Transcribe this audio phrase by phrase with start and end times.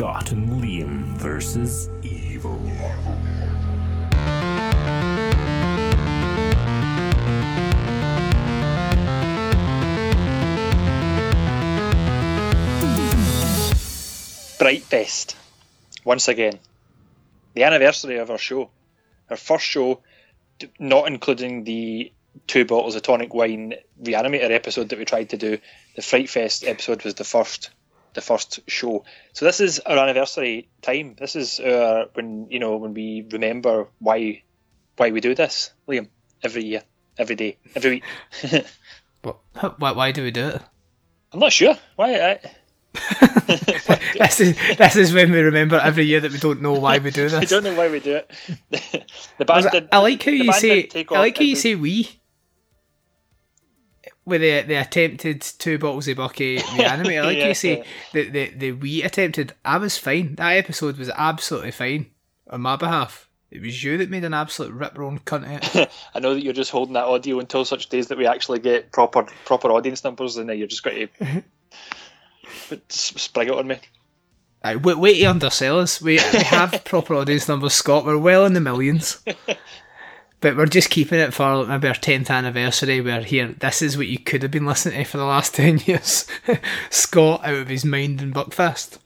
[0.00, 2.58] Scott and Liam versus Evil.
[14.56, 15.36] Fright Fest,
[16.02, 16.58] once again.
[17.52, 18.70] The anniversary of our show.
[19.28, 20.00] Our first show,
[20.78, 22.10] not including the
[22.46, 25.58] two bottles of tonic wine reanimator episode that we tried to do.
[25.96, 27.68] The Fright Fest episode was the first
[28.14, 29.04] the first show.
[29.32, 31.16] So this is our anniversary time.
[31.18, 34.42] This is our when you know when we remember why
[34.96, 36.08] why we do this, Liam.
[36.42, 36.82] Every year,
[37.18, 38.04] every day, every week.
[39.22, 39.38] What?
[39.78, 40.62] Why, why do we do it?
[41.32, 42.14] I'm not sure why.
[42.14, 42.40] I,
[44.18, 47.10] This is this is when we remember every year that we don't know why we
[47.10, 47.34] do this.
[47.34, 48.30] I don't know why we do it.
[49.38, 52.19] the band I, did, I like how you say I like how you say we.
[54.26, 57.84] With the the attempted two bottles of bucky reanimator, I like Yeah, you say yeah.
[58.12, 59.54] the, the the we attempted.
[59.64, 60.34] I was fine.
[60.36, 62.10] That episode was absolutely fine
[62.48, 63.28] on my behalf.
[63.50, 65.90] It was you that made an absolute rip roaring cunt.
[66.14, 68.92] I know that you're just holding that audio until such days that we actually get
[68.92, 71.42] proper proper audience numbers, and then you're just going to
[72.88, 73.78] spring it on me.
[74.62, 76.00] Aye, wait, wait to undersell us.
[76.02, 78.04] We, we have proper audience numbers, Scott.
[78.04, 79.24] We're well in the millions.
[80.40, 83.02] But we're just keeping it for maybe our 10th anniversary.
[83.02, 83.48] We're here.
[83.48, 86.26] This is what you could have been listening to for the last 10 years.
[86.88, 88.98] Scott out of his mind in Buckfast.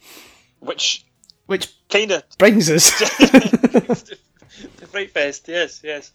[0.60, 1.04] Which
[1.46, 2.96] Which kind of brings us.
[3.00, 4.16] the
[4.86, 6.12] Fright Fest, yes, yes.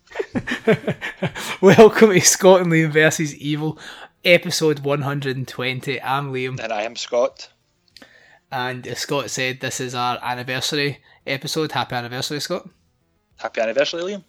[1.62, 3.78] Welcome to Scott and Liam versus Evil,
[4.24, 6.02] episode 120.
[6.02, 6.62] I'm Liam.
[6.62, 7.52] And I am Scott.
[8.54, 11.74] And as Scott said, this is our anniversary episode.
[11.74, 12.70] Happy anniversary, Scott.
[13.36, 14.24] Happy anniversary, Liam.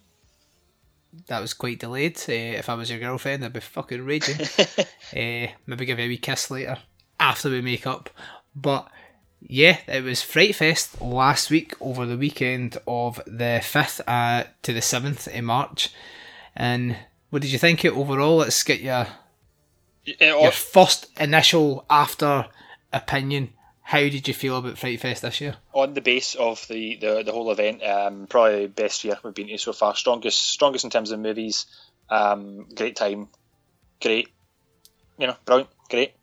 [1.27, 2.17] That was quite delayed.
[2.17, 4.41] Uh, if I was your girlfriend, I'd be fucking raging.
[4.41, 6.77] uh, maybe give you a wee kiss later
[7.19, 8.09] after we make up.
[8.55, 8.89] But
[9.41, 14.73] yeah, it was Fright Fest last week over the weekend of the 5th uh, to
[14.73, 15.89] the 7th in March.
[16.55, 16.97] And
[17.29, 18.37] what did you think of it overall?
[18.37, 19.07] Let's get your,
[20.19, 22.47] your first initial after
[22.93, 23.53] opinion.
[23.83, 25.57] How did you feel about Fright Fest this year?
[25.73, 29.47] on the base of the, the, the whole event, um, probably best year we've been
[29.47, 29.95] to so far.
[29.95, 31.65] Strongest strongest in terms of movies.
[32.09, 33.27] Um, great time.
[34.01, 34.29] Great.
[35.17, 35.69] You know, brilliant.
[35.89, 36.13] Great.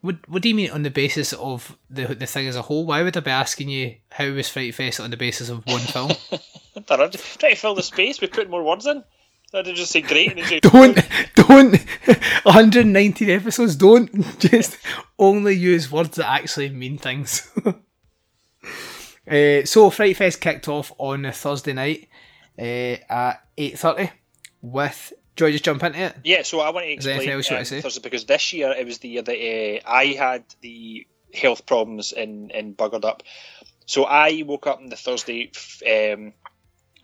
[0.00, 2.86] What What do you mean on the basis of the the thing as a whole?
[2.86, 5.80] Why would I be asking you how was Fright Fest on the basis of one
[5.80, 6.10] film?
[6.76, 8.20] I don't know, just trying to fill the space.
[8.20, 9.04] We put more words in.
[9.54, 10.98] I did just say great don't
[11.34, 11.76] don't
[12.42, 13.76] 119 episodes.
[13.76, 14.78] Don't just
[15.18, 17.50] only use words that actually mean things.
[19.26, 22.08] uh, so Fright Fest kicked off on a Thursday night
[22.58, 24.10] uh, at 8:30
[24.62, 25.12] with.
[25.34, 26.16] Do I just jump into it?
[26.24, 27.80] Yeah, so I want to explain else um, to say?
[27.80, 32.12] Thursday because this year it was the year that uh, I had the health problems
[32.12, 33.22] and and buggered up.
[33.86, 35.50] So I woke up on the Thursday,
[35.86, 36.34] um,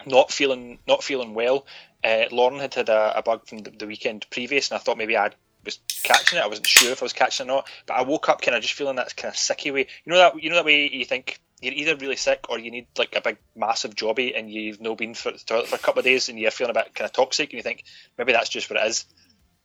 [0.07, 1.67] not feeling not feeling well.
[2.05, 4.99] Uh, Lauren had had a, a bug from the, the weekend previous, and I thought
[4.99, 5.31] maybe I
[5.65, 6.43] was catching it.
[6.43, 8.57] I wasn't sure if I was catching it or not, but I woke up kind
[8.57, 9.89] of just feeling that kind of sicky way.
[10.05, 12.71] You know that you know that way you think you're either really sick or you
[12.71, 15.81] need like a big massive jobby and you've no been for the toilet for a
[15.81, 17.85] couple of days and you're feeling a bit kind of toxic and you think
[18.17, 19.05] maybe that's just what it is.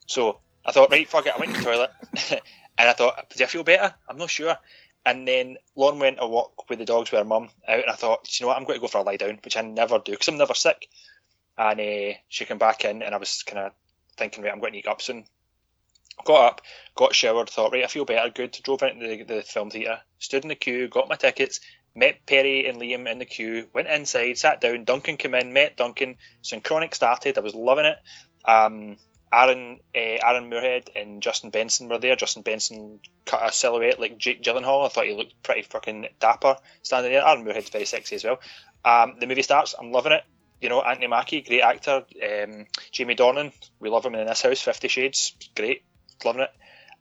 [0.08, 1.92] So I thought, right, fuck it, I went to the toilet
[2.32, 3.94] and I thought, do I feel better?
[4.10, 4.58] I'm not sure.
[5.06, 7.96] And then Lauren went a walk with the dogs with her mum out, and I
[7.96, 10.00] thought, you know what, I'm going to go for a lie down, which I never
[10.00, 10.88] do because I'm never sick.
[11.58, 13.74] And uh, she came back in, and I was kind of
[14.18, 15.26] thinking, right, I'm going to eat up soon.
[16.26, 16.62] Got up,
[16.96, 18.58] got showered, thought, right, I feel better, good.
[18.64, 21.60] Drove into the, the film theatre, stood in the queue, got my tickets,
[21.96, 24.84] met Perry and Liam in the queue, went inside, sat down.
[24.84, 26.18] Duncan came in, met Duncan.
[26.42, 27.38] Synchronic started.
[27.38, 27.98] I was loving it.
[28.46, 28.98] Um,
[29.32, 32.16] Aaron, uh, Aaron Moorhead and Justin Benson were there.
[32.16, 34.86] Justin Benson cut a silhouette like Jake Gyllenhaal.
[34.86, 37.26] I thought he looked pretty fucking dapper standing there.
[37.26, 38.40] Aaron Moorhead's very sexy as well.
[38.86, 39.74] Um, the movie starts.
[39.80, 40.24] I'm loving it.
[40.64, 42.06] You know, Anthony Mackie, great actor.
[42.24, 43.52] Um, Jamie Dornan,
[43.82, 44.62] we love him in this house.
[44.62, 45.84] Fifty Shades, great,
[46.24, 46.52] loving it.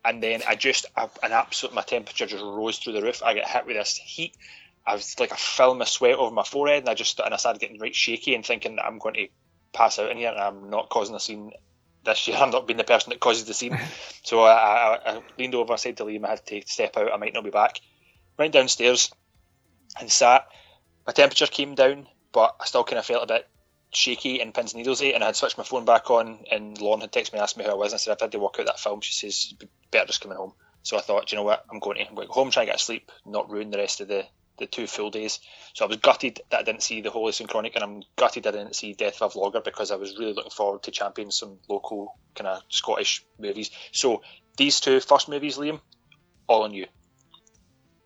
[0.03, 3.23] And then I just, I, an absolute, my temperature just rose through the roof.
[3.23, 4.35] I get hit with this heat.
[4.85, 7.37] I was like a film of sweat over my forehead, and I just, and I
[7.37, 9.27] started getting right shaky and thinking I'm going to
[9.71, 11.53] pass out in here, and I'm not causing a scene
[12.03, 12.35] this year.
[12.41, 13.79] I'm not being the person that causes the scene.
[14.23, 17.13] so I, I, I leaned over, I said to Liam I had to step out,
[17.13, 17.79] I might not be back.
[18.37, 19.09] Went downstairs
[20.01, 20.47] and sat.
[21.07, 23.47] My temperature came down, but I still kind of felt a bit
[23.95, 25.15] shaky and pins and needlesy, eh?
[25.15, 27.57] and I had switched my phone back on, and Lauren had texted me and asked
[27.57, 29.01] me who I was, and I said I've had to walk out that film.
[29.01, 29.53] She says,
[29.91, 30.53] better just coming home.
[30.83, 32.71] So I thought, "Do you know what, I'm going to, I'm going home, try and
[32.71, 34.25] get sleep, not ruin the rest of the,
[34.57, 35.39] the two full days.
[35.73, 38.51] So I was gutted that I didn't see the Holy Synchronic, and I'm gutted I
[38.51, 41.59] didn't see Death of a Vlogger because I was really looking forward to championing some
[41.69, 43.71] local kind of Scottish movies.
[43.91, 44.21] So
[44.57, 45.79] these two first movies, Liam,
[46.47, 46.87] all on you.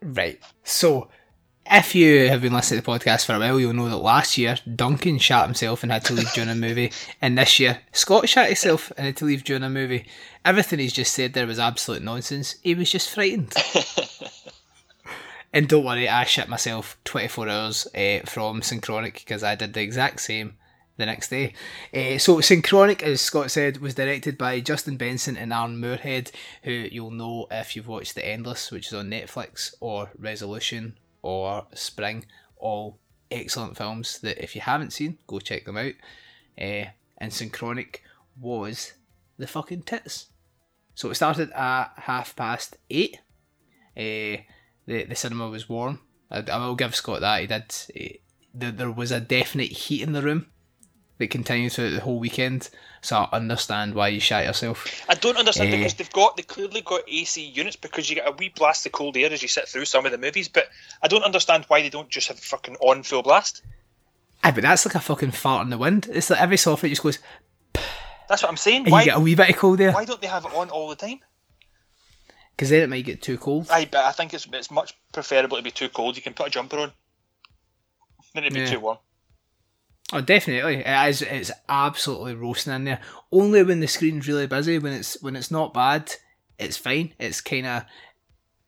[0.00, 0.40] Right.
[0.62, 1.08] So,
[1.70, 4.38] if you have been listening to the podcast for a while, you'll know that last
[4.38, 8.28] year Duncan shot himself and had to leave during a movie, and this year Scott
[8.28, 10.06] shot himself and had to leave during a movie.
[10.44, 12.56] Everything he's just said there was absolute nonsense.
[12.62, 13.54] He was just frightened.
[15.52, 19.82] and don't worry, I shit myself 24 hours uh, from Synchronic because I did the
[19.82, 20.54] exact same
[20.96, 21.54] the next day.
[21.94, 26.30] Uh, so Synchronic, as Scott said, was directed by Justin Benson and Aaron Moorhead,
[26.64, 30.98] who you'll know if you've watched The Endless, which is on Netflix, or Resolution,
[31.28, 32.24] or Spring,
[32.56, 32.98] all
[33.30, 35.92] excellent films that if you haven't seen, go check them out.
[36.60, 36.86] Uh,
[37.18, 38.02] and Synchronic
[38.40, 38.94] was
[39.36, 40.26] the fucking tits.
[40.94, 43.18] So it started at half past eight.
[43.96, 44.42] Uh,
[44.86, 46.00] the the cinema was warm.
[46.30, 47.74] I, I will give Scott that he did.
[47.94, 48.20] He,
[48.54, 50.46] there, there was a definite heat in the room
[51.18, 52.70] that continued throughout the whole weekend.
[53.00, 54.86] So I understand why you shot yourself.
[55.08, 55.76] I don't understand Eh.
[55.78, 58.92] because they've got they clearly got AC units because you get a wee blast of
[58.92, 60.68] cold air as you sit through some of the movies, but
[61.02, 63.62] I don't understand why they don't just have fucking on full blast.
[64.42, 66.08] Aye, but that's like a fucking fart in the wind.
[66.12, 67.18] It's like every sofa just goes,
[68.28, 68.86] That's what I'm saying.
[68.88, 69.92] Why you get a wee bit of cold there.
[69.92, 71.20] why don't they have it on all the time?
[72.56, 73.68] Because then it might get too cold.
[73.70, 76.16] I but I think it's it's much preferable to be too cold.
[76.16, 76.92] You can put a jumper on.
[78.34, 78.66] Then it'd be Yeah.
[78.70, 78.98] too warm.
[80.12, 80.76] Oh, definitely.
[80.76, 81.22] It is.
[81.22, 83.00] It's absolutely roasting in there.
[83.30, 84.78] Only when the screen's really busy.
[84.78, 86.14] When it's when it's not bad,
[86.58, 87.12] it's fine.
[87.18, 87.84] It's kind of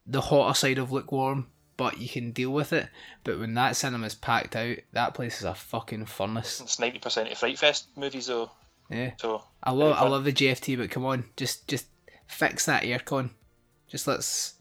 [0.06, 1.46] the hotter side of lukewarm,
[1.76, 2.88] but you can deal with it.
[3.24, 6.60] But when that cinema's packed out, that place is a fucking furnace.
[6.60, 8.50] It's ninety percent of Fright Fest movies though.
[8.90, 9.12] Yeah.
[9.16, 11.86] So I love I love the GFT, but come on, just just
[12.26, 13.30] fix that aircon.
[13.88, 14.54] Just let's.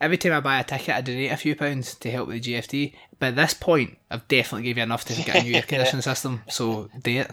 [0.00, 2.54] Every time I buy a ticket, I donate a few pounds to help with the
[2.54, 2.94] GFT.
[3.18, 6.42] By this point, I've definitely gave you enough to get a new air conditioning system.
[6.48, 7.30] So do it.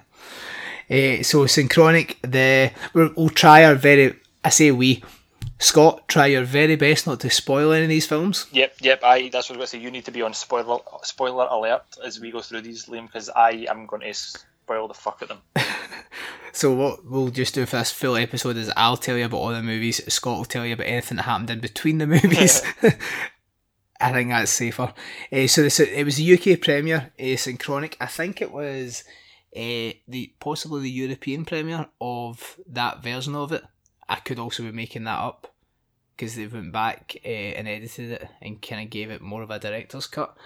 [0.90, 4.16] Uh, so synchronic, the we'll, we'll try our very.
[4.44, 5.04] I say we.
[5.58, 8.46] Scott, try your very best not to spoil any of these films.
[8.52, 9.04] Yep, yep.
[9.04, 9.80] I that's what I was going to say.
[9.80, 13.30] You need to be on spoiler spoiler alert as we go through these, Liam, because
[13.30, 15.38] I am going to spoil the fuck at them.
[16.56, 19.52] So what we'll just do for this full episode is I'll tell you about all
[19.52, 20.02] the movies.
[20.12, 22.62] Scott will tell you about anything that happened in between the movies.
[24.00, 24.94] I think that's safer.
[25.34, 27.98] Uh, so this, it was the UK premiere, uh, Synchronic.
[28.00, 29.04] I think it was
[29.54, 33.64] uh, the possibly the European premiere of that version of it.
[34.08, 35.54] I could also be making that up
[36.16, 39.52] because they went back uh, and edited it and kind of gave it more of
[39.52, 40.38] a director's cut.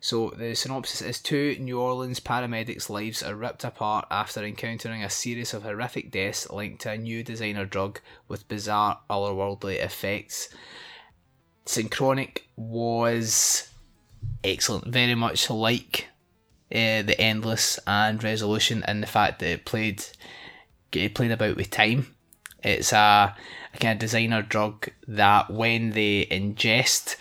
[0.00, 5.10] So the synopsis is two New Orleans paramedics' lives are ripped apart after encountering a
[5.10, 10.50] series of horrific deaths linked to a new designer drug with bizarre otherworldly effects.
[11.66, 13.68] Synchronic was
[14.44, 16.06] excellent, very much like
[16.70, 20.04] uh, the Endless and Resolution in the fact that it played
[20.92, 22.14] it played about with time.
[22.62, 23.36] It's a,
[23.74, 27.16] a kind of designer drug that when they ingest,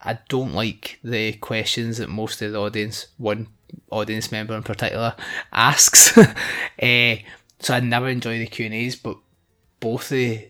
[0.00, 3.48] I don't like the questions that most of the audience, one
[3.90, 5.14] audience member in particular,
[5.52, 6.18] asks.
[6.18, 6.34] uh,
[7.60, 9.16] so I never enjoy the Q&As, but
[9.80, 10.48] both the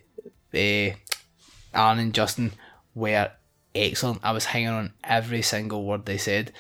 [0.55, 0.97] uh,
[1.75, 2.53] Aaron and Justin
[2.95, 3.31] were
[3.75, 4.21] excellent.
[4.25, 6.53] I was hanging on every single word they said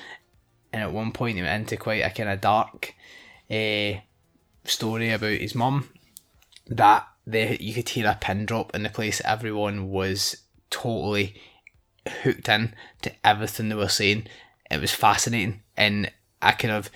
[0.72, 2.94] and at one point he went into quite a kind of dark
[3.50, 3.92] uh,
[4.64, 5.88] story about his mum
[6.68, 10.36] that they, you could hear a pin drop in the place everyone was
[10.70, 11.34] totally
[12.22, 14.26] hooked in to everything they were saying
[14.70, 16.10] it was fascinating and
[16.42, 16.90] I could have,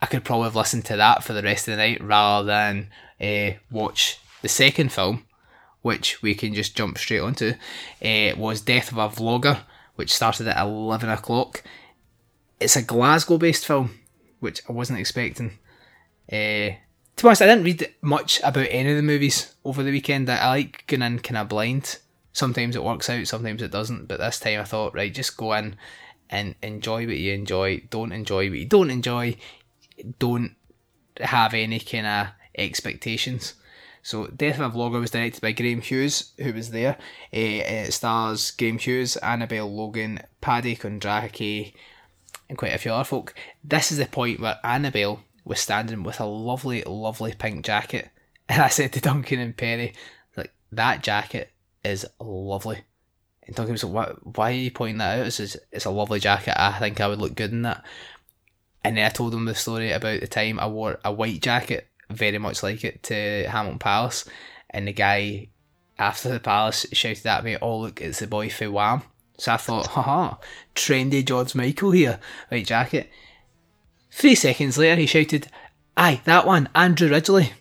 [0.00, 2.88] I could probably have listened to that for the rest of the night rather than
[3.20, 5.26] uh, watch the second film,
[5.82, 7.52] which we can just jump straight onto.
[8.02, 9.60] Uh, was Death of a Vlogger,
[9.94, 11.62] which started at eleven o'clock.
[12.62, 13.98] It's a Glasgow-based film,
[14.40, 15.58] which I wasn't expecting.
[16.30, 16.78] Uh,
[17.16, 20.30] to be honest, I didn't read much about any of the movies over the weekend.
[20.30, 21.98] I, I like going in kind of blind.
[22.32, 24.06] Sometimes it works out, sometimes it doesn't.
[24.06, 25.76] But this time I thought, right, just go in
[26.30, 27.82] and enjoy what you enjoy.
[27.90, 29.36] Don't enjoy what you don't enjoy.
[30.18, 30.54] Don't
[31.20, 32.26] have any kind of
[32.56, 33.54] expectations.
[34.04, 36.96] So, Death of a Vlogger was directed by Graham Hughes, who was there.
[37.32, 41.72] Uh, it stars Graham Hughes, Annabelle Logan, Paddy Kondracki,
[42.52, 43.34] and quite a few other folk.
[43.64, 48.10] This is the point where Annabelle was standing with a lovely, lovely pink jacket.
[48.48, 49.94] And I said to Duncan and Perry,
[50.36, 52.82] like, that jacket is lovely.
[53.46, 55.26] And Duncan was like, why, why are you pointing that out?
[55.26, 56.60] It's, just, it's a lovely jacket.
[56.60, 57.82] I think I would look good in that.
[58.84, 61.88] And then I told him the story about the time I wore a white jacket,
[62.10, 64.28] very much like it, to Hamilton Palace.
[64.68, 65.48] And the guy
[65.98, 69.02] after the palace shouted at me, Oh, look, it's the boy for Wham.
[69.38, 70.36] So I thought, haha,
[70.74, 73.10] trendy George Michael here, white jacket.
[74.10, 75.48] Three seconds later, he shouted,
[75.96, 77.52] Aye, that one, Andrew Ridgeley.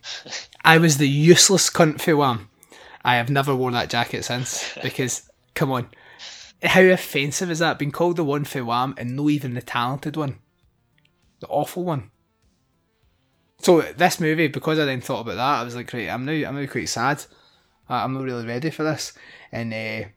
[0.64, 2.50] I was the useless cunt for Wham.
[3.04, 5.90] I have never worn that jacket since because, come on,
[6.64, 7.80] how offensive is that?
[7.80, 10.40] Being called the one for Wham and no even the talented one,
[11.40, 12.12] the awful one.
[13.60, 16.34] So this movie, because I then thought about that, I was like, right, I'm now
[16.34, 17.24] I'm now quite sad.
[17.90, 19.14] I'm not really ready for this,
[19.52, 20.08] and uh,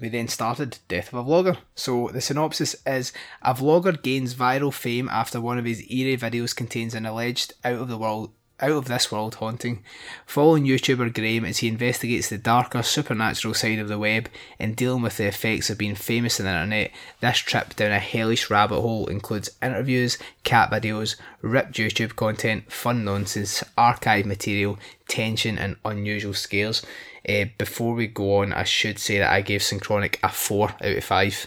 [0.00, 1.58] we then started Death of a Vlogger.
[1.74, 6.54] So the synopsis is a vlogger gains viral fame after one of his eerie videos
[6.54, 9.84] contains an alleged out of the world out of this world haunting,
[10.26, 14.28] following YouTuber Graham as he investigates the darker supernatural side of the web
[14.58, 16.90] and dealing with the effects of being famous on the internet.
[17.20, 23.04] This trip down a hellish rabbit hole includes interviews, cat videos, ripped YouTube content, fun
[23.04, 26.84] nonsense, archive material, tension, and unusual scares.
[27.28, 30.82] Uh, before we go on, I should say that I gave Synchronic a 4 out
[30.82, 31.46] of 5.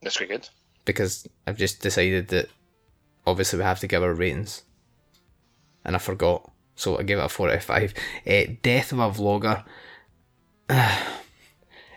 [0.00, 0.48] That's quite good.
[0.84, 2.48] Because I've just decided that
[3.26, 4.62] obviously we have to give our ratings
[5.84, 6.50] and I forgot.
[6.76, 7.94] So I gave it a 4 out of 5.
[8.26, 9.64] Uh, Death of a Vlogger.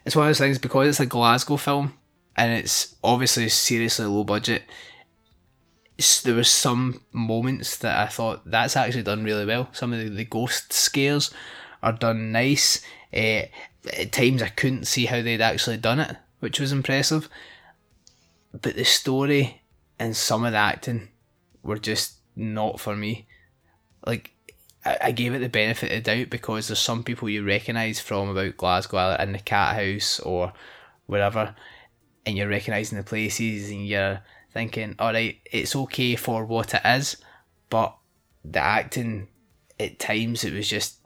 [0.06, 1.94] it's one of those things because it's a Glasgow film
[2.36, 4.63] and it's obviously seriously low budget.
[6.24, 9.70] There were some moments that I thought that's actually done really well.
[9.74, 11.32] Some of the, the ghost scares
[11.81, 12.83] are done nice.
[13.13, 13.43] Uh,
[13.98, 17.29] at times I couldn't see how they'd actually done it, which was impressive.
[18.51, 19.62] But the story
[19.98, 21.09] and some of the acting
[21.63, 23.27] were just not for me
[24.05, 24.31] like
[24.86, 28.29] I, gave it the benefit of the doubt because there's some people you recognise from
[28.29, 30.53] about Glasgow in the cat house or
[31.05, 31.53] wherever,
[32.25, 34.21] and you're recognising the places and you're
[34.53, 37.17] thinking, all right, it's okay for what it is,
[37.69, 37.95] but
[38.45, 39.27] the acting
[39.79, 40.99] at times it was just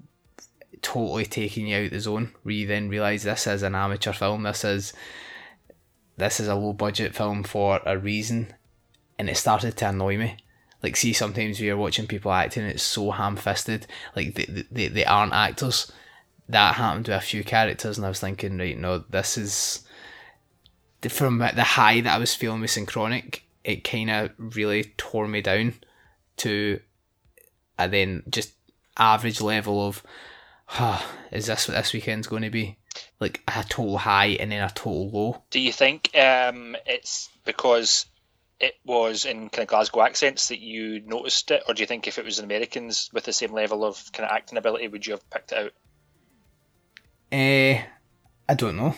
[0.84, 4.14] totally taking you out of the zone where you then realise this is an amateur
[4.14, 4.94] film, this is
[6.16, 8.54] this is a low budget film for a reason
[9.18, 10.38] and it started to annoy me
[10.84, 13.88] like, see, sometimes we are watching people acting, it's so ham fisted.
[14.18, 15.90] Like, they, they, they aren't actors.
[16.50, 19.88] That happened to a few characters, and I was thinking, right, no, this is.
[21.10, 25.42] From the high that I was feeling with Synchronic, it kind of really tore me
[25.42, 25.74] down
[26.38, 26.80] to
[27.78, 28.54] a then just
[28.98, 30.04] average level of,
[31.32, 32.78] is this what this weekend's going to be?
[33.20, 35.44] Like a total high and then a total low.
[35.50, 38.06] Do you think um, it's because
[38.60, 42.08] it was in kind of Glasgow accents that you noticed it, or do you think
[42.08, 45.14] if it was Americans with the same level of kind of acting ability, would you
[45.14, 45.72] have picked it out?
[47.32, 47.82] Uh,
[48.48, 48.96] I don't know.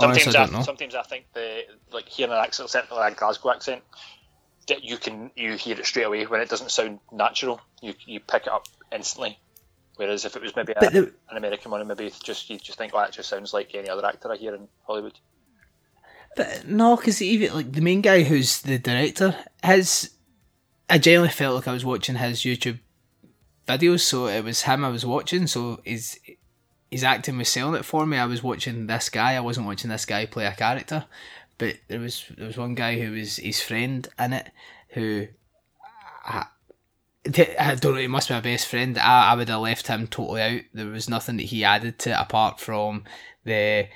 [0.00, 0.62] Sometimes Honestly, I, I, don't know.
[0.62, 1.60] sometimes I think the
[1.92, 3.82] like hearing an accent, certainly a Glasgow accent,
[4.68, 7.60] that you can you hear it straight away when it doesn't sound natural.
[7.82, 9.38] You you pick it up instantly.
[10.00, 12.94] Whereas if it was maybe a, the, an American one, maybe just you just think,
[12.94, 15.12] well, it just sounds like any other actor I hear in Hollywood.
[16.34, 20.08] But no, because even like the main guy who's the director, his
[20.88, 22.78] I genuinely felt like I was watching his YouTube
[23.68, 25.46] videos, so it was him I was watching.
[25.46, 26.18] So his
[26.90, 28.16] his acting was selling it for me.
[28.16, 29.34] I was watching this guy.
[29.34, 31.04] I wasn't watching this guy play a character,
[31.58, 34.50] but there was there was one guy who was his friend in it
[34.94, 35.26] who.
[36.24, 36.46] I,
[37.26, 38.96] I don't know, he must be my best friend.
[38.98, 40.60] I, I would have left him totally out.
[40.72, 43.04] There was nothing that he added to it apart from
[43.44, 43.88] the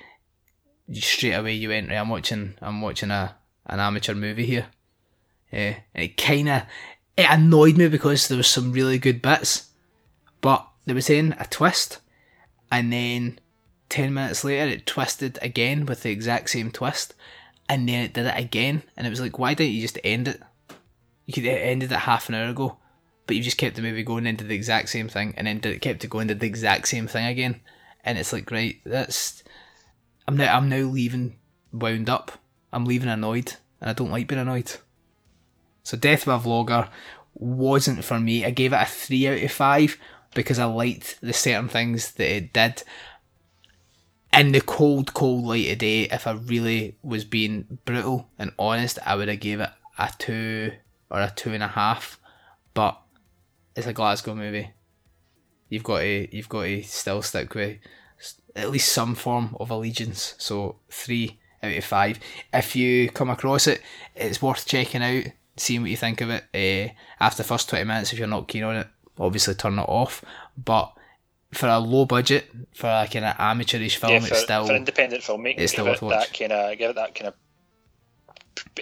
[0.92, 1.96] straight away you went right.
[1.96, 2.54] I'm watching.
[2.60, 4.66] I'm watching a an amateur movie here.
[5.50, 6.62] Yeah, it kind of
[7.16, 9.70] it annoyed me because there was some really good bits,
[10.40, 12.00] but there was then a twist,
[12.70, 13.38] and then
[13.88, 17.14] ten minutes later it twisted again with the exact same twist,
[17.68, 20.28] and then it did it again, and it was like, why didn't you just end
[20.28, 20.42] it?
[21.24, 22.76] You could it ended it half an hour ago,
[23.26, 25.58] but you just kept the movie going and did the exact same thing, and then
[25.58, 27.60] did, kept it going did the exact same thing again.
[28.04, 29.42] And it's like, right, that's
[30.26, 31.36] I'm now I'm now leaving
[31.72, 32.32] wound up.
[32.72, 34.72] I'm leaving annoyed, and I don't like being annoyed.
[35.82, 36.88] So Death of a Vlogger
[37.34, 38.44] wasn't for me.
[38.44, 39.98] I gave it a three out of five
[40.34, 42.82] because I liked the certain things that it did.
[44.32, 48.98] In the cold, cold light of day, if I really was being brutal and honest,
[49.06, 50.72] I would have gave it a two
[51.10, 52.18] or a two and a half.
[52.72, 53.00] But
[53.76, 54.70] it's a Glasgow movie.
[55.68, 57.78] You've got to you've got to still stick with
[58.54, 60.34] at least some form of allegiance.
[60.38, 62.20] So three out of five.
[62.52, 63.80] If you come across it,
[64.14, 65.24] it's worth checking out,
[65.56, 66.44] seeing what you think of it.
[66.54, 68.86] Uh, after the first twenty minutes, if you're not keen on it,
[69.18, 70.24] obviously turn it off.
[70.62, 70.92] But
[71.52, 74.74] for a low budget, for a kind of amateurish film, yeah, for, it's still for
[74.74, 75.58] independent filmmaking.
[75.58, 77.34] it's still worth it that kind of give it that kind of.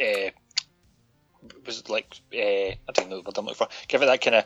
[0.00, 0.30] Uh,
[1.66, 3.68] was it like uh, I don't know what I'm looking for.
[3.88, 4.44] Give it that kind of.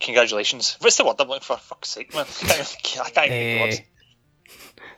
[0.00, 0.76] Congratulations.
[0.80, 1.56] What's the word I'm looking for?
[1.56, 2.26] Fuck's sake, man.
[2.42, 3.80] I can't think of the Uh, words.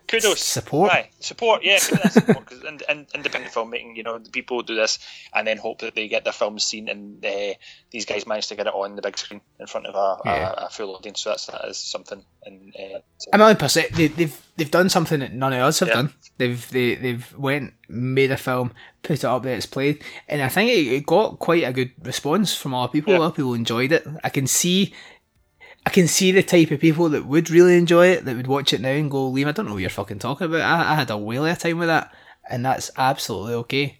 [0.07, 0.41] Kudos.
[0.43, 0.91] support.
[0.93, 2.41] Aye, support, yeah, give it that support.
[2.41, 4.99] Because in, in, independent filmmaking, you know, the people do this
[5.33, 7.55] and then hope that they get their films seen, and uh,
[7.91, 10.55] these guys manage to get it on the big screen in front of a, Yeah.
[10.59, 11.21] a, a full audience.
[11.23, 12.23] So that's that is something.
[12.45, 13.93] And uh, so- A million percent.
[13.93, 15.95] They, they've they've done something that none of us have Yeah.
[15.95, 16.15] done.
[16.37, 20.49] They've they they've went made a film, put it up there, it's played, and I
[20.49, 23.15] think it, it got quite a good response from a lot of people.
[23.15, 24.07] A lot of people enjoyed it.
[24.23, 24.93] I can see.
[25.87, 28.73] I can see the type of people that would really enjoy it, that would watch
[28.73, 30.63] it now and go, Liam, I don't know what you're fucking talking about.
[30.63, 32.15] I, I had a whale of a time with that,
[32.49, 33.99] and that's absolutely okay.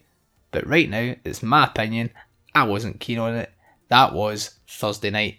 [0.51, 2.09] But right now, it's my opinion.
[2.55, 3.51] I wasn't keen on it.
[3.89, 5.37] That was Thursday night.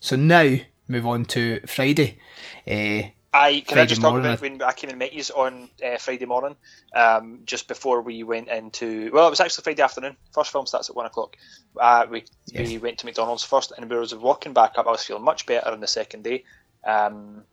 [0.00, 0.56] So now,
[0.88, 2.18] move on to Friday.
[2.66, 5.70] Uh, I can I just talk morning, about when I came and met you on
[5.84, 6.56] uh, Friday morning,
[6.94, 9.10] um, just before we went into.
[9.12, 10.16] Well, it was actually Friday afternoon.
[10.34, 11.36] First film starts at one o'clock.
[11.78, 14.88] Uh, we we went to McDonald's first, and we were walking back up.
[14.88, 16.44] I was feeling much better on the second day,
[16.84, 17.44] um,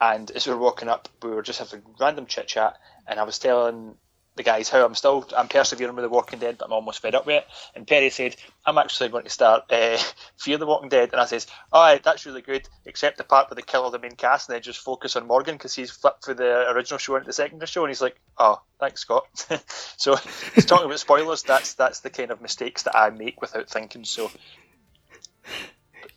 [0.00, 3.24] and as we were walking up, we were just having random chit chat, and I
[3.24, 3.96] was telling
[4.36, 7.14] the guys how I'm still I'm persevering with The Walking Dead, but I'm almost fed
[7.14, 7.46] up with it.
[7.74, 9.98] And Perry said, "I'm actually going to start uh,
[10.36, 13.50] Fear the Walking Dead," and I says, "All right, that's really good, except the part
[13.50, 15.90] where they kill all the main cast and then just focus on Morgan because he's
[15.90, 19.26] flipped through the original show into the secondary show." And he's like, "Oh, thanks, Scott."
[19.96, 20.16] so
[20.54, 21.42] he's talking about spoilers.
[21.42, 24.04] That's that's the kind of mistakes that I make without thinking.
[24.04, 24.30] So.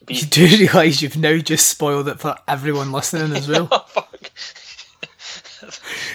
[0.06, 3.68] Be- You do realise you've now just spoiled it for everyone listening as well.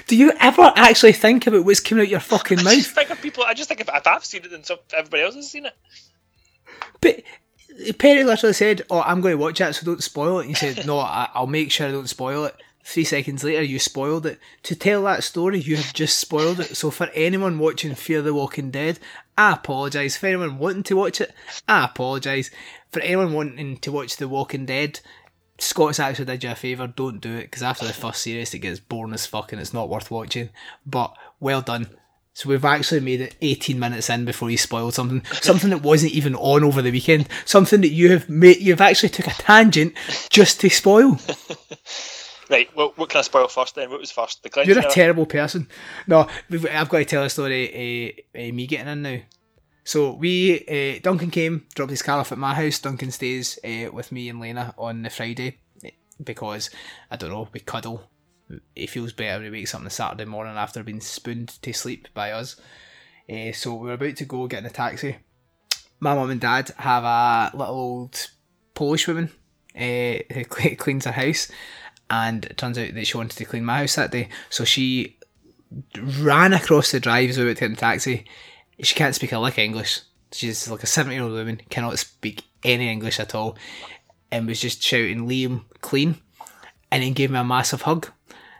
[0.06, 2.66] do you ever actually think about what's coming out your fucking mouth?
[2.68, 3.44] I just think of people.
[3.44, 5.74] I just think if, if I've seen it, then some, everybody else has seen it.
[7.00, 7.22] But
[7.98, 10.54] Perry literally said, "Oh, I'm going to watch that, so don't spoil it." And he
[10.54, 12.54] said, "No, I, I'll make sure I don't spoil it."
[12.86, 14.38] Three seconds later, you spoiled it.
[14.64, 16.76] To tell that story, you have just spoiled it.
[16.76, 18.98] So for anyone watching Fear the Walking Dead,
[19.38, 20.18] I apologise.
[20.18, 21.32] For anyone wanting to watch it,
[21.66, 22.50] I apologise.
[22.92, 25.00] For anyone wanting to watch The Walking Dead,
[25.58, 26.86] Scott's actually did you a favour.
[26.86, 29.74] Don't do it because after the first series, it gets boring as fuck and it's
[29.74, 30.50] not worth watching.
[30.84, 31.88] But well done.
[32.32, 36.12] So we've actually made it 18 minutes in before you spoiled something, something that wasn't
[36.12, 38.60] even on over the weekend, something that you have made.
[38.60, 39.94] You've actually took a tangent
[40.30, 41.18] just to spoil.
[42.50, 42.68] Right.
[42.76, 43.90] Well, what can I spoil first then?
[43.90, 44.42] What was first?
[44.42, 44.74] The cleansing.
[44.74, 45.66] You're a terrible person.
[46.06, 48.14] No, I've got to tell a story.
[48.36, 49.18] Uh, uh, me getting in now.
[49.84, 52.78] So we, uh, Duncan came, dropped his car off at my house.
[52.78, 55.90] Duncan stays uh, with me and Lena on the Friday eh,
[56.22, 56.70] because
[57.10, 57.48] I don't know.
[57.52, 58.10] We cuddle.
[58.74, 61.72] He feels better when he wakes up on the Saturday morning after being spooned to
[61.72, 62.56] sleep by us.
[63.30, 65.16] Uh, so we are about to go get in a taxi.
[66.00, 68.28] My mum and dad have a little old
[68.74, 69.30] Polish woman
[69.74, 71.50] who cleans her house,
[72.10, 74.28] and it turns out that she wanted to clean my house that day.
[74.50, 75.18] So she
[75.98, 78.26] ran across the drive as we were to get in the taxi.
[78.80, 80.00] She can't speak a lick English.
[80.32, 83.56] She's like a 70 year old woman, cannot speak any English at all,
[84.32, 86.16] and was just shouting, Liam, clean,
[86.90, 88.08] and then gave me a massive hug.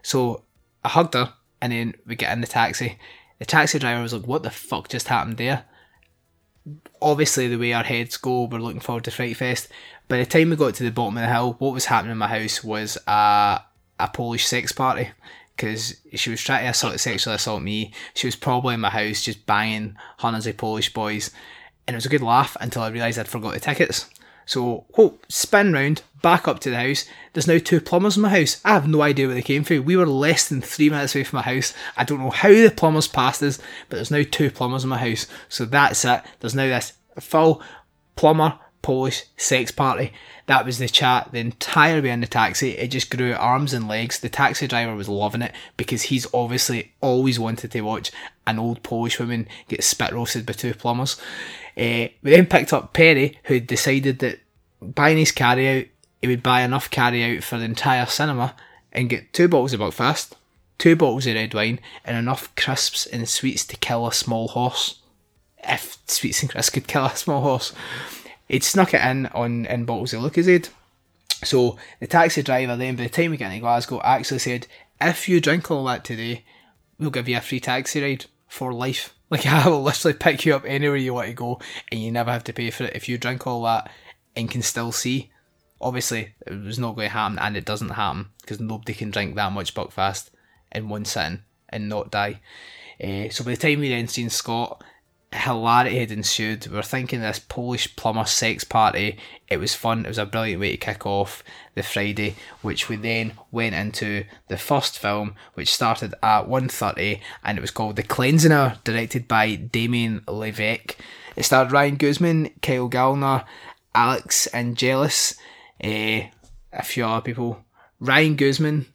[0.02, 0.44] So
[0.84, 2.98] I hugged her, and then we get in the taxi.
[3.38, 5.64] The taxi driver was like, What the fuck just happened there?
[7.02, 9.68] Obviously, the way our heads go, we're looking forward to Fright Fest.
[10.08, 12.18] By the time we got to the bottom of the hill, what was happening in
[12.18, 13.60] my house was a,
[13.98, 15.10] a Polish sex party.
[15.56, 17.92] Because she was trying to assault, sexually assault me.
[18.14, 21.30] She was probably in my house just banging hundreds of Polish boys.
[21.86, 24.10] And it was a good laugh until I realised I'd forgot the tickets.
[24.46, 27.06] So, whoa, spin round, back up to the house.
[27.32, 28.60] There's now two plumbers in my house.
[28.64, 29.84] I have no idea where they came from.
[29.84, 31.72] We were less than three minutes away from my house.
[31.96, 34.98] I don't know how the plumbers passed us, but there's now two plumbers in my
[34.98, 35.26] house.
[35.48, 36.22] So that's it.
[36.40, 37.62] There's now this full
[38.16, 40.12] plumber Polish sex party.
[40.46, 42.72] That was the chat the entire way in the taxi.
[42.72, 44.20] It just grew arms and legs.
[44.20, 48.12] The taxi driver was loving it because he's obviously always wanted to watch
[48.46, 51.16] an old Polish woman get spit roasted by two plumbers.
[51.76, 54.40] Uh, we then picked up Perry, who decided that
[54.82, 55.86] buying his carry out,
[56.20, 58.54] he would buy enough carry out for the entire cinema
[58.92, 60.32] and get two bottles of Buckfast,
[60.78, 65.00] two bottles of red wine, and enough crisps and sweets to kill a small horse.
[65.66, 67.72] If sweets and crisps could kill a small horse.
[68.48, 70.68] He'd snuck it in on in bottles of Lucozade.
[71.42, 74.66] So the taxi driver then, by the time we get into Glasgow, actually said,
[75.00, 76.44] if you drink all that today,
[76.98, 79.14] we'll give you a free taxi ride for life.
[79.30, 81.58] Like I will literally pick you up anywhere you want to go,
[81.90, 83.90] and you never have to pay for it if you drink all that
[84.36, 85.32] and can still see.
[85.80, 89.34] Obviously, it was not going to happen, and it doesn't happen because nobody can drink
[89.34, 90.30] that much Buckfast
[90.70, 92.42] in one sitting and not die.
[93.02, 94.84] Uh, so by the time we then seen Scott,
[95.34, 96.66] hilarity had ensued.
[96.66, 99.18] We were thinking this Polish plumber sex party.
[99.48, 100.04] It was fun.
[100.04, 101.42] It was a brilliant way to kick off
[101.74, 107.58] the Friday, which we then went into the first film, which started at 1.30 and
[107.58, 110.96] it was called The Cleansing Hour, directed by Damien LeVeck.
[111.36, 113.44] It starred Ryan Guzman, Kyle Gallner,
[113.94, 115.36] Alix Angelis,
[115.82, 116.28] uh,
[116.72, 117.64] a few other people.
[117.98, 118.86] Ryan Guzman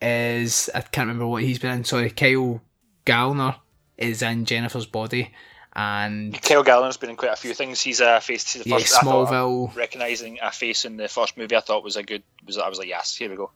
[0.00, 2.60] is, I can't remember what he's been in, sorry, Kyle
[3.04, 3.56] Gallner
[4.00, 5.32] is in Jennifer's Body,
[5.74, 7.80] and Kyle Gallner's been in quite a few things.
[7.80, 8.54] He's a face.
[8.54, 9.76] The yeah, first, thought, Smallville.
[9.76, 12.22] recognizing a face in the first movie, I thought was a good.
[12.46, 13.50] Was I was like, yes, here we go.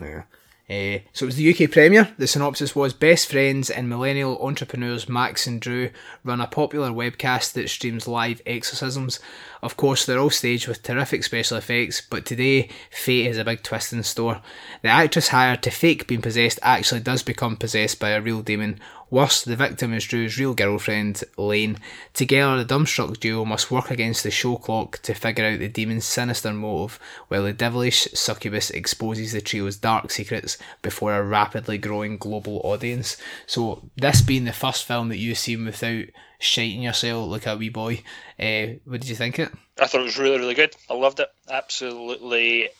[0.00, 0.22] Yeah.
[0.68, 2.14] Uh, so it was the UK premiere.
[2.16, 5.90] The synopsis was Best friends and millennial entrepreneurs Max and Drew
[6.24, 9.20] run a popular webcast that streams live exorcisms.
[9.62, 13.62] Of course, they're all staged with terrific special effects, but today, fate has a big
[13.62, 14.40] twist in store.
[14.80, 18.80] The actress hired to fake being possessed actually does become possessed by a real demon.
[19.14, 21.78] Worse, the victim is Drew's real girlfriend, Lane.
[22.14, 26.04] Together, the dumbstruck duo must work against the show clock to figure out the demon's
[26.04, 26.98] sinister motive,
[27.28, 33.16] while the devilish succubus exposes the trio's dark secrets before a rapidly growing global audience.
[33.46, 36.06] So, this being the first film that you've seen without
[36.40, 38.02] shiting yourself like a wee boy,
[38.40, 39.52] uh, what did you think it?
[39.78, 40.74] I thought it was really, really good.
[40.90, 41.28] I loved it.
[41.48, 42.70] Absolutely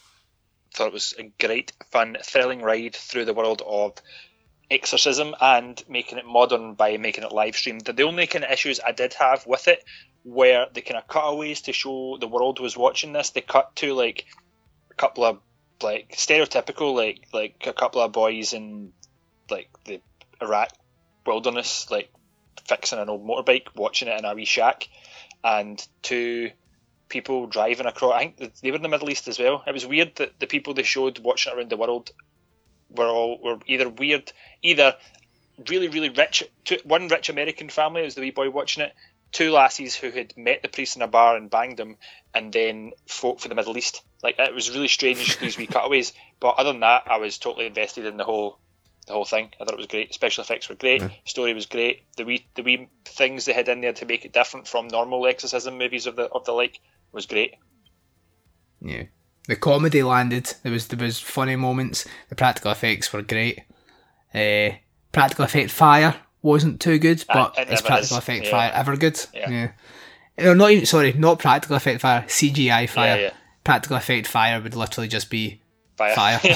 [0.72, 3.94] thought it was a great, fun, thrilling ride through the world of
[4.70, 7.84] exorcism and making it modern by making it live streamed.
[7.84, 9.84] The, only kind of issues I did have with it
[10.24, 13.30] were the kind of cutaways to show the world was watching this.
[13.30, 14.24] They cut to like
[14.90, 15.40] a couple of
[15.82, 18.92] like stereotypical like like a couple of boys in
[19.50, 20.00] like the
[20.40, 20.70] Iraq
[21.26, 22.10] wilderness like
[22.66, 24.88] fixing an old motorbike, watching it in a wee shack,
[25.42, 26.50] and two
[27.08, 28.14] people driving across.
[28.14, 29.62] I think they were in the Middle East as well.
[29.66, 32.10] It was weird that the people they showed watching it around the world
[32.94, 34.96] were all were either weird, either
[35.68, 36.44] really really rich.
[36.64, 38.94] Two, one rich American family was the wee boy watching it.
[39.32, 41.96] Two lassies who had met the priest in a bar and banged him,
[42.32, 44.02] and then fought for the Middle East.
[44.22, 46.12] Like it was really strange these wee cutaways.
[46.40, 48.58] But other than that, I was totally invested in the whole
[49.06, 49.50] the whole thing.
[49.60, 50.14] I thought it was great.
[50.14, 51.02] Special effects were great.
[51.24, 52.04] Story was great.
[52.16, 55.26] The wee the wee things they had in there to make it different from normal
[55.26, 56.80] exorcism movies of the of the like
[57.12, 57.54] was great.
[58.80, 59.04] Yeah.
[59.46, 60.54] The comedy landed.
[60.62, 62.06] There was there was funny moments.
[62.28, 63.60] The practical effects were great.
[64.34, 64.76] Uh,
[65.12, 68.22] practical effect fire wasn't too good, but it is practical is.
[68.22, 68.50] effect Yeah.
[68.50, 69.20] fire ever good?
[69.34, 69.72] Yeah.
[70.38, 72.22] No, not even sorry, not practical effect fire.
[72.22, 73.16] CGI fire.
[73.16, 73.30] Yeah, yeah.
[73.62, 75.60] Practical effect fire would literally just be
[75.96, 76.14] Fire.
[76.14, 76.40] fire.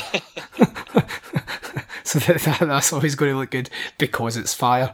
[2.03, 4.93] so that, that, that's always going to look good because it's fire.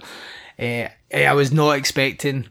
[0.59, 2.49] Uh, I was not expecting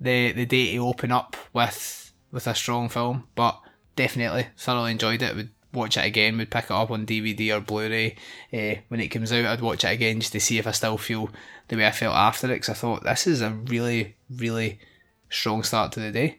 [0.00, 3.60] the the day to open up with with a strong film, but
[3.96, 5.36] definitely thoroughly enjoyed it.
[5.36, 6.38] Would watch it again.
[6.38, 8.16] Would pick it up on DVD or Blu-ray
[8.52, 9.44] uh, when it comes out.
[9.44, 11.30] I'd watch it again just to see if I still feel
[11.68, 12.56] the way I felt after it.
[12.56, 14.78] Because I thought this is a really really
[15.28, 16.38] strong start to the day,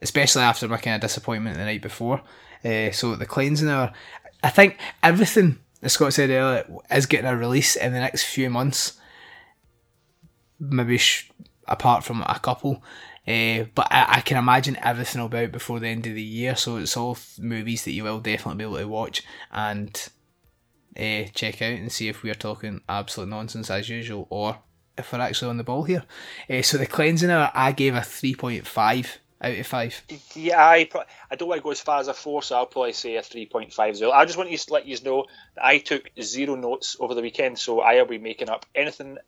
[0.00, 2.22] especially after my kind of disappointment the night before.
[2.64, 3.92] Uh, so the cleansing hour,
[4.42, 8.48] I think everything as Scott said earlier is getting a release in the next few
[8.48, 8.94] months.
[10.60, 11.30] Maybe sh-
[11.66, 12.82] apart from a couple.
[13.26, 16.22] Uh, but I, I can imagine everything will be out before the end of the
[16.22, 20.08] year, so it's all movies that you will definitely be able to watch and
[20.98, 24.58] uh, check out and see if we are talking absolute nonsense as usual or
[24.98, 26.04] if we're actually on the ball here.
[26.50, 30.02] Uh, so the cleansing hour, I gave a 3.5 out of 5.
[30.34, 30.88] Yeah, I
[31.30, 33.22] I don't want to go as far as a four, so I'll probably say a
[33.22, 34.12] three point five zero.
[34.12, 37.58] I just want to let you know that I took zero notes over the weekend,
[37.58, 39.18] so I'll be making up anything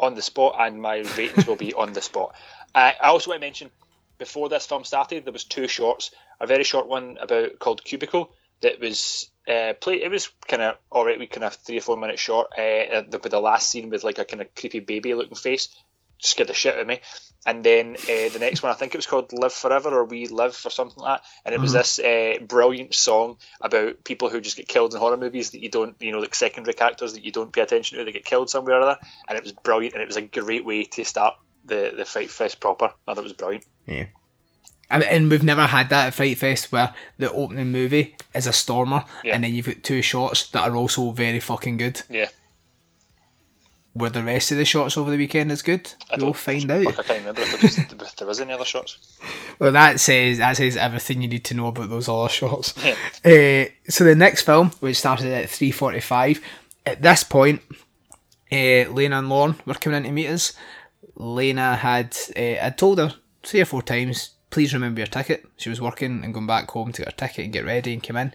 [0.00, 2.34] on the spot, and my ratings will be on the spot.
[2.74, 3.70] I also want to mention
[4.18, 6.10] before this film started, there was two shorts.
[6.40, 10.02] A very short one about called Cubicle that was uh, play.
[10.02, 11.18] It was kind of alright.
[11.18, 12.48] We kind of three or four minutes short.
[12.52, 15.68] Uh, the, the last scene with like a kind of creepy baby looking face.
[16.18, 17.00] scared the shit out of me.
[17.46, 20.26] And then uh, the next one, I think it was called "Live Forever" or "We
[20.26, 21.28] Live" or something like that.
[21.44, 25.16] And it was this uh, brilliant song about people who just get killed in horror
[25.16, 28.04] movies that you don't, you know, like secondary characters that you don't pay attention to.
[28.04, 28.98] They get killed somewhere or other.
[29.28, 31.34] And it was brilliant, and it was a great way to start
[31.68, 32.86] the the Fright Fest proper.
[33.06, 33.64] I thought it was brilliant.
[33.86, 34.06] Yeah.
[34.90, 38.52] And, and we've never had that at Fright Fest where the opening movie is a
[38.54, 39.34] stormer Yeah.
[39.34, 42.00] and then you've got two shots that are also very fucking good.
[42.08, 42.28] Yeah,
[43.94, 45.92] Were the rest of the shots over the weekend as good?
[46.10, 46.98] I We'll find Fuck, out.
[47.00, 47.78] I can't remember if there, was,
[48.08, 49.18] if there was any other shots.
[49.58, 52.72] Well, that says that says everything you need to know about those other shots.
[53.26, 56.40] uh, so the next film, which started at three forty-five,
[56.86, 57.60] at this point,
[58.52, 60.52] uh, Lena and Lauren were coming in to meet us.
[61.18, 65.44] Lena had uh, I'd told her three or four times, please remember your ticket.
[65.56, 68.02] She was working and going back home to get her ticket and get ready and
[68.02, 68.32] come in.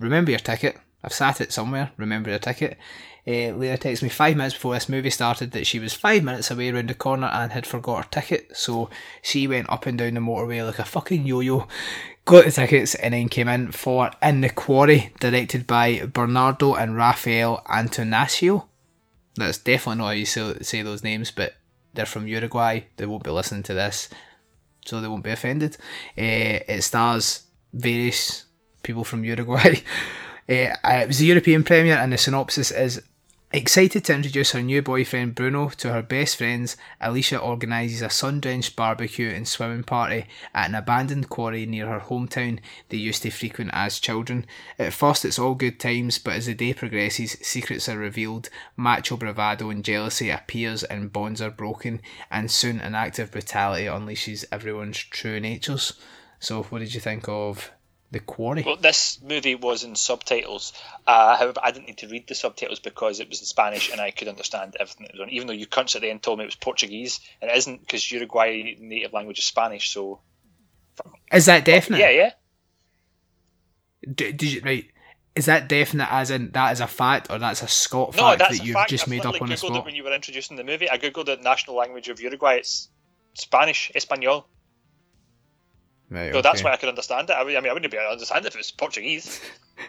[0.00, 0.78] Remember your ticket.
[1.04, 1.90] I've sat it somewhere.
[1.96, 2.78] Remember your ticket.
[3.26, 6.50] Uh, Lena texted me five minutes before this movie started that she was five minutes
[6.50, 8.56] away around the corner and had forgot her ticket.
[8.56, 8.88] So
[9.20, 11.68] she went up and down the motorway like a fucking yo-yo,
[12.24, 16.96] got the tickets, and then came in for In the Quarry, directed by Bernardo and
[16.96, 18.66] Rafael Antonaccio.
[19.36, 21.54] That's definitely not how you say those names, but
[21.94, 22.80] they're from Uruguay.
[22.96, 24.08] They won't be listening to this,
[24.84, 25.76] so they won't be offended.
[26.16, 28.46] Uh, it stars various
[28.82, 29.80] people from Uruguay.
[30.48, 33.00] Uh, it was a European premiere, and the synopsis is
[33.54, 38.40] Excited to introduce her new boyfriend Bruno to her best friends, Alicia organises a sun
[38.40, 43.30] drenched barbecue and swimming party at an abandoned quarry near her hometown they used to
[43.30, 44.46] frequent as children.
[44.78, 49.18] At first, it's all good times, but as the day progresses, secrets are revealed, macho
[49.18, 54.46] bravado and jealousy appears, and bonds are broken, and soon an act of brutality unleashes
[54.50, 55.92] everyone's true natures.
[56.40, 57.70] So, what did you think of
[58.12, 58.62] The Quarry?
[58.62, 60.72] Well, this movie was in subtitles.
[61.06, 64.00] Uh, however, I didn't need to read the subtitles because it was in Spanish and
[64.00, 65.30] I could understand everything that was on.
[65.30, 67.80] Even though you cunts at the end told me it was Portuguese, and it isn't
[67.80, 69.90] because Uruguay native language is Spanish.
[69.90, 70.20] So
[71.32, 71.98] Is that definite?
[72.00, 72.30] yeah, yeah.
[74.14, 74.84] D- did you right?
[75.34, 78.40] Is that definite as in that is a fact or that's a Scott No, fact
[78.40, 78.90] that's that you've fact.
[78.90, 79.84] just I've made up on the googled it spot?
[79.86, 80.90] when you were introducing the movie.
[80.90, 82.56] I googled the national language of Uruguay.
[82.56, 82.90] It's
[83.34, 84.46] Spanish, Espanol.
[86.12, 87.32] Right, So that's why I could understand it.
[87.32, 89.40] I mean, I, mean, wouldn't be able to understand it if it was Portuguese.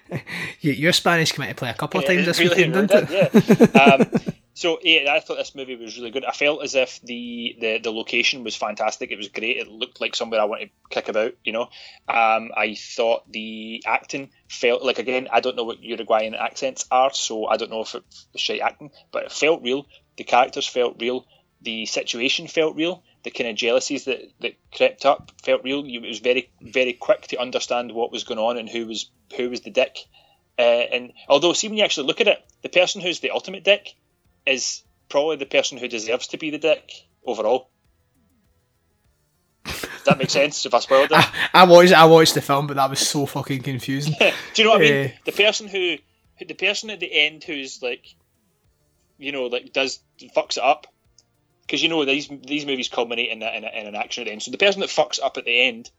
[0.62, 3.76] Your Spanish came into play a couple of times this really, weekend, didn't it?
[3.76, 3.82] yeah.
[3.82, 6.24] um, so yeah, I thought this movie was really good.
[6.24, 9.12] I felt as if the, the, the location was fantastic.
[9.12, 9.58] It was great.
[9.58, 11.34] It looked like somewhere I want to kick about.
[11.44, 11.64] You know,
[12.08, 15.28] um, I thought the acting felt like again.
[15.30, 18.62] I don't know what Uruguayan accents are, so I don't know if it was shite
[18.62, 19.88] acting, but it felt real.
[20.16, 21.26] The characters felt real.
[21.62, 23.04] The situation felt real.
[23.24, 25.86] The kind of jealousies that, that crept up felt real.
[25.86, 29.50] It was very very quick to understand what was going on and who was who
[29.50, 29.98] was the dick.
[30.60, 33.64] Uh, and although, see, when you actually look at it, the person who's the ultimate
[33.64, 33.94] dick
[34.46, 36.92] is probably the person who deserves to be the dick
[37.26, 37.70] overall.
[39.66, 41.26] Does that make sense if I spoiled it?
[41.54, 44.16] I watched I watched the film, but that was so fucking confusing.
[44.20, 45.14] Do you know what I mean?
[45.26, 45.98] The person who-
[46.46, 48.06] the person at the end who's like,
[49.18, 50.00] you know, like does
[50.36, 50.88] fucks it up,
[51.66, 54.26] because you know these these movies culminate in, a, in, a, in an action at
[54.26, 54.44] the end.
[54.44, 55.90] So the person that fucks up at the end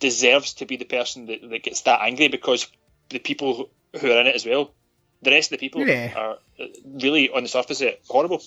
[0.00, 2.66] deserves to be the person that, that gets that angry because
[3.08, 4.74] the people who- are in it as well,
[5.22, 6.12] the rest of the people Yeah.
[6.14, 8.42] are uh, really on the surface of it horrible.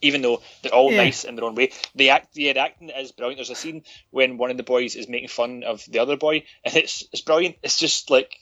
[0.00, 0.98] Even though they're all Yeah.
[1.04, 3.38] nice in their own way, the act, the acting is brilliant.
[3.38, 6.44] There's a scene when one of the boys is making fun of the other boy,
[6.64, 7.56] and it's it's brilliant.
[7.62, 8.34] It's just like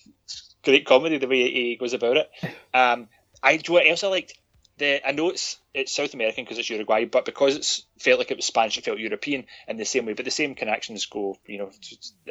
[0.64, 2.30] great comedy the way he goes about it.
[2.74, 3.08] Um,
[3.42, 4.34] I do you know what else I liked.
[4.78, 8.30] The I know it's it's South American because it's Uruguay, but because it's felt like
[8.30, 10.14] it was Spanish, it felt European in the same way.
[10.14, 11.70] But the same connections go, you know,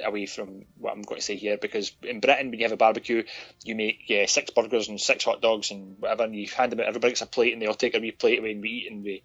[0.03, 1.57] away from what I'm going to say here.
[1.57, 3.23] Because in Britain, when you have a barbecue,
[3.63, 6.79] you make yeah, six burgers and six hot dogs and whatever, and you hand them
[6.79, 6.87] out.
[6.87, 8.91] Everybody gets a plate, and they all take a wee plate away, and we eat
[8.91, 9.23] and we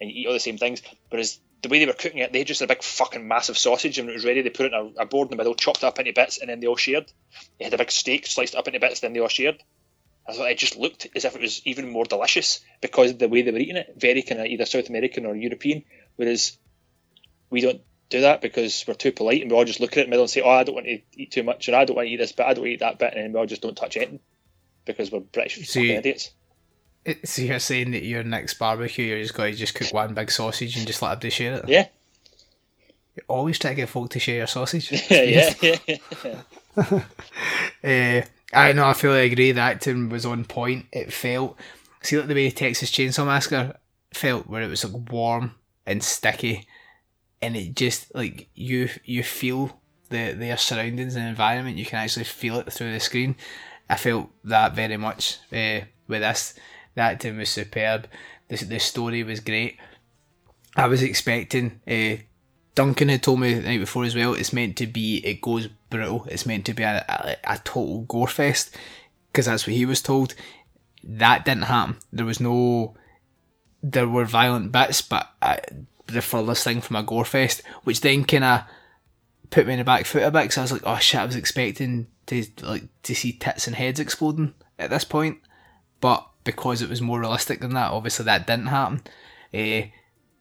[0.00, 0.82] and you eat all the same things.
[1.10, 3.98] Whereas the way they were cooking it, they had just a big fucking massive sausage,
[3.98, 5.82] and it was ready, they put it in a, a board in the middle, chopped
[5.82, 7.10] up into bits, and then they all shared.
[7.58, 9.62] They had a big steak sliced up into bits, then they all shared.
[10.26, 13.28] I thought it just looked as if it was even more delicious because of the
[13.28, 15.84] way they were eating it, very kind of either South American or European.
[16.16, 16.56] Whereas
[17.50, 20.00] we don't do that because we're too polite and we all just look at it
[20.02, 21.84] in the middle and say, "Oh, I don't want to eat too much, and I
[21.84, 23.32] don't want to eat this bit, I don't want to eat that bit," and then
[23.32, 24.20] we all just don't touch anything
[24.84, 26.30] because we're British See- fucking idiots.
[27.24, 30.30] So you're saying that your next barbecue, you're just going to just cook one big
[30.30, 31.68] sausage and just let everybody share it?
[31.68, 31.88] Yeah,
[33.14, 34.90] You always try to get folk to share your sausage.
[35.10, 37.02] yeah, yeah, yeah.
[37.84, 38.22] Uh,
[38.54, 38.86] I know.
[38.86, 39.52] I fully agree.
[39.52, 40.86] The acting was on point.
[40.92, 41.58] It felt,
[42.02, 43.76] see, like the way Texas Chainsaw Massacre
[44.12, 45.54] felt, where it was like warm
[45.86, 46.66] and sticky,
[47.42, 51.78] and it just like you you feel the their surroundings and environment.
[51.78, 53.36] You can actually feel it through the screen.
[53.90, 56.54] I felt that very much uh, with this.
[56.94, 58.08] The acting was superb.
[58.48, 59.78] The the story was great.
[60.76, 61.80] I was expecting.
[61.86, 62.22] Uh,
[62.74, 64.34] Duncan had told me the night before as well.
[64.34, 65.24] It's meant to be.
[65.24, 66.26] It goes brutal.
[66.28, 68.76] It's meant to be a, a, a total gore fest
[69.30, 70.34] because that's what he was told.
[71.02, 71.96] That didn't happen.
[72.12, 72.96] There was no.
[73.82, 75.56] There were violent bits, but uh,
[76.06, 78.62] the furthest thing from a gore fest, which then kind of
[79.50, 80.42] put me in the back foot a bit.
[80.42, 83.76] Because I was like, oh shit, I was expecting to like to see tits and
[83.76, 85.38] heads exploding at this point,
[86.00, 89.02] but because it was more realistic than that, obviously that didn't happen.
[89.52, 89.88] Uh,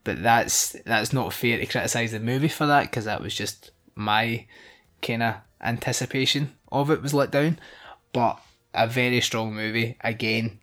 [0.04, 3.72] but that's that's not fair to criticise the movie for that because that was just
[3.96, 4.46] my
[5.02, 7.60] kind of anticipation of it was let down.
[8.12, 8.40] But
[8.74, 10.60] a very strong movie again,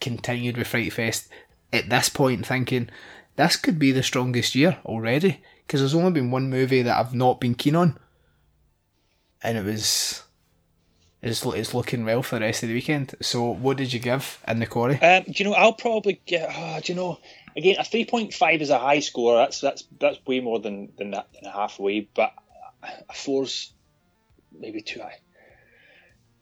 [0.00, 1.28] continued with Fright Fest.
[1.72, 2.88] At this point, thinking
[3.36, 7.14] this could be the strongest year already because there's only been one movie that I've
[7.14, 7.98] not been keen on,
[9.42, 10.22] and it was.
[11.20, 13.16] It's, it's looking well for the rest of the weekend.
[13.20, 15.02] So, what did you give in the quarry?
[15.02, 15.54] Um, do you know?
[15.54, 16.48] I'll probably get.
[16.54, 17.18] Oh, do you know?
[17.58, 19.36] Again, a three point five is a high score.
[19.36, 22.00] That's that's that's way more than than that than halfway.
[22.00, 22.32] But
[22.82, 23.72] a four's
[24.58, 25.18] maybe too high.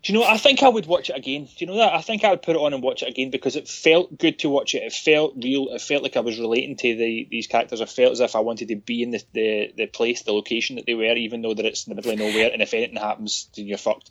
[0.03, 0.25] Do you know?
[0.25, 1.47] I think I would watch it again.
[1.47, 1.95] Do you know that?
[1.95, 4.39] I think I would put it on and watch it again because it felt good
[4.41, 4.85] to watch it.
[4.85, 5.69] It felt real.
[5.71, 7.81] It felt like I was relating to the these characters.
[7.81, 10.77] I felt as if I wanted to be in the the, the place, the location
[10.77, 12.51] that they were, even though that it's in the middle of nowhere.
[12.53, 14.11] And if anything happens, then you're fucked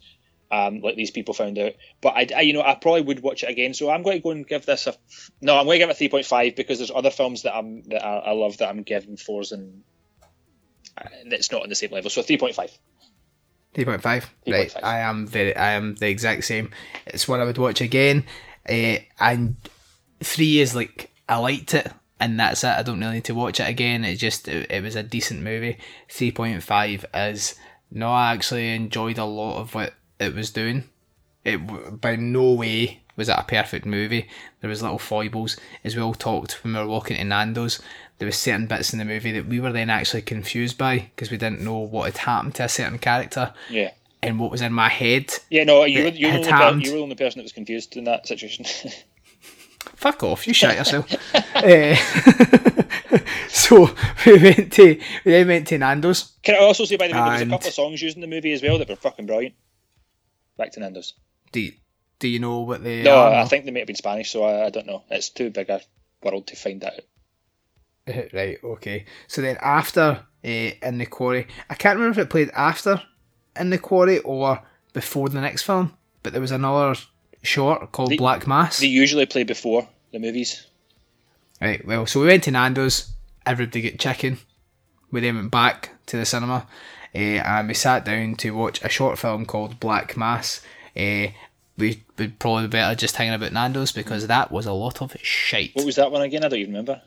[0.55, 1.73] um, like these people found out.
[2.01, 3.73] But I, I, you know, I probably would watch it again.
[3.73, 4.95] So I'm going to go and give this a
[5.41, 5.57] no.
[5.57, 8.05] I'm going to give it three point five because there's other films that I'm that
[8.05, 9.83] I, I love that I'm giving fours and
[11.25, 12.09] it's not on the same level.
[12.09, 12.71] So three point five.
[13.73, 14.29] Three point five.
[14.47, 14.73] Right.
[14.81, 15.55] I am very.
[15.55, 16.71] I am the exact same.
[17.07, 18.25] It's one I would watch again.
[18.67, 19.57] Uh, and
[20.21, 21.91] three is like I liked it.
[22.17, 22.69] And that's it.
[22.69, 24.05] I don't really need to watch it again.
[24.05, 25.77] It just it, it was a decent movie.
[26.09, 27.55] Three point five is
[27.91, 28.09] no.
[28.09, 30.86] I actually enjoyed a lot of what it was doing.
[31.43, 34.28] It by no way was it a perfect movie.
[34.62, 37.80] There was little foibles, as we all talked when we were walking to Nando's.
[38.17, 41.32] There was certain bits in the movie that we were then actually confused by because
[41.32, 43.54] we didn't know what had happened to a certain character.
[43.69, 43.91] Yeah.
[44.23, 45.34] And what was in my head.
[45.49, 47.95] Yeah, no, you were, you, were per- you were the only person that was confused
[47.95, 48.65] in that situation.
[49.95, 50.47] Fuck off!
[50.47, 51.13] You shut yourself.
[51.34, 51.95] uh,
[53.49, 53.93] so
[54.25, 56.34] we went to we then went to Nando's.
[56.41, 58.21] Can I also say by the way, there was a couple of songs used in
[58.21, 59.54] the movie as well that were fucking brilliant
[60.57, 61.13] back to Nando's.
[61.51, 61.73] Do you,
[62.19, 63.03] do you know what they?
[63.03, 63.33] No, are?
[63.33, 65.03] I think they may have been Spanish, so I, I don't know.
[65.09, 65.81] It's too big a
[66.23, 66.93] world to find out.
[68.33, 68.57] right.
[68.63, 69.05] Okay.
[69.27, 73.01] So then after uh, in the quarry, I can't remember if it played after
[73.59, 74.61] in the quarry or
[74.93, 76.99] before the next film, but there was another
[77.41, 78.79] short called they, Black Mass.
[78.79, 80.65] They usually play before the movies.
[81.61, 81.85] Right.
[81.85, 83.11] Well, so we went to Nando's.
[83.45, 84.39] Everybody get chicken.
[85.11, 86.67] We then went back to the cinema
[87.19, 90.62] and we sat down to watch a short film called Black Mass.
[90.95, 91.28] Uh,
[91.78, 95.71] we would probably better just hanging about Nando's because that was a lot of shite.
[95.73, 96.43] What was that one again?
[96.43, 97.01] I don't even remember.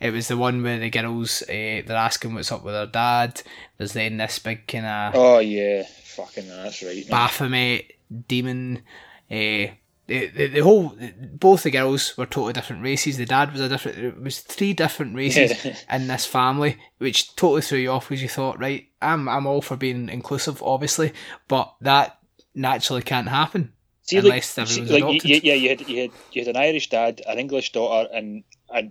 [0.00, 1.46] It was the one where the girls uh,
[1.86, 3.42] they're asking what's up with their dad.
[3.78, 7.08] There's then this big kind of oh yeah, fucking that's right.
[7.08, 7.92] Baphomet
[8.28, 8.82] demon.
[9.30, 9.68] Uh,
[10.06, 10.96] the, the, the whole
[11.32, 13.16] both the girls were totally different races.
[13.16, 13.98] The dad was a different.
[13.98, 18.28] It was three different races in this family, which totally threw you off because you
[18.28, 21.12] thought, right, I'm I'm all for being inclusive, obviously,
[21.48, 22.18] but that
[22.54, 23.72] naturally can't happen
[24.06, 25.24] See, unless like, everyone's like, adopted.
[25.24, 28.44] You, yeah, you had you had you had an Irish dad, an English daughter, and
[28.72, 28.84] a,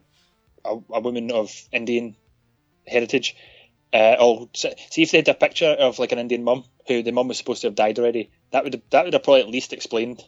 [0.66, 2.18] a, a woman of Indian
[2.86, 3.38] heritage.
[3.94, 7.14] Uh, oh, see if they had a picture of like an Indian mum who the
[7.14, 8.30] mum was supposed to have died already.
[8.52, 10.22] That would that would have probably at least explained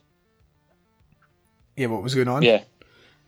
[1.78, 2.42] yeah, what was going on.
[2.42, 2.64] Yeah.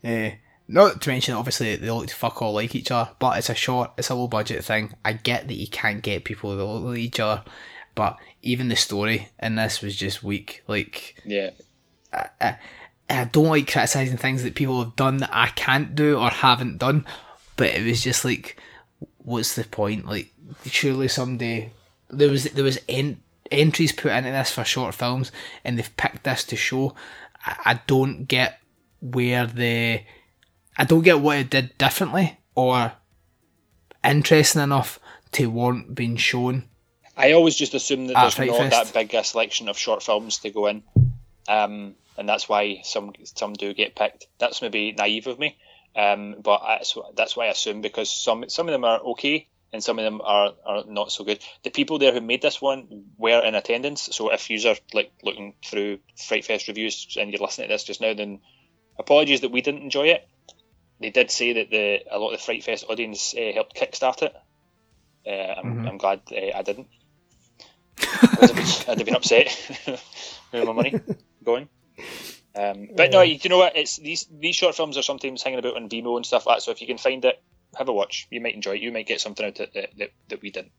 [0.05, 0.31] Uh,
[0.67, 3.93] not to mention, obviously, they look fuck all like each other, but it's a short,
[3.97, 4.95] it's a low budget thing.
[5.05, 7.43] I get that you can't get people that look like each other,
[7.95, 10.63] but even the story in this was just weak.
[10.67, 11.51] Like, yeah.
[12.13, 12.59] I, I,
[13.09, 16.79] I don't like criticizing things that people have done that I can't do or haven't
[16.79, 17.05] done,
[17.57, 18.61] but it was just like,
[19.19, 20.07] what's the point?
[20.07, 20.33] Like,
[20.67, 21.73] surely someday
[22.09, 25.33] there was there was en- entries put into this for short films,
[25.65, 26.95] and they've picked this to show.
[27.45, 28.61] I don't get
[29.01, 30.01] where the
[30.77, 32.93] I don't get what it did differently or
[34.05, 34.99] interesting enough
[35.33, 36.69] to warrant being shown.
[37.17, 38.93] I always just assume that there's not Fest.
[38.93, 40.83] that big a selection of short films to go in,
[41.49, 44.27] um, and that's why some some do get picked.
[44.39, 45.59] That's maybe naive of me,
[45.95, 49.83] um, but that's that's why I assume because some some of them are okay and
[49.83, 51.39] some of them are, are not so good.
[51.63, 55.13] The people there who made this one were in attendance, so if you are like
[55.23, 58.41] looking through Fright Fest reviews and you're listening to this just now, then
[58.99, 60.29] apologies that we didn't enjoy it.
[61.01, 64.23] They did say that the a lot of the Fright Fest audience uh, helped kickstart
[64.23, 64.35] it.
[65.27, 65.89] Uh, I'm, mm-hmm.
[65.89, 66.89] I'm, glad uh, I didn't.
[68.03, 69.57] I'd, have been, upset
[69.87, 70.99] with my money
[71.45, 71.69] going.
[72.55, 73.77] Um, but no, you know what?
[73.77, 76.63] It's these these short films are sometimes hanging about on Vimeo and stuff like that.
[76.63, 77.41] So if you can find it,
[77.77, 78.27] have a watch.
[78.31, 78.83] You might enjoy it.
[78.83, 80.73] You might get something out of it that, that, that we didn't.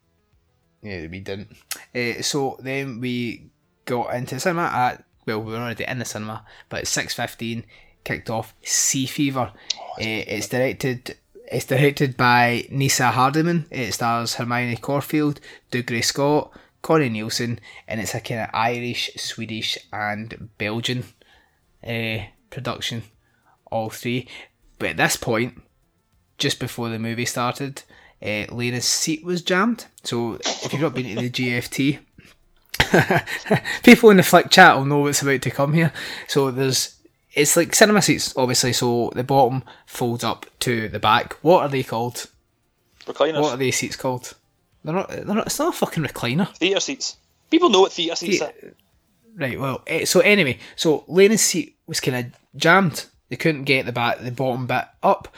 [0.82, 1.56] Yeah, we didn't.
[1.96, 3.52] Uh, so then we
[3.86, 7.66] got into cinema at well, we were already in the cinema, but at six fifteen
[8.04, 9.52] kicked off Sea Fever.
[9.52, 11.18] uh, it's directed.
[11.52, 13.68] It's directed by Neasa Hardiman.
[13.70, 19.78] It stars Hermione Corfield, Dougray Scott, Connie Nielsen, and it's a kind of Irish, Swedish,
[19.92, 21.04] and Belgian
[21.86, 22.20] uh,
[22.50, 23.04] production,
[23.70, 24.28] all three.
[24.80, 25.62] But at this point,
[26.42, 27.84] just before the movie started,
[28.22, 29.86] uh, Lena's seat was jammed.
[30.04, 32.00] So if you've not been to the GFT,
[33.84, 35.94] people in the flick chat will know what's about to come here.
[36.28, 36.96] So there's
[37.34, 38.74] it's like cinema seats, obviously.
[38.74, 41.34] So the bottom folds up to the back.
[41.42, 42.28] What are they called?
[43.06, 43.42] Recliners.
[43.42, 44.36] What are these seats called?
[44.84, 45.10] They're not.
[45.10, 45.46] They're not.
[45.48, 46.54] It's not a fucking recliner.
[46.58, 47.18] Theatre seats.
[47.50, 48.52] People know what theatre seats are.
[49.36, 49.60] Right.
[49.60, 49.82] Well.
[49.88, 53.06] eh, So anyway, so Lena's seat was kind of jammed.
[53.30, 55.30] They couldn't get the back, the bottom bit up.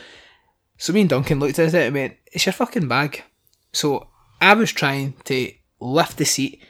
[0.83, 3.23] So me and Duncan looked at it and went, "It's your fucking bag."
[3.71, 4.09] So
[4.41, 6.61] I was trying to lift the seat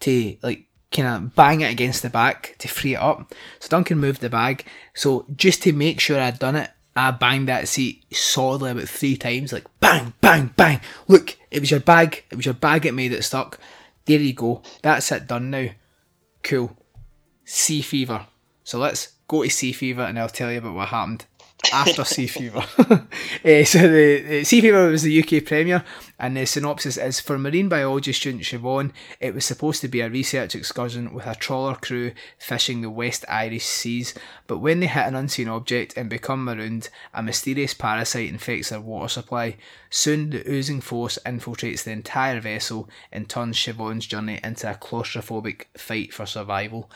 [0.00, 3.32] to like kind of bang it against the back to free it up.
[3.60, 4.66] So Duncan moved the bag.
[4.92, 9.16] So just to make sure I'd done it, I banged that seat solidly about three
[9.16, 10.82] times, like bang, bang, bang.
[11.08, 12.22] Look, it was your bag.
[12.30, 13.58] It was your bag that made it stuck.
[14.04, 14.60] There you go.
[14.82, 15.68] That's it done now.
[16.42, 16.76] Cool.
[17.46, 18.26] Sea fever.
[18.62, 21.24] So let's go to sea fever and I'll tell you about what happened
[21.72, 22.64] after sea fever.
[23.44, 25.84] Eh, so the, the sea fever was the UK premiere,
[26.18, 28.90] and the synopsis is for marine biology student Siobhan.
[29.20, 33.24] It was supposed to be a research excursion with a trawler crew fishing the West
[33.28, 34.14] Irish seas,
[34.46, 38.80] but when they hit an unseen object and become marooned, a mysterious parasite infects their
[38.80, 39.56] water supply.
[39.90, 45.66] Soon, the oozing force infiltrates the entire vessel and turns Siobhan's journey into a claustrophobic
[45.76, 46.90] fight for survival.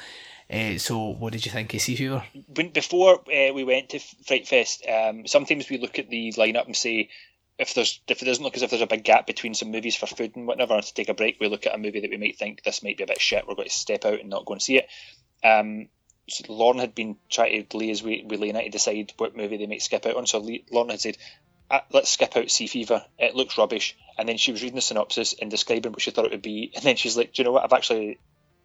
[0.51, 2.25] Uh, so, what did you think of Sea Fever?
[2.73, 6.77] before uh, we went to Fright Fest, um, sometimes we look at the lineup and
[6.77, 7.11] say
[7.59, 9.97] if there's if it doesn't look as if there's a big gap between some movies
[9.97, 12.17] for food and whatever to take a break, we look at a movie that we
[12.17, 13.47] might think this might be a bit shit.
[13.47, 14.89] We're going to step out and not go and see it.
[15.45, 15.89] Um,
[16.29, 19.67] so Lauren had been trying to liaise with, with Lena to decide what movie they
[19.67, 20.27] might skip out on.
[20.27, 21.19] So Lauren had said,
[21.71, 23.05] "Ah, "Let's skip out Sea Fever.
[23.19, 26.27] It looks rubbish." And then she was reading the synopsis and describing what she thought
[26.27, 27.65] it would be, and then she's like, "Do you know what?
[27.65, 28.19] I've actually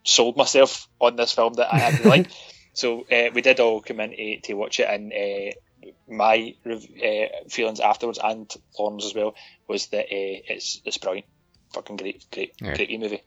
[0.03, 2.27] sold myself on this film that I had like."
[2.73, 6.87] So uh, we did all come in to, to watch it, and uh, my rev-
[7.03, 8.49] uh, feelings afterwards and
[8.79, 9.35] Lauren's as well
[9.67, 10.07] was that uh,
[10.47, 11.27] it's it's brilliant,
[11.73, 12.75] fucking great, great, Yeah.
[12.75, 13.21] great movie.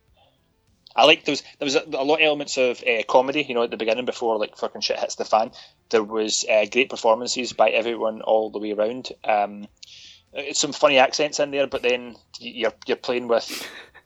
[0.99, 1.43] I like those.
[1.59, 4.07] There was a, a lot of elements of uh, comedy, you know, at the beginning
[4.07, 5.51] before like fucking shit hits the fan.
[5.91, 9.11] There was uh, great performances by everyone all the way around.
[9.23, 9.69] Um,
[10.33, 13.47] it's some funny accents in there, but then you're you're playing with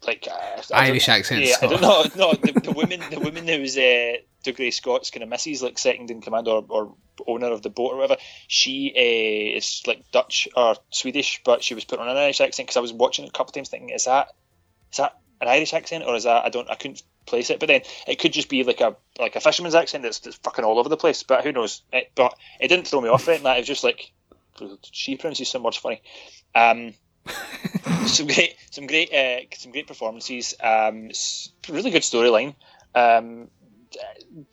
[0.06, 1.48] like uh, Irish accents.
[1.48, 2.04] yeah, I don't know.
[2.16, 6.10] No, the, the woman, the woman who's uh, Dougray Scott's kind of missus, like second
[6.10, 6.94] in command or, or
[7.26, 8.20] owner of the boat or whatever.
[8.48, 12.68] She uh, is like Dutch or Swedish, but she was put on an Irish accent
[12.68, 14.28] because I was watching it a couple of times, thinking, is that
[14.90, 17.60] is that an Irish accent or is that I don't I couldn't place it.
[17.60, 20.64] But then it could just be like a like a fisherman's accent that's, that's fucking
[20.64, 21.22] all over the place.
[21.22, 21.82] But who knows?
[21.92, 23.42] It, but it didn't throw me off right.
[23.42, 24.12] That it was just like
[24.90, 26.02] she pronounces some words funny.
[26.54, 26.94] Um,
[28.06, 30.54] some great, some great, uh, some great performances.
[30.62, 31.10] Um,
[31.68, 32.54] really good storyline.
[32.94, 33.48] Um,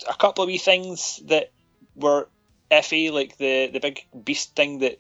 [0.08, 1.52] a couple of wee things that
[1.96, 2.28] were
[2.72, 5.00] iffy, like the the big beast thing that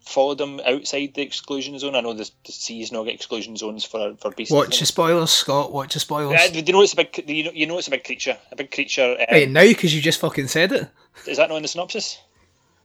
[0.00, 1.96] followed them outside the exclusion zone.
[1.96, 4.52] I know the, the seas not get exclusion zones for for beasts.
[4.52, 5.72] Watch the spoilers, Scott.
[5.72, 6.40] Watch the spoilers.
[6.40, 7.24] Uh, you know it's a big?
[7.28, 8.36] You know, you know it's a big creature.
[8.52, 9.16] A big creature.
[9.18, 10.88] Um, Right now, because you just fucking said it.
[11.26, 12.18] Is that not in the synopsis?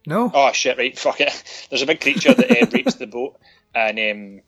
[0.06, 0.32] No.
[0.34, 0.78] Oh shit!
[0.78, 1.68] Right, fuck it.
[1.70, 3.40] There's a big creature that uh, breaks the boat,
[3.76, 4.42] and um,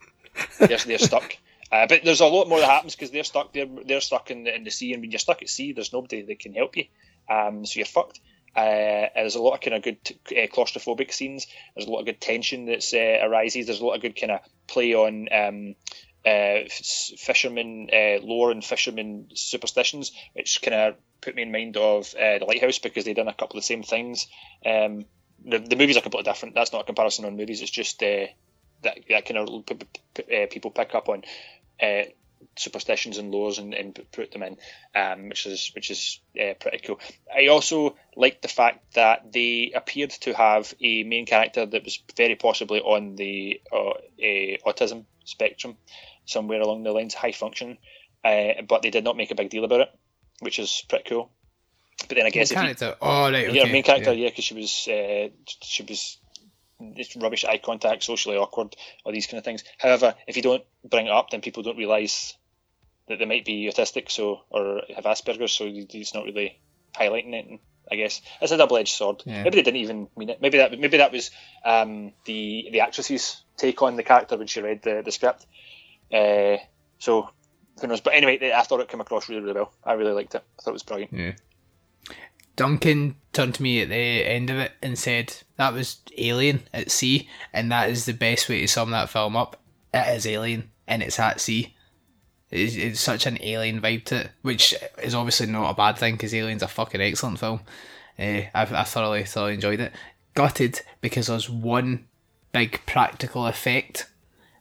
[0.59, 1.37] they're, they're stuck.
[1.71, 3.53] Uh, but there's a lot more that happens because they're stuck.
[3.53, 5.93] They're they're stuck in the, in the sea, and when you're stuck at sea, there's
[5.93, 6.85] nobody that can help you.
[7.29, 8.19] Um, so you're fucked.
[8.55, 9.97] Uh, there's a lot of kind of good
[10.31, 11.47] uh, claustrophobic scenes.
[11.73, 13.67] There's a lot of good tension that uh, arises.
[13.67, 15.75] There's a lot of good kind of play on um,
[16.25, 21.77] uh, f- fisherman uh, lore and fisherman superstitions, which kind of put me in mind
[21.77, 24.27] of the Lighthouse because they've done a couple of the same things.
[24.65, 25.05] Um,
[25.45, 26.53] the, the movies are completely different.
[26.53, 27.61] That's not a comparison on movies.
[27.61, 28.03] It's just
[28.83, 31.23] that, that kind of p- p- p- uh, people pick up on
[31.81, 32.03] uh,
[32.57, 34.57] superstitions and laws and, and put them in,
[34.95, 36.99] um, which is which is uh, pretty cool.
[37.33, 42.01] I also liked the fact that they appeared to have a main character that was
[42.17, 45.77] very possibly on the uh, a autism spectrum,
[46.25, 47.77] somewhere along the lines, high function,
[48.23, 49.89] uh, but they did not make a big deal about it,
[50.39, 51.31] which is pretty cool.
[52.07, 52.63] But then I guess if you.
[53.01, 53.47] Oh right.
[53.47, 53.57] Okay.
[53.57, 54.23] yeah, main character, yeah.
[54.23, 55.29] yeah, because she was uh,
[55.61, 56.17] she was
[56.95, 59.63] it's rubbish eye contact, socially awkward, all these kind of things.
[59.77, 62.35] However, if you don't bring it up, then people don't realise
[63.07, 66.59] that they might be autistic, so or have Asperger's, so it's not really
[66.95, 67.59] highlighting it.
[67.91, 69.23] I guess it's a double-edged sword.
[69.25, 69.43] Yeah.
[69.43, 70.41] Maybe they didn't even mean it.
[70.41, 71.31] Maybe that maybe that was
[71.65, 75.45] um, the the actress's take on the character when she read the the script.
[76.13, 76.57] Uh,
[76.99, 77.29] so
[77.81, 77.99] who knows?
[77.99, 79.73] But anyway, I thought it came across really really well.
[79.83, 80.43] I really liked it.
[80.57, 81.11] I thought it was brilliant.
[81.11, 81.33] Yeah.
[82.61, 86.91] Duncan turned to me at the end of it and said that was Alien at
[86.91, 89.59] sea, and that is the best way to sum that film up.
[89.91, 91.73] It is Alien, and it's at sea.
[92.51, 96.13] It's, it's such an alien vibe to it, which is obviously not a bad thing
[96.13, 97.61] because Alien's a fucking excellent film.
[98.19, 99.91] Uh, I, I thoroughly, thoroughly enjoyed it.
[100.35, 102.05] Gutted because there's one
[102.51, 104.07] big practical effect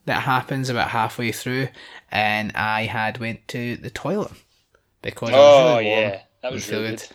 [0.07, 1.69] that happens about halfway through,
[2.11, 4.33] and I had went to the toilet
[5.03, 6.99] because I was Oh really warm yeah, that was really fluid.
[7.01, 7.09] good.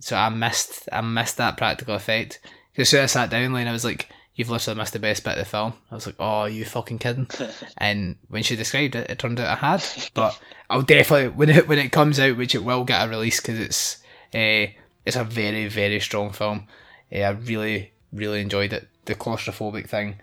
[0.00, 2.40] So I missed I missed that practical effect.
[2.72, 5.24] Because soon as I sat down, Lane, I was like, "You've literally missed the best
[5.24, 7.28] bit of the film." I was like, "Oh, are you fucking kidding?"
[7.78, 9.84] and when she described it, it turned out I had.
[10.14, 10.38] But
[10.70, 13.58] I'll definitely when it when it comes out, which it will get a release because
[13.58, 13.96] it's
[14.34, 14.72] uh,
[15.04, 16.66] it's a very very strong film.
[17.12, 18.88] Uh, I really really enjoyed it.
[19.06, 20.20] The claustrophobic thing,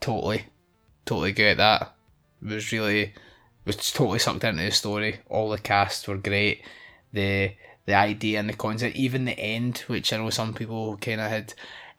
[0.00, 0.44] totally,
[1.04, 1.94] totally get that.
[2.42, 3.14] It was really
[3.64, 5.20] was totally sucked into the story.
[5.28, 6.62] All the cast were great.
[7.12, 7.52] The
[7.86, 11.30] the idea and the concept, even the end, which I know some people kind of
[11.30, 11.54] had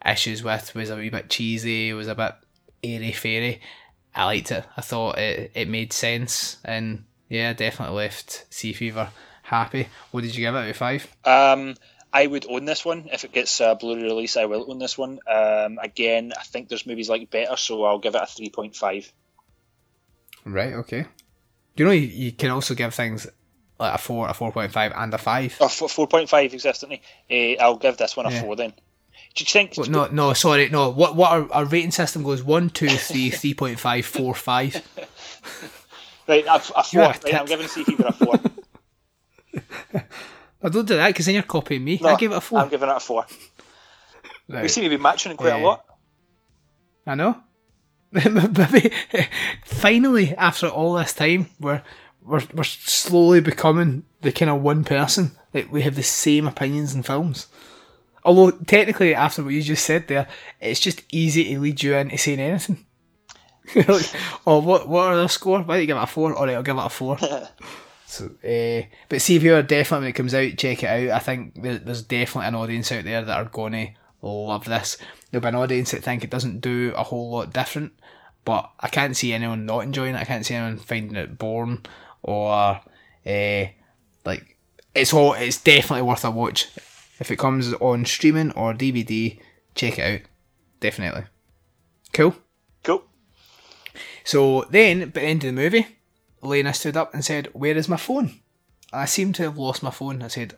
[0.06, 1.92] issues with, was a wee bit cheesy.
[1.94, 2.36] Was a bit
[2.84, 3.62] airy fairy.
[4.14, 4.66] I liked it.
[4.76, 9.10] I thought it it made sense, and yeah, definitely left Sea Fever
[9.44, 9.88] happy.
[10.12, 11.08] What did you give it out of five?
[11.24, 11.76] Um,
[12.12, 14.38] I would own this one if it gets a Blu-ray release.
[14.38, 15.20] I will own this one.
[15.28, 18.76] Um, again, I think there's movies like better, so I'll give it a three point
[18.76, 19.12] five.
[20.46, 20.74] Right.
[20.74, 21.06] Okay.
[21.76, 23.28] You know you, you can also give things
[23.80, 25.56] like a four, a four point five, and a five.
[25.60, 27.02] Oh, four point five existently.
[27.30, 28.42] Uh, I'll give this one a Yeah.
[28.42, 28.72] four then.
[29.36, 29.74] Do you think?
[29.78, 30.90] Well, no, no, sorry, no.
[30.90, 34.82] What what our, our rating system goes one, two, three, three point five, four, five.
[36.28, 37.04] Right, a, a four.
[37.04, 38.34] A Right, I'm giving Fever a four.
[40.62, 42.00] I don't do that because then you're copying me.
[42.02, 43.26] No, I give it a 4 I'm giving it a four.
[44.50, 45.86] We seem to be matching it quite a lot.
[47.06, 47.38] I know.
[49.66, 51.82] Finally, after all this time, we're
[52.28, 56.94] we're we're slowly becoming the kind of one person that we have the same opinions
[56.94, 57.48] in films.
[58.24, 60.28] Although technically, after what you just said there,
[60.60, 62.84] it's just easy to lead you into saying anything.
[63.76, 64.10] Like,
[64.46, 65.60] oh, what what are the score?
[65.60, 66.34] Why don't you give it a four?
[66.34, 67.18] All right, I'll give it a four.
[68.06, 71.16] so, uh, but see if you're definitely when it comes out, check it out.
[71.18, 73.90] I think there, there's definitely an audience out there that are gonna
[74.22, 74.98] love this.
[75.32, 77.92] There'll be an audience that think it doesn't do a whole lot different,
[78.46, 80.22] but I can't see anyone not enjoying it.
[80.22, 81.84] I can't see anyone finding it boring
[82.28, 82.82] or
[83.26, 83.66] uh,
[84.26, 84.58] like
[84.94, 85.34] it's all.
[85.34, 86.68] It's definitely worth a watch.
[87.20, 89.40] If it comes on streaming or DVD,
[89.74, 90.28] check it out.
[90.80, 91.24] Definitely.
[92.14, 92.36] Cool.
[92.84, 93.04] Cool.
[94.24, 95.88] So then, at the end of the movie,
[96.42, 98.40] Lena stood up and said, Where is my phone?
[98.94, 100.22] I seem to have lost my phone.
[100.22, 100.56] I said,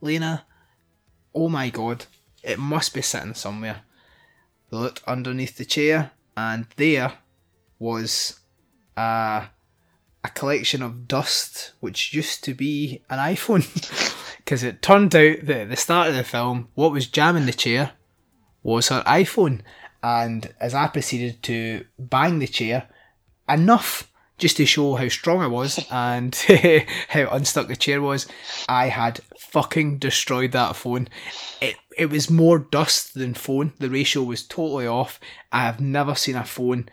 [0.00, 0.44] Lena,
[1.34, 2.06] oh my god,
[2.42, 3.82] it must be sitting somewhere.
[4.70, 7.12] Looked underneath the chair, and there
[7.78, 8.40] was
[8.96, 9.46] a,
[10.26, 13.64] a collection of dust, which used to be an iPhone.
[14.38, 17.52] Because it turned out that at the start of the film, what was jamming the
[17.52, 17.94] chair
[18.62, 19.62] was her iPhone.
[20.04, 22.88] And as I proceeded to bang the chair,
[23.48, 24.08] enough
[24.38, 26.32] just to show how strong I was and
[27.08, 28.28] how unstuck the chair was,
[28.68, 31.08] I had fucking destroyed that phone.
[31.60, 33.72] It it was more dust than phone.
[33.80, 35.18] The ratio was totally off.
[35.50, 36.88] I have never seen a phone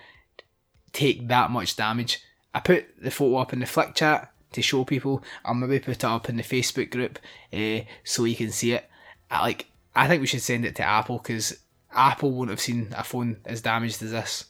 [0.91, 2.19] take that much damage.
[2.53, 5.23] I put the photo up in the flick chat to show people.
[5.43, 7.19] I'll maybe put it up in the Facebook group
[7.51, 8.89] uh, so you can see it.
[9.29, 11.57] I, like I think we should send it to Apple because
[11.91, 14.45] Apple won't have seen a phone as damaged as this.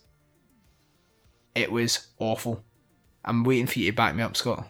[1.56, 2.64] It was awful.
[3.24, 4.68] I'm waiting for you to back me up, Scott.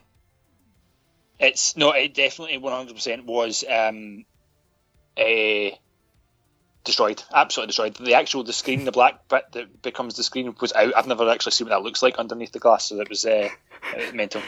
[1.40, 4.26] It's no, it definitely 100% was um,
[5.18, 5.76] uh,
[6.84, 7.96] destroyed, absolutely destroyed.
[7.96, 10.96] The actual the screen, the black bit that becomes the screen was out.
[10.96, 13.50] I've never actually seen what that looks like underneath the glass, so it was uh,
[14.14, 14.42] mental.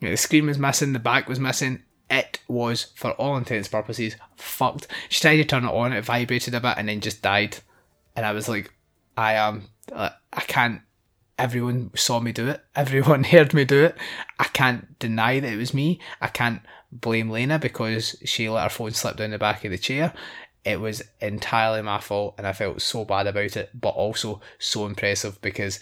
[0.00, 1.82] Yeah, the screen was missing, the back was missing.
[2.10, 4.86] It was, for all intents purposes, fucked.
[5.08, 7.58] She tried to turn it on, it vibrated a bit, and then just died.
[8.14, 8.72] And I was like,
[9.16, 10.82] I am, uh, I can't.
[11.36, 12.62] Everyone saw me do it.
[12.76, 13.96] Everyone heard me do it.
[14.38, 16.00] I can't deny that it was me.
[16.20, 16.60] I can't
[16.92, 20.12] blame Lena because she let her phone slip down the back of the chair.
[20.64, 24.86] It was entirely my fault, and I felt so bad about it, but also so
[24.86, 25.78] impressive because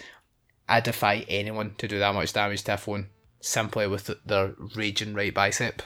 [0.68, 3.08] I defy anyone to do that much damage to a phone
[3.40, 5.82] simply with their raging right bicep.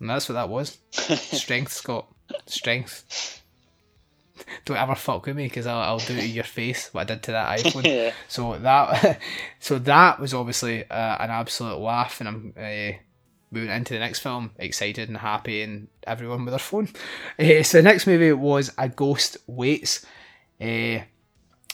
[0.00, 0.78] And that's what that was.
[0.90, 2.08] Strength, Scott.
[2.46, 3.42] Strength.
[4.64, 7.22] Don't ever fuck with me because I'll, I'll do to your face what I did
[7.24, 7.86] to that iPhone.
[7.86, 8.12] Yeah.
[8.28, 9.20] So that,
[9.60, 12.96] so that was obviously uh, an absolute laugh, and I'm uh,
[13.54, 16.88] we went into the next film excited and happy, and everyone with their phone.
[17.38, 20.04] Uh, so the next movie was A Ghost Waits.
[20.60, 21.00] Uh,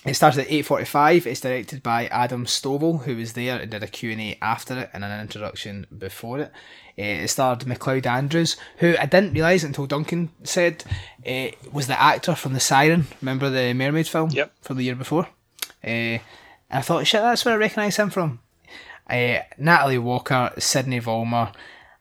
[0.07, 1.27] it started at 8.45.
[1.27, 5.05] It's directed by Adam Stovall, who was there and did a Q&A after it and
[5.05, 6.53] an introduction before it.
[6.99, 10.85] Uh, it starred McLeod Andrews, who I didn't realise until Duncan said
[11.71, 13.09] was the actor from The Siren.
[13.21, 14.53] Remember the Mermaid film Yep.
[14.63, 15.29] from the year before?
[15.83, 16.21] And
[16.71, 18.41] I thought, shit, that's where I recognise him from.
[19.59, 21.53] Natalie Walker, Sydney Vollmer,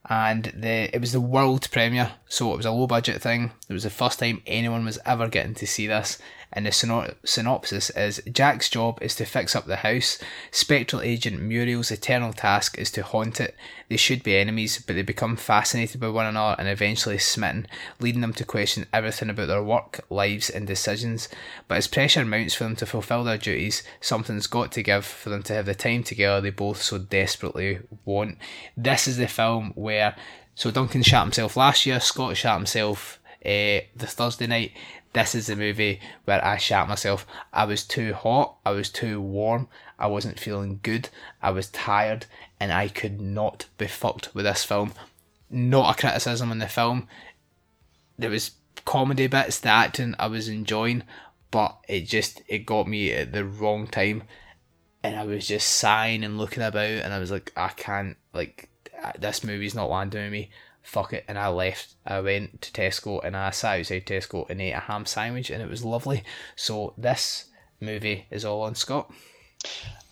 [0.10, 3.52] and the it was the world premiere, so it was a low budget thing.
[3.70, 6.18] It was the first time anyone was ever getting to see this.
[6.52, 10.18] And the syno- synopsis is Jack's job is to fix up the house.
[10.50, 13.56] Spectral agent Muriel's eternal task is to haunt it.
[13.88, 17.68] They should be enemies, but they become fascinated by one another and eventually smitten,
[18.00, 21.30] leading them to question everything about their work, lives, and decisions.
[21.68, 25.30] But as pressure mounts for them to fulfill their duties, something's got to give for
[25.30, 28.38] them to have the time together they both so desperately want.
[28.76, 30.16] This is the film where
[30.56, 34.74] so Duncan shot himself last year, Scott shot himself uh, the Thursday night.
[35.14, 37.26] This is the movie where I shat myself.
[37.52, 41.10] I was too hot, I was too warm, I wasn't feeling good,
[41.42, 42.28] I was tired,
[42.60, 44.94] and I could not be fucked with this film.
[45.50, 47.08] Not a criticism on the film.
[48.20, 48.52] There was
[48.86, 51.04] comedy bits, the acting I was enjoying,
[51.50, 54.24] but it just it got me at the wrong time,
[55.02, 58.70] and I was just sighing and looking about, and I was like, I can't like
[59.18, 60.52] this movie's not landing with me
[60.84, 61.94] fuck it, and I left.
[62.06, 65.62] I went to Tesco and I sat outside Tesco and ate a ham sandwich, and
[65.62, 66.24] it was lovely.
[66.56, 67.46] So this
[67.80, 69.12] movie is all on Scott.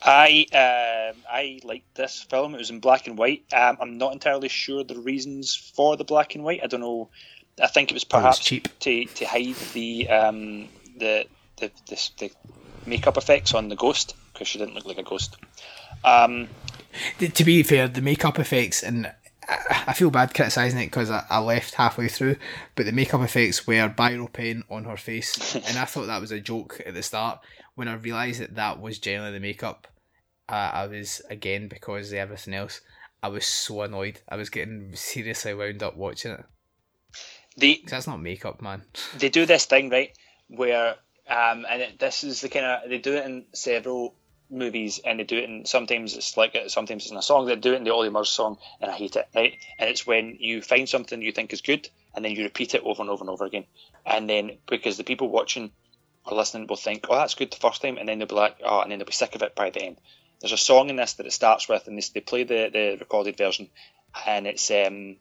[0.01, 2.53] I um, I liked this film.
[2.53, 3.43] It was in black and white.
[3.53, 6.61] Um, I'm not entirely sure the reasons for the black and white.
[6.63, 7.09] I don't know.
[7.61, 8.67] I think it was perhaps cheap.
[8.81, 11.25] to to hide the um, the,
[11.57, 12.31] the the the
[12.85, 15.35] makeup effects on the ghost because she didn't look like a ghost.
[16.03, 16.47] Um,
[17.19, 19.11] To be fair, the makeup effects and
[19.47, 22.35] I feel bad criticising it because I, I left halfway through,
[22.75, 26.31] but the makeup effects were biro pen on her face, and I thought that was
[26.31, 27.39] a joke at the start.
[27.75, 29.87] When I realised that that was generally the makeup,
[30.49, 32.81] uh, I was again because of everything else.
[33.23, 34.21] I was so annoyed.
[34.27, 36.45] I was getting seriously wound up watching it.
[37.55, 38.83] they that's not makeup, man.
[39.17, 40.11] they do this thing right
[40.49, 40.95] where
[41.29, 44.15] um, and it, this is the kind of they do it in several
[44.49, 47.55] movies and they do it in sometimes it's like sometimes it's in a song they
[47.55, 49.57] do it in the Ollie Murs song and I hate it right?
[49.77, 52.81] And it's when you find something you think is good and then you repeat it
[52.83, 53.65] over and over and over again.
[54.05, 55.71] And then because the people watching
[56.25, 58.57] or listening will think oh that's good the first time and then they'll be like
[58.63, 59.97] oh and then they'll be sick of it by the end.
[60.39, 62.97] There's a song in this that it starts with and they, they play the, the
[62.99, 63.69] recorded version
[64.25, 65.17] and it's um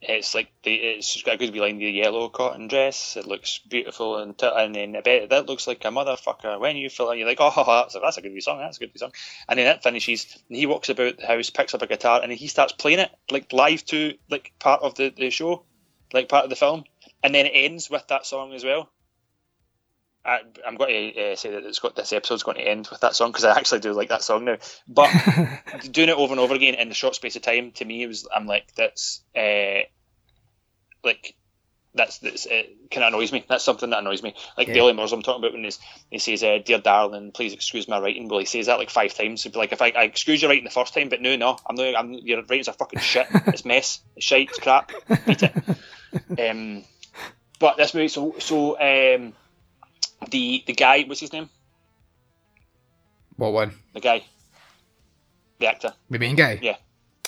[0.00, 1.78] it's like the, it's got a good wee line.
[1.78, 5.66] The yellow cotton dress, it looks beautiful, and t- and then I bet that looks
[5.66, 6.60] like a motherfucker.
[6.60, 7.50] When you feel, you're like, oh,
[7.82, 8.58] that's a, that's a good wee song.
[8.58, 9.12] That's a good wee song.
[9.48, 12.32] And then it finishes, and he walks about the house, picks up a guitar, and
[12.32, 15.64] he starts playing it like live to like part of the, the show,
[16.12, 16.84] like part of the film,
[17.22, 18.90] and then it ends with that song as well.
[20.28, 23.00] I, I'm going to uh, say that it's got this episode's going to end with
[23.00, 24.58] that song because I actually do like that song now.
[24.86, 25.10] But
[25.90, 28.08] doing it over and over again in a short space of time to me it
[28.08, 29.80] was I'm like that's uh,
[31.02, 31.34] like
[31.94, 33.44] that's that's it kind of annoys me.
[33.48, 34.34] That's something that annoys me.
[34.56, 34.82] Like the Yeah.
[34.82, 35.78] Ollie Murs I'm talking about when he's,
[36.10, 39.14] he says, uh, "Dear darling, please excuse my writing." Well, he says that like five
[39.14, 39.42] times.
[39.42, 41.56] He'd be like, "If I, I excuse your writing the first time, but no, no,
[41.66, 41.96] I'm not.
[41.96, 43.26] I'm, your writing's a fucking shit.
[43.46, 44.00] It's mess.
[44.16, 44.50] It's shite.
[44.50, 44.92] It's crap.
[45.26, 45.54] Beat it."
[46.50, 46.84] um,
[47.58, 49.32] but this movie, so so um,
[50.30, 51.48] the the guy, what's his name?
[53.36, 53.72] What one?
[53.94, 54.24] The guy,
[55.58, 55.94] the actor.
[56.10, 56.58] The main guy?
[56.60, 56.76] Yeah.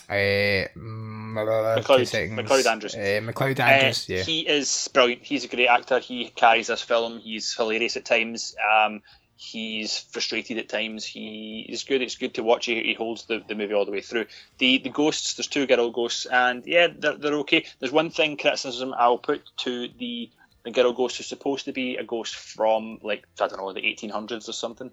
[0.09, 2.37] Uh, mm, McLeod- seconds.
[2.41, 2.95] McLeod Andrews.
[2.97, 4.23] Uh, McLeod Uh, Andrews, yeah.
[4.23, 5.23] He is brilliant.
[5.23, 6.01] He's a great actor.
[6.01, 7.21] He carries this film.
[7.21, 8.57] He's hilarious at times.
[8.75, 9.03] Um,
[9.37, 11.05] he's frustrated at times.
[11.05, 12.03] He is good.
[12.03, 12.67] It's good to watch.
[12.67, 14.27] He, he holds the, the movie all the way through.
[14.59, 15.35] The the ghosts.
[15.35, 17.67] There's two girl ghosts, and yeah, they're, they're okay.
[17.79, 20.29] There's one thing criticism I'll put to the
[20.65, 23.81] the girl ghost who's supposed to be a ghost from like I don't know the
[23.81, 24.91] 1800s or something,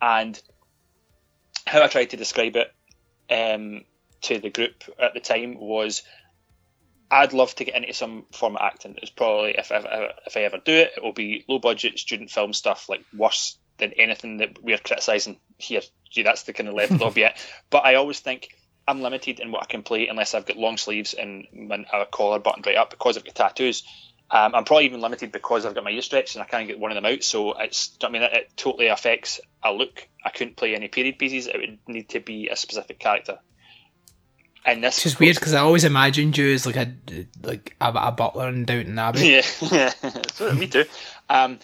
[0.00, 0.40] and
[1.66, 2.68] how I tried to describe it
[3.30, 3.84] um,
[4.22, 6.02] to the group at the time was
[7.10, 8.96] I'd love to get into some form of acting.
[9.00, 12.30] It's probably if I, if I ever do it, it will be low budget student
[12.30, 15.80] film stuff, like worse than anything that we're criticising here.
[16.10, 17.38] Gee, that's the kind of level be at.
[17.70, 18.48] But I always think
[18.86, 22.06] I'm limited in what I can play unless I've got long sleeves and my- a
[22.06, 23.82] collar buttoned right up because I've got tattoos.
[24.30, 26.78] Um, I'm probably even limited because I've got my ear stretched and I can't get
[26.78, 27.22] one of them out.
[27.22, 30.06] So it's, I mean, it, it totally affects a look.
[30.22, 31.46] I couldn't play any period pieces.
[31.46, 33.38] It would need to be a specific character.
[34.64, 36.92] And this just weird because I always imagined you as like a
[37.42, 39.28] like a, a butler in Downton Abbey.
[39.28, 39.42] Yeah,
[40.40, 40.52] yeah.
[40.52, 40.84] me too.
[41.30, 41.58] Um,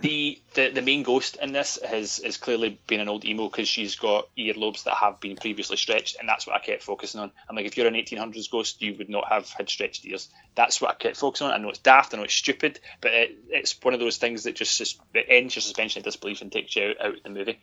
[0.00, 3.68] the, the the main ghost in this has is clearly been an old emo because
[3.68, 7.32] she's got earlobes that have been previously stretched, and that's what I kept focusing on.
[7.48, 10.28] I'm like, if you're an 1800s ghost, you would not have had stretched ears.
[10.54, 11.52] That's what I kept focusing on.
[11.52, 14.44] I know it's daft, I know it's stupid, but it, it's one of those things
[14.44, 17.30] that just sus- ends your suspension of disbelief and takes you out, out of the
[17.30, 17.58] movie.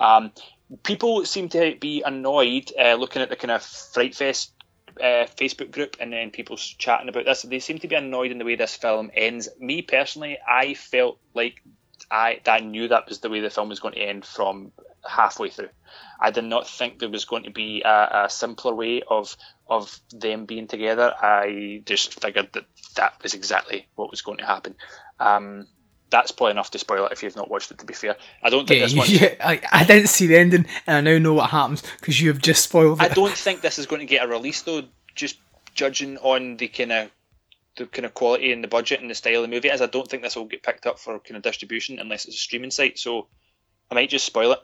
[0.00, 0.32] Um,
[0.82, 4.52] people seem to be annoyed uh, looking at the kind of Fright Fest
[5.00, 7.42] uh, Facebook group and then people chatting about this.
[7.42, 9.48] They seem to be annoyed in the way this film ends.
[9.58, 11.62] Me personally, I felt like
[12.10, 14.72] I I knew that was the way the film was going to end from
[15.08, 15.70] halfway through.
[16.20, 19.36] I did not think there was going to be a, a simpler way of
[19.68, 21.14] of them being together.
[21.20, 22.64] I just figured that
[22.96, 24.74] that was exactly what was going to happen.
[25.18, 25.66] Um,
[26.10, 27.78] that's probably enough to spoil it if you've not watched it.
[27.78, 29.06] To be fair, I don't think Yeah, this one.
[29.08, 32.28] yeah, I, I didn't see the ending, and I now know what happens because you
[32.28, 33.10] have just spoiled it.
[33.10, 34.82] I don't think this is going to get a release though.
[35.14, 35.38] Just
[35.74, 37.10] judging on the kind of
[37.76, 39.86] the kind of quality and the budget and the style of the movie as I
[39.86, 42.70] don't think this will get picked up for kind of distribution unless it's a streaming
[42.72, 42.98] site.
[42.98, 43.28] So
[43.90, 44.58] I might just spoil it.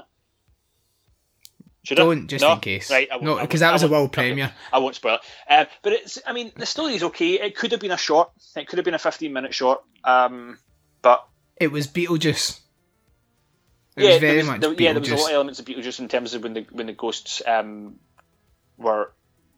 [1.84, 2.26] Should Don't, I?
[2.26, 2.52] just no?
[2.54, 2.90] in case.
[2.90, 4.52] Right, I No, 'cause that was a world premiere.
[4.72, 5.52] I won't spoil it.
[5.52, 7.34] Um, but it's, I mean, the story's okay.
[7.40, 8.30] It could have been a short.
[8.56, 9.82] It could have been a fifteen-minute short.
[10.02, 10.58] Um,
[11.00, 11.24] but
[11.58, 12.60] It was Beetlejuice.
[13.96, 15.58] It yeah, was very there was, much there, yeah, there was a lot of elements
[15.58, 17.96] of Beetlejuice in terms of when the when the ghosts um,
[18.76, 19.12] were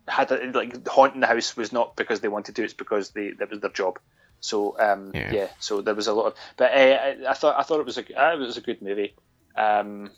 [0.06, 3.32] had a, like haunting the house was not because they wanted to, it's because they
[3.32, 3.98] that was their job.
[4.40, 5.32] So um, Yeah.
[5.32, 5.48] yeah.
[5.58, 7.98] so there was a lot of, but uh, I, I thought I thought it was
[7.98, 9.14] a uh, it was a good movie.
[9.56, 10.10] Um,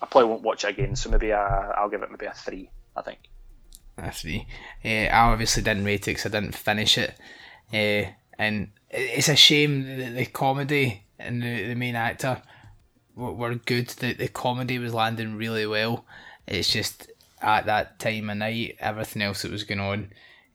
[0.00, 2.70] I probably won't watch it again, so maybe I, I'll give it maybe a three.
[2.96, 3.18] I think.
[3.98, 4.46] a three.
[4.84, 7.14] Uh, I obviously didn't rate it because I didn't finish it,
[7.72, 12.42] uh, and it's a shame that the comedy and the, the main actor
[13.14, 13.88] were, were good.
[13.88, 16.04] The the comedy was landing really well.
[16.46, 17.10] It's just
[17.40, 20.10] at that time of night, everything else that was going on,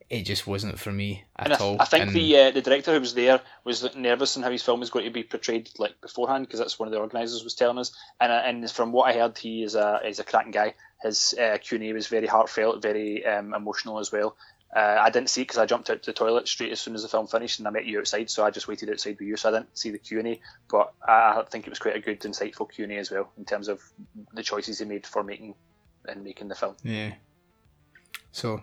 [0.10, 1.78] it just wasn't for me at And I, all.
[1.80, 4.62] I think And the uh, the director who was there was nervous in how his
[4.62, 7.56] film was going to be portrayed like beforehand because that's one of the organisers was
[7.56, 7.92] telling us.
[8.20, 10.76] And uh, and from what I heard, he is a is a cracking guy.
[11.02, 14.36] His uh, Q and A was very heartfelt, very um, emotional as well.
[14.76, 16.96] Uh, I didn't see it because I jumped out to the toilet straight as soon
[16.96, 19.28] as the film finished, and I met you outside, so I just waited outside with
[19.28, 20.40] you, so I didn't see the Q and A.
[20.70, 23.46] But I think it was quite a good, insightful Q and A as well in
[23.46, 23.82] terms of
[24.34, 25.54] the choices he made for making
[26.08, 26.76] and making the film.
[26.84, 27.14] Yeah.
[28.32, 28.62] So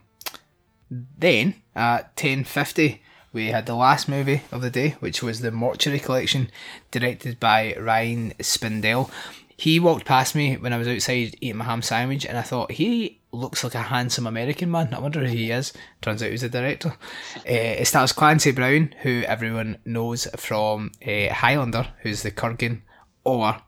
[0.91, 3.03] then at ten fifty
[3.33, 6.51] we had the last movie of the day, which was the Mortuary Collection,
[6.91, 9.09] directed by Ryan Spindell.
[9.57, 12.73] He walked past me when I was outside eating my ham sandwich, and I thought
[12.73, 14.93] he looks like a handsome American man.
[14.93, 15.73] I wonder who he is.
[16.01, 16.97] Turns out he's the director.
[17.39, 22.83] Uh, it stars Clancy Brown, who everyone knows from uh, Highlander, who's the Kurgan,
[23.25, 23.63] or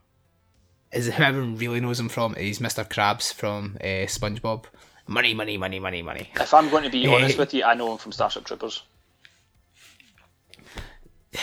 [0.91, 2.87] is who everyone really knows him from is Mr.
[2.87, 4.65] Krabs from uh, SpongeBob.
[5.07, 6.29] Money, money, money, money, money.
[6.39, 8.83] If I'm going to be honest with you, I know him from Starship Troopers.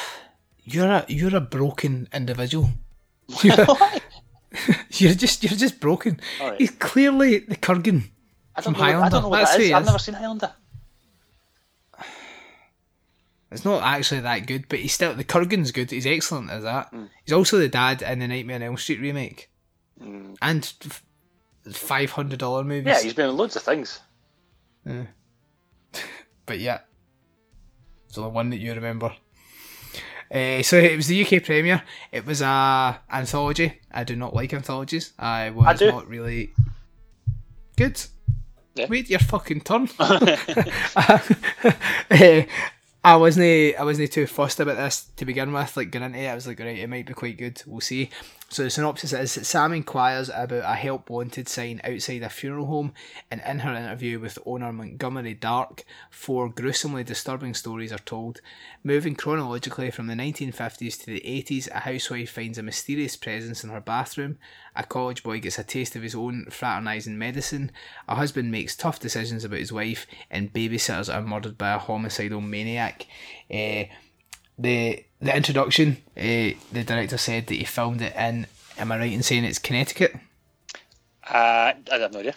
[0.65, 2.71] You're a you're a broken individual.
[3.43, 3.67] You're,
[4.93, 6.21] you're just you're just broken.
[6.41, 6.59] Alright.
[6.59, 8.05] He's clearly the Kurgan.
[8.57, 9.01] I don't From know.
[9.03, 9.73] I don't know what That's that is.
[9.73, 10.53] I've never seen Highlander.
[13.53, 15.91] It's not actually that good, but he's still the Kurgan's good.
[15.91, 16.89] He's excellent as that.
[16.91, 17.07] Hmm.
[17.25, 19.51] He's also the dad in the Nightmare on Elm Street remake,
[20.01, 20.37] Mm.
[20.41, 20.73] and
[21.75, 22.87] five hundred dollar movies.
[22.87, 23.99] Yeah, he's been in loads of things.
[26.47, 26.79] but yeah,
[28.07, 29.13] it's the one that you remember.
[30.33, 31.83] Uh, so it was the UK premiere.
[32.13, 33.81] It was a anthology.
[33.91, 35.13] I do not like anthologies.
[35.19, 36.53] I was I not really
[37.77, 38.01] good.
[38.77, 38.87] Yeah.
[38.89, 39.89] Wait your fucking turn.
[42.11, 42.45] Eh,
[43.03, 43.79] I wasn't.
[43.79, 45.77] I wasn't too fussed about this to begin with.
[45.77, 47.63] Like going into it, I was like, right, it might be quite good.
[47.67, 48.11] We'll see.
[48.53, 52.67] So the synopsis is that Sam inquires about a help wanted sign outside a funeral
[52.67, 52.93] home,
[53.31, 58.41] and in her interview with owner Montgomery Dark, four gruesomely disturbing stories are told.
[58.83, 63.71] Moving chronologically from the 1950s to the 80s, a housewife finds a mysterious presence in
[63.71, 64.37] her bathroom.
[64.75, 67.71] A college boy gets a taste of his own fraternising medicine.
[68.09, 72.41] A husband makes tough decisions about his wife, and babysitters are murdered by a homicidal
[72.41, 73.07] maniac.
[73.49, 73.87] Eh,
[74.59, 78.47] the the introduction, uh, the director said that he filmed it in.
[78.79, 80.15] Am I right in saying it's Connecticut?
[81.29, 82.35] Uh, I have no idea.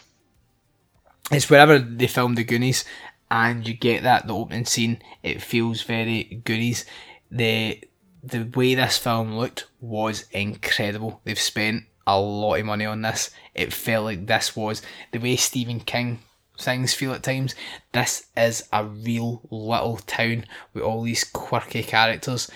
[1.32, 2.84] It's wherever they filmed the Goonies,
[3.32, 5.02] and you get that the opening scene.
[5.24, 6.86] It feels very Goonies.
[7.32, 7.82] The
[8.22, 11.22] the way this film looked was incredible.
[11.24, 13.32] They've spent a lot of money on this.
[13.54, 14.82] It felt like this was
[15.12, 16.20] the way Stephen King
[16.64, 17.56] things feel at times.
[17.92, 22.50] This is a real little town with all these quirky characters,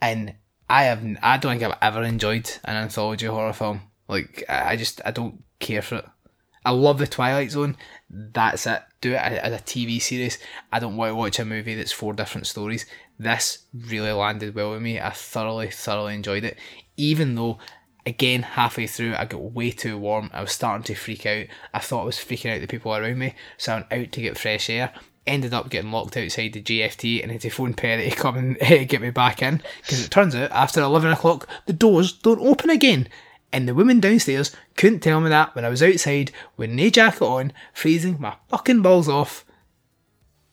[0.00, 0.34] and
[0.68, 3.82] I have I don't think I've ever enjoyed an anthology horror film.
[4.08, 6.06] Like I just I don't care for it.
[6.64, 7.76] I love the Twilight Zone.
[8.10, 8.82] That's it.
[9.00, 10.38] Do it as a TV series.
[10.70, 12.84] I don't want to watch a movie that's four different stories.
[13.18, 15.00] This really landed well with me.
[15.00, 16.58] I thoroughly, thoroughly enjoyed it.
[16.96, 17.58] Even though,
[18.10, 20.30] again, halfway through, I got way too warm.
[20.32, 21.46] I was starting to freak out.
[21.72, 24.20] I thought I was freaking out the people around me, so I went out to
[24.20, 24.92] get fresh air.
[25.26, 28.58] Ended up getting locked outside the GFT and had to phone Perry to come and
[28.88, 32.70] get me back in because it turns out after 11 o'clock the doors don't open
[32.70, 33.06] again
[33.52, 37.22] and the woman downstairs couldn't tell me that when I was outside with no jacket
[37.22, 39.44] on, freezing my fucking balls off,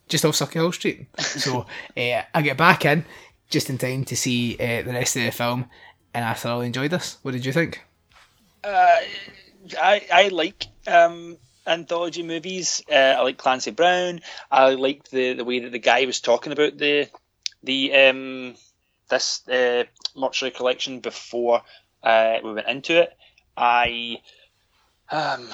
[0.08, 1.06] just off Sauchiehall Street.
[1.18, 3.04] so uh, I get back in
[3.50, 5.66] just in time to see uh, the rest of the film,
[6.14, 7.18] and I thoroughly enjoyed this.
[7.22, 7.82] What did you think?
[8.64, 8.96] Uh,
[9.80, 11.36] I I like um,
[11.66, 12.82] anthology movies.
[12.90, 14.20] Uh, I like Clancy Brown.
[14.50, 17.08] I like the, the way that the guy was talking about the
[17.62, 18.54] the um,
[19.08, 19.84] this uh,
[20.14, 21.62] mortuary collection before
[22.02, 23.16] uh, we went into it.
[23.56, 24.20] I
[25.10, 25.48] um,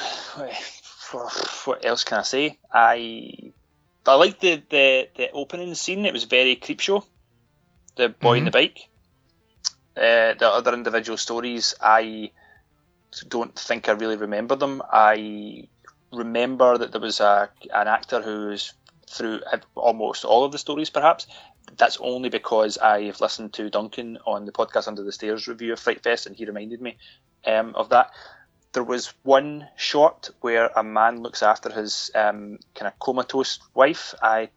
[1.64, 2.58] what else can I say?
[2.72, 3.52] I
[4.06, 6.04] I liked the, the, the opening scene.
[6.04, 7.04] It was very Creepshow.
[7.96, 8.38] The boy mm-hmm.
[8.38, 8.88] in the bike.
[9.96, 12.32] Uh, the other individual stories, I
[13.28, 14.82] don't think I really remember them.
[14.90, 15.68] I
[16.12, 18.72] remember that there was a an actor who's
[19.08, 19.40] through
[19.76, 21.26] almost all of the stories, perhaps,
[21.76, 25.80] that's only because I've listened to Duncan on the podcast Under the Stairs review of
[25.80, 26.98] Fright Fest, and he reminded me
[27.46, 28.10] um, of that.
[28.72, 34.14] There was one shot where a man looks after his um, kind of comatose wife.
[34.20, 34.48] I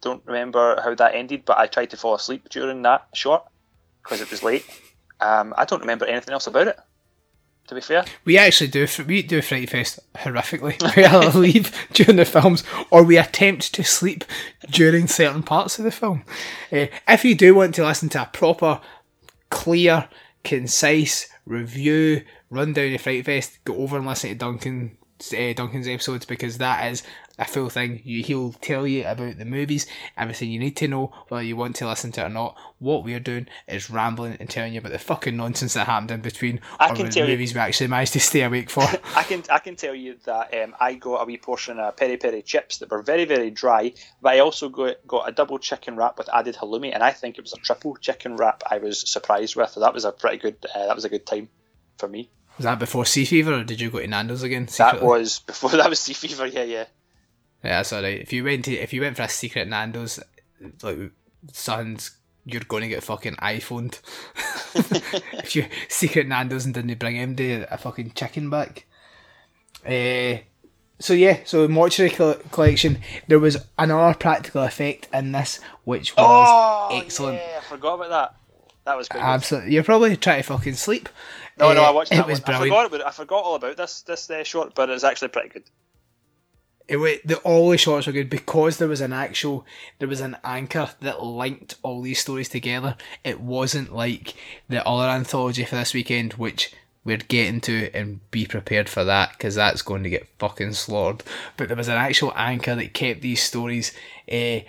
[0.00, 3.51] don't remember how that ended, but I tried to fall asleep during that shot
[4.02, 4.64] because it was late.
[5.20, 6.78] Um, I don't remember anything else about it
[7.68, 8.04] to be fair.
[8.24, 10.80] We actually do we do Fright Fest horrifically.
[10.96, 14.24] We either leave during the films or we attempt to sleep
[14.70, 16.24] during certain parts of the film.
[16.70, 18.80] Uh, if you do want to listen to a proper,
[19.50, 20.08] clear,
[20.44, 24.96] concise review, rundown of Fright Fest, go over and listen to Duncan
[25.32, 27.02] uh, Duncan's episodes because that is
[27.38, 27.98] a full thing.
[27.98, 31.88] He'll tell you about the movies, everything you need to know, whether you want to
[31.88, 32.56] listen to it or not.
[32.78, 36.20] What we're doing is rambling and telling you about the fucking nonsense that happened in
[36.20, 38.82] between, I can the movies you, we actually managed to stay awake for.
[39.16, 42.16] I can I can tell you that um, I got a wee portion of peri
[42.16, 45.96] peri chips that were very very dry, but I also got got a double chicken
[45.96, 48.62] wrap with added halloumi, and I think it was a triple chicken wrap.
[48.68, 49.70] I was surprised with.
[49.70, 50.56] So that was a pretty good.
[50.74, 51.48] Uh, that was a good time
[51.98, 52.30] for me.
[52.58, 54.68] Was that before Sea Fever, or did you go to Nando's again?
[54.68, 55.00] Secretly?
[55.00, 55.70] That was before.
[55.82, 56.46] That was Sea Fever.
[56.46, 56.84] Yeah, yeah.
[57.62, 58.20] Yeah, that's alright.
[58.20, 60.18] If you went to if you went for a secret Nando's,
[60.82, 60.98] like
[61.52, 62.12] sons,
[62.44, 64.00] you're going to get fucking iPhoned.
[65.38, 68.86] if you secret Nando's and didn't bring him a fucking chicken back.
[69.86, 70.38] Uh,
[70.98, 72.98] so yeah, so mortuary collection.
[73.26, 77.38] There was another practical effect in this, which was oh, excellent.
[77.38, 78.36] Yeah, I forgot about that.
[78.84, 79.22] That was great.
[79.22, 81.08] Absolutely, you're probably trying to fucking sleep.
[81.58, 82.20] No, uh, no, I watched that.
[82.20, 82.44] It was one.
[82.44, 82.72] brilliant.
[82.72, 85.48] I forgot about I forgot all about this this uh, short, but it's actually pretty
[85.48, 85.64] good.
[86.88, 89.64] It was, the all the shots were good because there was an actual
[89.98, 92.96] there was an anchor that linked all these stories together.
[93.24, 94.34] It wasn't like
[94.68, 96.74] the other anthology for this weekend, which
[97.04, 101.24] we're getting to and be prepared for that because that's going to get fucking slaughtered.
[101.56, 103.92] But there was an actual anchor that kept these stories
[104.30, 104.60] uh,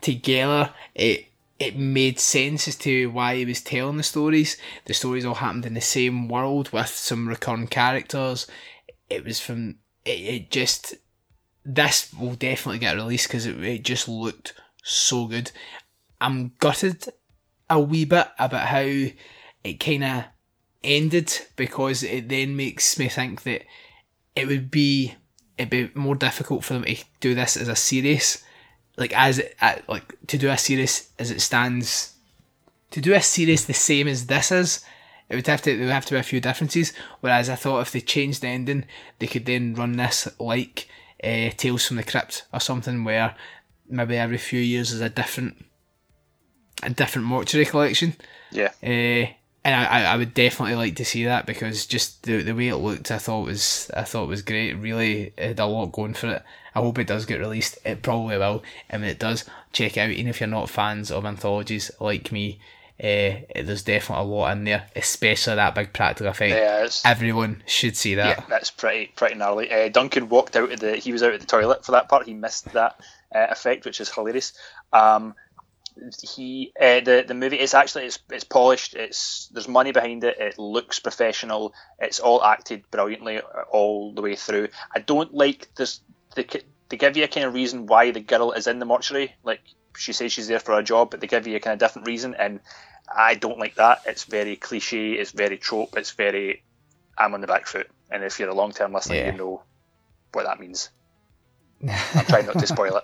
[0.00, 0.72] together.
[0.94, 1.26] It
[1.58, 4.56] it made sense as to why he was telling the stories.
[4.84, 8.46] The stories all happened in the same world with some recurring characters.
[9.10, 10.94] It was from it, it just
[11.68, 15.52] this will definitely get released because it, it just looked so good.
[16.20, 17.04] I'm gutted
[17.68, 20.24] a wee bit about how it kind of
[20.82, 23.62] ended because it then makes me think that
[24.34, 25.14] it would be
[25.58, 28.42] it'd be more difficult for them to do this as a series,
[28.96, 29.54] like as it,
[29.88, 32.14] like to do a series as it stands.
[32.92, 34.82] To do a series the same as this is,
[35.28, 36.94] it would have to there would have to be a few differences.
[37.20, 38.86] Whereas I thought if they changed the ending,
[39.18, 40.88] they could then run this like
[41.22, 43.34] uh, Tales from the Crypt or something where
[43.88, 45.64] maybe every few years is a different
[46.82, 48.14] a different mortuary collection.
[48.50, 48.72] Yeah.
[48.82, 49.32] Uh,
[49.64, 52.76] and I, I would definitely like to see that because just the the way it
[52.76, 54.74] looked, I thought was I thought was great.
[54.74, 56.42] really had a lot going for it.
[56.74, 57.78] I hope it does get released.
[57.84, 60.10] It probably will, and when it does, check out.
[60.10, 62.60] Even if you're not fans of anthologies like me,
[63.00, 66.54] uh, there's definitely a lot in there, especially that big practical effect.
[66.54, 68.38] Yeah, Everyone should see that.
[68.38, 69.70] Yeah, that's pretty pretty gnarly.
[69.70, 70.96] Uh, Duncan walked out of the.
[70.96, 72.26] He was out of the toilet for that part.
[72.26, 73.00] He missed that
[73.32, 74.52] uh, effect, which is hilarious.
[74.92, 75.34] Um,
[76.22, 78.94] he uh, the the movie is actually it's, it's polished.
[78.94, 80.38] It's there's money behind it.
[80.40, 81.74] It looks professional.
[82.00, 83.40] It's all acted brilliantly
[83.70, 84.68] all the way through.
[84.92, 86.00] I don't like this.
[86.34, 89.34] The, they give you a kind of reason why the girl is in the mortuary.
[89.44, 89.60] Like
[89.98, 92.06] she says she's there for a job, but they give you a kind of different
[92.06, 92.60] reason, and
[93.14, 94.02] I don't like that.
[94.06, 95.12] It's very cliche.
[95.12, 95.96] It's very trope.
[95.96, 96.62] It's very
[97.18, 97.90] I'm on the back foot.
[98.10, 99.32] And if you're a long term listener, yeah.
[99.32, 99.62] you know
[100.32, 100.90] what that means.
[101.82, 103.00] I'm trying not to spoil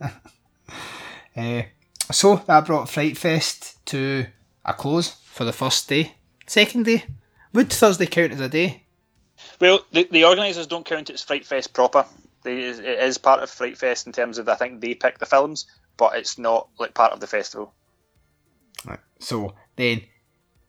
[0.00, 0.10] it.
[1.36, 1.62] Uh,
[2.12, 4.26] so that brought Fright Fest to
[4.64, 6.14] a close for the first day.
[6.46, 7.04] Second day,
[7.52, 8.82] would Thursday count as a day?
[9.60, 12.06] Well, the, the organisers don't count it as Fright Fest proper.
[12.44, 15.66] It is part of Fright Fest in terms of I think they pick the films,
[15.96, 17.72] but it's not like part of the festival.
[18.84, 19.00] Right.
[19.18, 20.02] So then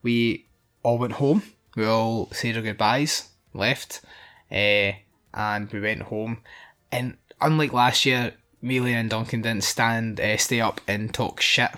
[0.01, 0.47] we
[0.83, 1.43] all went home.
[1.75, 4.01] We all said our goodbyes, left,
[4.51, 4.91] uh,
[5.33, 6.37] and we went home.
[6.91, 11.71] And unlike last year, Mealy and Duncan didn't stand, uh, stay up and talk shit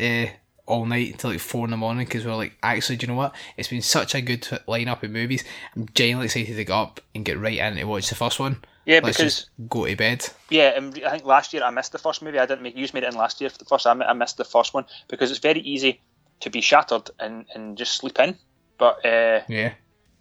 [0.00, 0.26] uh,
[0.66, 3.12] all night until like four in the morning because we are like, actually, do you
[3.12, 3.34] know what?
[3.56, 5.44] It's been such a good lineup of movies.
[5.74, 8.62] I'm genuinely excited to get up and get right in to watch the first one.
[8.86, 10.28] Yeah, Let's because just go to bed.
[10.50, 12.38] yeah, and I think last year I missed the first movie.
[12.38, 13.86] I didn't make you made it in last year for the first.
[13.86, 16.00] I I missed the first one because it's very easy
[16.40, 18.36] to be shattered and, and just sleep in,
[18.76, 19.72] but uh, Yeah.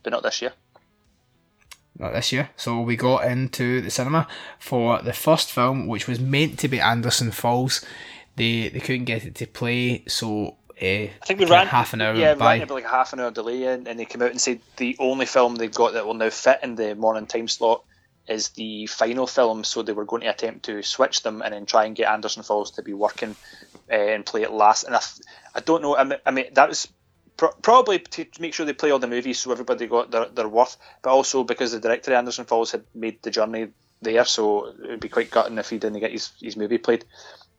[0.04, 0.54] but not this year.
[2.00, 2.50] not this year.
[2.56, 4.28] So we got into the cinema
[4.60, 7.84] for the first film, which was meant to be Anderson Falls.
[8.36, 12.02] They they couldn't get it to play, so uh, I think we ran half an
[12.02, 12.58] hour Yeah, by.
[12.60, 14.96] ran like a half an hour delay, and, and they came out and said the
[15.00, 17.84] only film they've got that will now fit in the morning time slot
[18.28, 19.64] is the final film.
[19.64, 22.44] So they were going to attempt to switch them and then try and get Anderson
[22.44, 23.36] Falls to be working
[23.92, 24.84] uh, and play it last.
[24.84, 25.02] And I,
[25.56, 25.96] I don't know.
[25.96, 26.88] I mean, I mean that was
[27.38, 30.48] pro- probably to make sure they play all the movies so everybody got their, their
[30.48, 33.70] worth, but also because the director Anderson Falls had made the journey
[34.02, 37.06] there, so it would be quite gutting if he didn't get his, his movie played.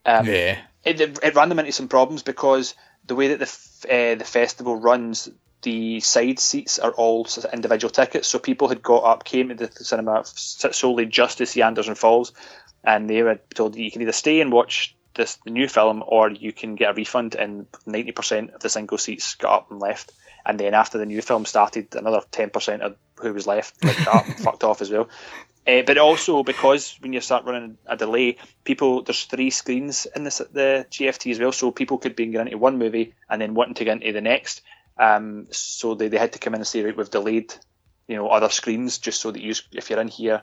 [0.06, 2.74] Um, yeah, it, it ran them into some problems because
[3.06, 5.30] the way that the f- uh, the festival runs,
[5.64, 8.28] the side seats are all individual tickets.
[8.28, 12.32] So people had got up, came to the cinema solely just to see Anderson Falls,
[12.84, 16.04] and they were told that you can either stay and watch this the new film,
[16.06, 17.34] or you can get a refund.
[17.34, 20.12] And ninety percent of the single seats got up and left.
[20.46, 24.04] And then after the new film started, another ten percent of who was left like,
[24.04, 25.08] got up and fucked off as well.
[25.66, 30.24] Uh, but also because when you start running a delay, people there's three screens in
[30.24, 33.54] this, the GFT as well, so people could be getting into one movie and then
[33.54, 34.60] wanting to get into the next.
[34.98, 37.54] Um, so they, they had to come in and say right, we've delayed,
[38.06, 40.42] you know, other screens just so that you, if you're in here,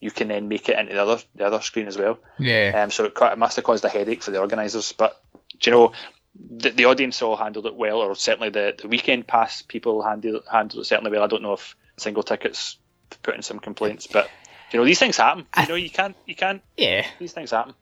[0.00, 2.18] you can then make it into the other the other screen as well.
[2.38, 2.82] yeah.
[2.82, 4.92] Um, so it, it must have caused a headache for the organisers.
[4.92, 5.22] But
[5.60, 5.92] do you know,
[6.34, 10.42] the, the audience all handled it well, or certainly the, the weekend pass people handled
[10.50, 11.22] handled it certainly well.
[11.22, 12.78] I don't know if single tickets
[13.22, 14.28] put in some complaints, but
[14.72, 15.46] you know these things happen.
[15.60, 17.06] You know you can't you can't yeah.
[17.18, 17.74] these things happen.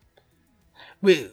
[1.01, 1.31] We,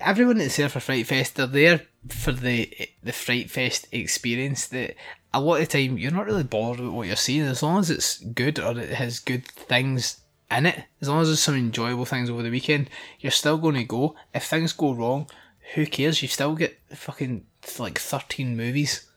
[0.00, 2.70] everyone that's there for Fright Fest, they're there for the
[3.02, 4.66] the Fright Fest experience.
[4.68, 4.94] That
[5.32, 7.78] a lot of the time you're not really bothered with what you're seeing as long
[7.78, 10.20] as it's good or it has good things
[10.50, 10.84] in it.
[11.00, 12.88] As long as there's some enjoyable things over the weekend,
[13.20, 14.14] you're still going to go.
[14.34, 15.28] If things go wrong,
[15.74, 16.22] who cares?
[16.22, 17.46] You still get fucking
[17.78, 19.08] like thirteen movies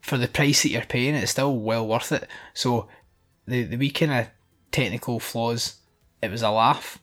[0.00, 1.14] for the price that you're paying.
[1.14, 2.26] It's still well worth it.
[2.54, 2.88] So
[3.46, 4.26] the the wee kind of
[4.72, 5.76] technical flaws,
[6.22, 6.98] it was a laugh.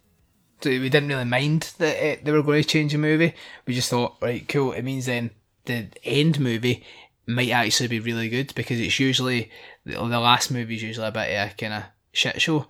[0.64, 3.34] We didn't really mind that it, they were going to change the movie.
[3.66, 4.72] We just thought, right, cool.
[4.72, 5.32] It means then
[5.66, 6.84] the end movie
[7.28, 9.52] might actually be really good because it's usually
[9.86, 12.68] the, the last movie is usually a bit of a kind of shit show.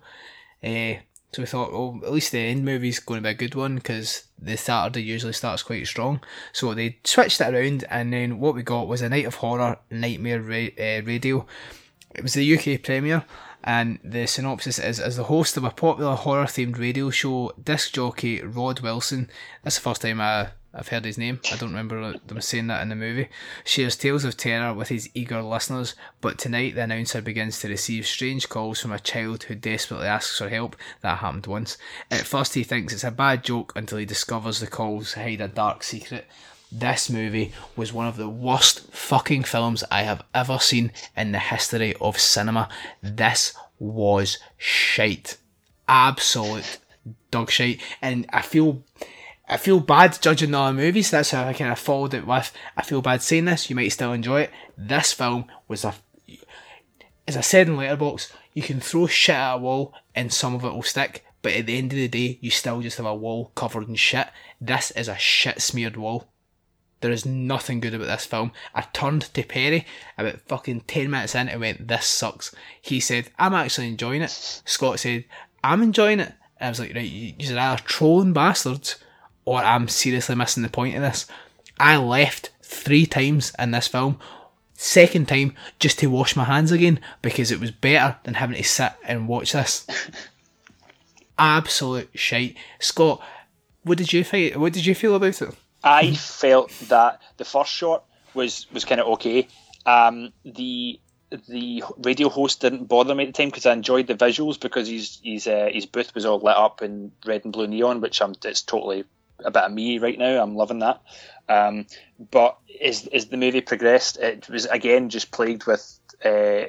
[0.62, 1.00] Uh,
[1.32, 3.76] so we thought, well, at least the end movie's going to be a good one
[3.76, 6.20] because the Saturday usually starts quite strong.
[6.52, 9.78] So they switched it around, and then what we got was a night of horror
[9.90, 11.46] nightmare ra- uh, radio.
[12.14, 13.24] It was the UK premiere,
[13.64, 17.92] and the synopsis is as the host of a popular horror themed radio show, disc
[17.92, 19.28] jockey Rod Wilson.
[19.62, 21.40] That's the first time I, I've heard his name.
[21.52, 23.28] I don't remember them saying that in the movie.
[23.64, 28.06] Shares tales of terror with his eager listeners, but tonight the announcer begins to receive
[28.06, 30.76] strange calls from a child who desperately asks for help.
[31.00, 31.78] That happened once.
[32.10, 35.48] At first, he thinks it's a bad joke until he discovers the calls hide a
[35.48, 36.26] dark secret.
[36.70, 41.38] This movie was one of the worst fucking films I have ever seen in the
[41.38, 42.68] history of cinema.
[43.02, 45.38] This was shite.
[45.88, 46.78] Absolute
[47.30, 47.80] dog shite.
[48.02, 48.82] And I feel
[49.48, 51.10] I feel bad judging the other movies.
[51.10, 52.52] That's how I kind of followed it with.
[52.76, 53.70] I feel bad saying this.
[53.70, 54.50] You might still enjoy it.
[54.76, 55.94] This film was a,
[57.26, 60.64] as I said in Letterboxd, you can throw shit at a wall and some of
[60.64, 61.24] it will stick.
[61.40, 63.94] But at the end of the day, you still just have a wall covered in
[63.94, 64.26] shit.
[64.60, 66.28] This is a shit smeared wall.
[67.00, 68.50] There is nothing good about this film.
[68.74, 69.86] I turned to Perry
[70.16, 72.54] about fucking 10 minutes in and went, This sucks.
[72.82, 74.62] He said, I'm actually enjoying it.
[74.64, 75.24] Scott said,
[75.62, 76.32] I'm enjoying it.
[76.58, 78.96] And I was like, Right, you- you're either trolling bastards
[79.44, 81.26] or I'm seriously missing the point of this.
[81.78, 84.18] I left three times in this film.
[84.74, 88.62] Second time, just to wash my hands again because it was better than having to
[88.64, 89.86] sit and watch this.
[91.38, 92.56] Absolute shite.
[92.80, 93.20] Scott,
[93.84, 94.56] what did you think?
[94.56, 95.54] What did you feel about it?
[95.82, 98.04] I felt that the first shot
[98.34, 99.48] was was kind of okay.
[99.86, 101.00] Um, the
[101.48, 104.88] the radio host didn't bother me at the time because I enjoyed the visuals because
[104.88, 108.20] his his uh, his booth was all lit up in red and blue neon, which
[108.22, 109.04] I'm it's totally
[109.44, 110.42] a bit of me right now.
[110.42, 111.00] I'm loving that.
[111.48, 111.86] Um,
[112.30, 116.64] but as as the movie progressed, it was again just plagued with uh,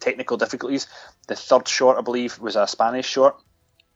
[0.00, 0.86] technical difficulties.
[1.28, 3.36] The third short, I believe, was a Spanish short,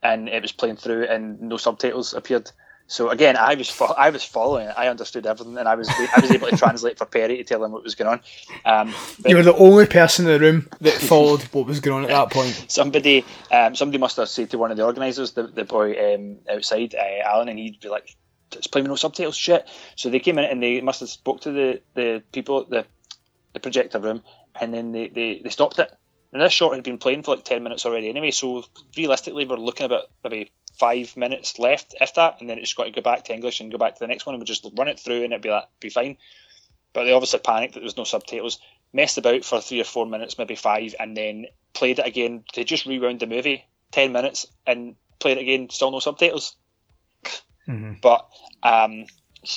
[0.03, 2.51] and it was playing through, and no subtitles appeared.
[2.91, 4.75] So again, I was fo- I was following it.
[4.77, 7.63] I understood everything, and I was I was able to translate for Perry to tell
[7.63, 8.21] him what was going on.
[8.65, 8.95] Um,
[9.27, 12.17] You were the only person in the room that followed what was going on at
[12.17, 12.65] that point.
[12.69, 16.39] somebody um, somebody must have said to one of the organisers, the, the boy um,
[16.51, 18.17] outside, uh, Alan, and he'd be like,
[18.53, 21.43] "It's playing with no subtitles, shit." So they came in and they must have spoke
[21.43, 22.87] to the, the people at the
[23.53, 24.23] the projector room,
[24.61, 25.91] and then they, they, they stopped it.
[26.33, 28.31] And this short had been playing for like ten minutes already anyway.
[28.31, 28.65] So
[28.97, 32.91] realistically, we're looking about maybe five minutes left, if that, and then it's got to
[32.91, 34.89] go back to English and go back to the next one, and we just run
[34.89, 36.17] it through, and it'd be like be fine.
[36.93, 38.59] But they obviously panicked that there was no subtitles,
[38.93, 42.45] messed about for three or four minutes, maybe five, and then played it again.
[42.55, 46.57] They just rewound the movie ten minutes and played it again, still no subtitles.
[48.01, 48.29] But
[48.63, 49.07] um,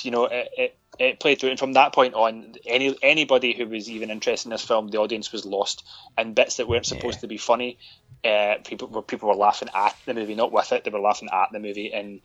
[0.02, 3.66] you know, it, it, it played through, and from that point on, any anybody who
[3.66, 5.84] was even interested in this film, the audience was lost,
[6.18, 7.78] and bits that weren't supposed to be funny,
[8.24, 10.84] uh, people were people were laughing at the movie, not with it.
[10.84, 12.20] They were laughing at the movie, and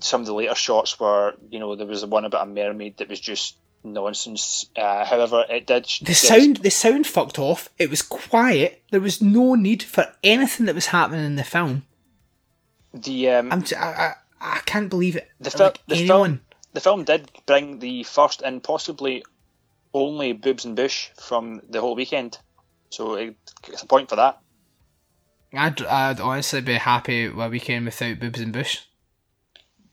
[0.00, 3.08] some of the later shots were, you know, there was one about a mermaid that
[3.08, 4.66] was just nonsense.
[4.76, 7.68] Uh, however, it did The sound, the sound fucked off.
[7.78, 8.82] It was quiet.
[8.90, 11.84] There was no need for anything that was happening in the film.
[12.92, 15.28] the um, I'm, j- I, I, I can't believe it.
[15.40, 16.40] the, fil- Like, the film
[16.72, 19.24] the film did bring the first and possibly
[19.94, 22.38] only boobs and bush from the whole weekend.
[22.90, 23.36] So it,
[23.68, 24.40] it's a point for that.
[25.52, 28.80] I'd, I'd honestly be happy with a weekend without boobs and bush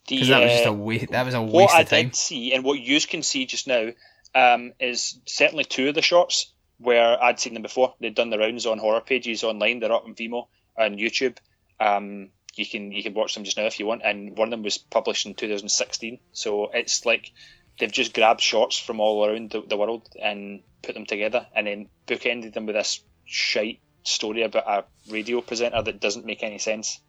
[0.07, 1.11] because that was just uh, a waste.
[1.11, 2.05] That was a what waste I of time.
[2.05, 3.89] did see and what you can see just now
[4.33, 7.95] um, is certainly two of the shorts where I'd seen them before.
[7.99, 9.79] They'd done the rounds on horror pages online.
[9.79, 10.47] They're up on Vimeo
[10.77, 11.37] and YouTube.
[11.79, 14.01] Um, you can you can watch them just now if you want.
[14.03, 16.19] And one of them was published in 2016.
[16.33, 17.31] So it's like
[17.79, 21.65] they've just grabbed shots from all around the, the world and put them together, and
[21.65, 26.57] then bookended them with this shite story about a radio presenter that doesn't make any
[26.59, 26.99] sense.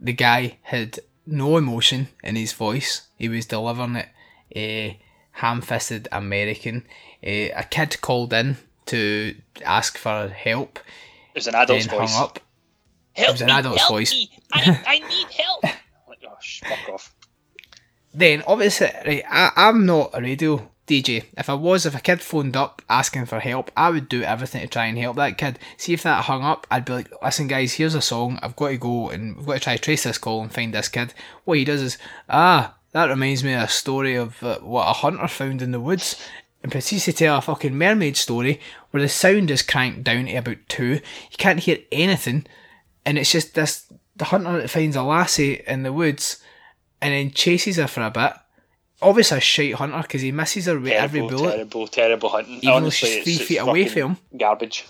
[0.00, 3.08] the guy had no emotion in his voice.
[3.16, 4.08] He was delivering it
[4.54, 5.00] a
[5.32, 6.84] ham-fisted American.
[7.26, 8.56] Uh, a kid called in
[8.86, 10.78] to ask for help,
[11.34, 12.12] It was an adult's voice.
[12.14, 12.40] hung up.
[13.14, 14.12] Help was an me, adult's help voice.
[14.12, 14.30] me.
[14.52, 15.62] I, I need help.
[15.62, 17.14] like, oh, sh- fuck off.
[18.12, 21.24] Then obviously, right, I, I'm not a radio DJ.
[21.36, 24.60] If I was, if a kid phoned up asking for help, I would do everything
[24.60, 25.58] to try and help that kid.
[25.76, 28.38] See if that hung up, I'd be like, listen, guys, here's a song.
[28.42, 30.74] I've got to go and we've got to try to trace this call and find
[30.74, 31.14] this kid.
[31.44, 34.92] What he does is, ah, that reminds me of a story of uh, what a
[34.92, 36.20] hunter found in the woods.
[36.62, 38.58] And proceeds to tell a fucking mermaid story
[38.90, 40.92] where the sound is cranked down to about two.
[41.30, 42.46] You can't hear anything,
[43.04, 46.42] and it's just this the hunter that finds a lassie in the woods
[47.02, 48.32] and then chases her for a bit.
[49.04, 51.50] Obviously, a shite hunter because he misses her with every Terrible, bullet.
[51.52, 52.54] terrible, terrible hunting.
[52.56, 54.16] Even though Honestly, she's three it's feet away from him.
[54.36, 54.86] Garbage.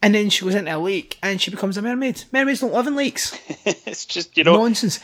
[0.00, 2.22] And then she goes into a lake and she becomes a mermaid.
[2.32, 3.36] Mermaids don't live in lakes.
[3.64, 4.56] it's just you know.
[4.56, 5.00] Nonsense.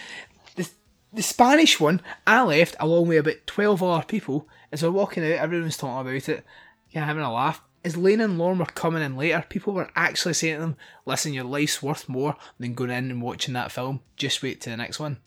[0.54, 0.68] The,
[1.12, 4.48] the Spanish one, I left along with about 12 other people.
[4.70, 6.44] As we're walking out, everyone's talking about it,
[6.90, 7.60] yeah, having a laugh.
[7.84, 11.34] As Lane and Lorne were coming in later, people were actually saying to them, listen,
[11.34, 14.00] your life's worth more than going in and watching that film.
[14.16, 15.18] Just wait to the next one.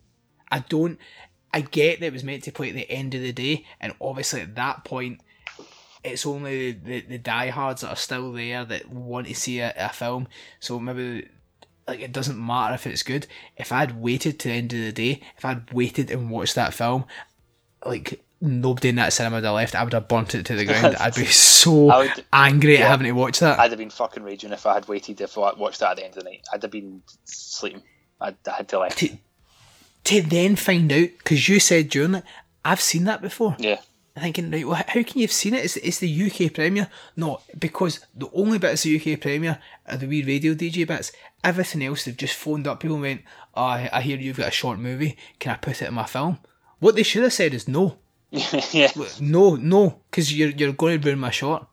[0.49, 0.97] I don't.
[1.57, 3.91] I get that it was meant to play at the end of the day, and
[3.99, 5.21] obviously at that point,
[6.03, 9.73] it's only the, the, the diehards that are still there that want to see a,
[9.75, 10.27] a film.
[10.59, 11.27] So maybe
[11.87, 13.25] like it doesn't matter if it's good.
[13.55, 16.75] If I'd waited to the end of the day, if I'd waited and watched that
[16.75, 17.05] film,
[17.83, 20.65] like nobody in that cinema would have left, I would have burnt it to the
[20.65, 20.95] ground.
[20.99, 23.57] I'd be so would- angry at having to watch that.
[23.57, 26.05] I'd have been fucking raging if I had waited if I watched that at the
[26.05, 26.45] end of the night.
[26.53, 27.81] I'd have been sleeping.
[28.21, 29.03] I'd I had to left.
[30.07, 32.23] To then find out because you said during it,
[32.63, 33.57] I've seen that before.
[33.59, 33.79] Yeah.
[34.15, 35.65] I'm thinking, right, well, how can you have seen it?
[35.65, 36.89] It's, it's the UK premiere.
[37.15, 41.11] No, because the only bits of the UK premiere are the wee radio DJ bits.
[41.43, 43.21] Everything else, they've just phoned up people and went,
[43.53, 45.17] oh, I I hear you've got a short movie.
[45.39, 46.39] Can I put it in my film?
[46.79, 47.97] What they should have said is no.
[48.31, 48.91] yeah.
[49.19, 51.67] No, no, because you're, you're going to ruin my short.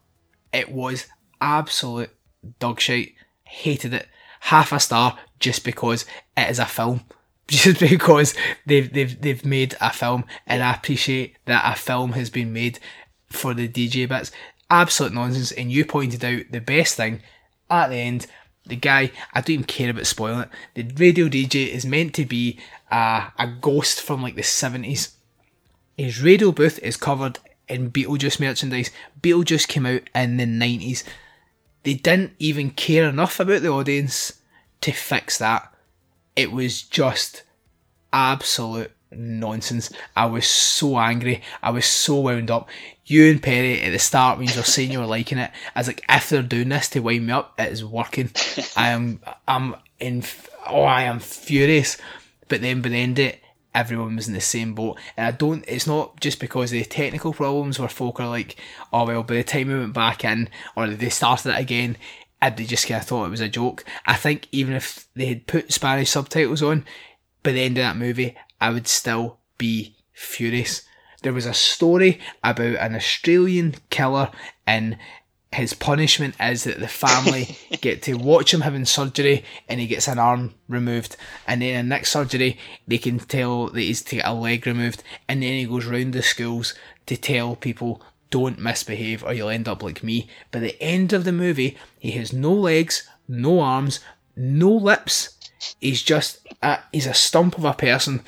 [0.53, 1.07] It was
[1.41, 2.11] absolute
[2.59, 3.15] dog shite.
[3.45, 4.09] Hated it.
[4.41, 6.05] Half a star just because
[6.37, 7.03] it is a film.
[7.49, 8.35] Just because
[8.67, 12.79] they've they've they've made a film, and I appreciate that a film has been made
[13.29, 14.31] for the DJ bits.
[14.71, 15.53] Absolute nonsense.
[15.53, 17.23] And you pointed out the best thing
[17.71, 18.27] at the end.
[18.67, 20.49] The guy, I don't even care about spoiling it.
[20.75, 22.59] The radio DJ is meant to be
[22.91, 25.15] a, a ghost from like the seventies
[25.97, 27.39] his radio booth is covered
[27.69, 28.91] in Beetlejuice merchandise.
[29.21, 31.05] Beetlejuice came out in the 90s.
[31.85, 34.41] They didn't even care enough about the audience
[34.81, 35.73] to fix that.
[36.37, 37.43] It was just
[38.13, 39.91] absolute nonsense.
[40.17, 41.43] I was so angry.
[41.63, 42.69] I was so wound up.
[43.07, 45.81] You and Perry at the start when you were saying you were liking it, I
[45.81, 48.31] was like, if they're doing this to wind me up, it is working.
[48.77, 50.25] I am, I'm in,
[50.67, 51.99] oh, I am furious.
[52.49, 53.41] But then by the end of it,
[53.75, 54.99] everyone was in the same boat.
[55.17, 58.57] And I don't, it's not just because of the technical problems where folk are like,
[58.93, 61.97] oh well, by the time we went back in or they started it again,
[62.51, 63.85] they just kind of thought it was a joke.
[64.07, 66.85] I think even if they had put Spanish subtitles on,
[67.43, 70.83] by the end of that movie, I would still be furious.
[71.23, 74.31] There was a story about an Australian killer
[74.67, 74.99] and
[75.55, 80.09] his punishment is that the family get to watch him having surgery and he gets
[80.09, 81.17] an arm removed
[81.47, 82.59] and then in next surgery
[82.89, 86.13] they can tell that he's to get a leg removed and then he goes round
[86.13, 86.75] the schools
[87.07, 88.03] to tell people
[88.35, 90.29] don't misbehave or you'll end up like me.
[90.51, 94.01] By the end of the movie, he has no legs, no arms,
[94.35, 95.39] no lips.
[95.79, 98.25] He's just a, he's a stump of a person.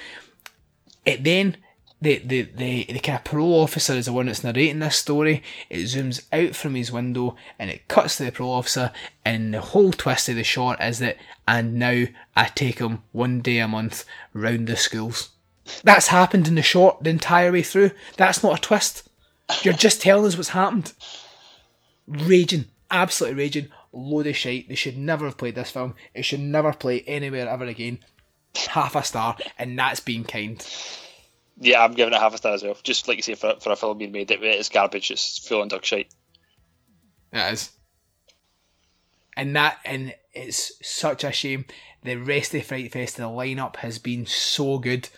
[1.04, 1.56] It then
[2.00, 5.42] the, the, the, the kind of parole officer is the one that's narrating this story.
[5.68, 8.92] It zooms out from his window and it cuts to the parole officer,
[9.24, 11.16] and the whole twist of the shot is that,
[11.48, 12.04] and now
[12.36, 15.30] I take him one day a month round the schools.
[15.82, 17.90] That's happened in the short the entire way through.
[18.16, 19.05] That's not a twist.
[19.62, 20.93] You're just telling us what's happened.
[22.06, 24.68] Raging, absolutely raging, load of shite.
[24.68, 25.94] They should never have played this film.
[26.14, 28.01] It should never play anywhere ever again.
[28.68, 30.64] Half a star, and that's being kind.
[31.59, 32.77] Yeah, I'm giving it half a star as well.
[32.82, 35.10] Just like you say, for, for a film being made, it, it's garbage.
[35.10, 36.12] It's full on dog shite.
[37.32, 37.70] It is.
[39.36, 41.66] And that, and it's such a shame.
[42.02, 45.09] The rest of the Fright Fest, the lineup has been so good,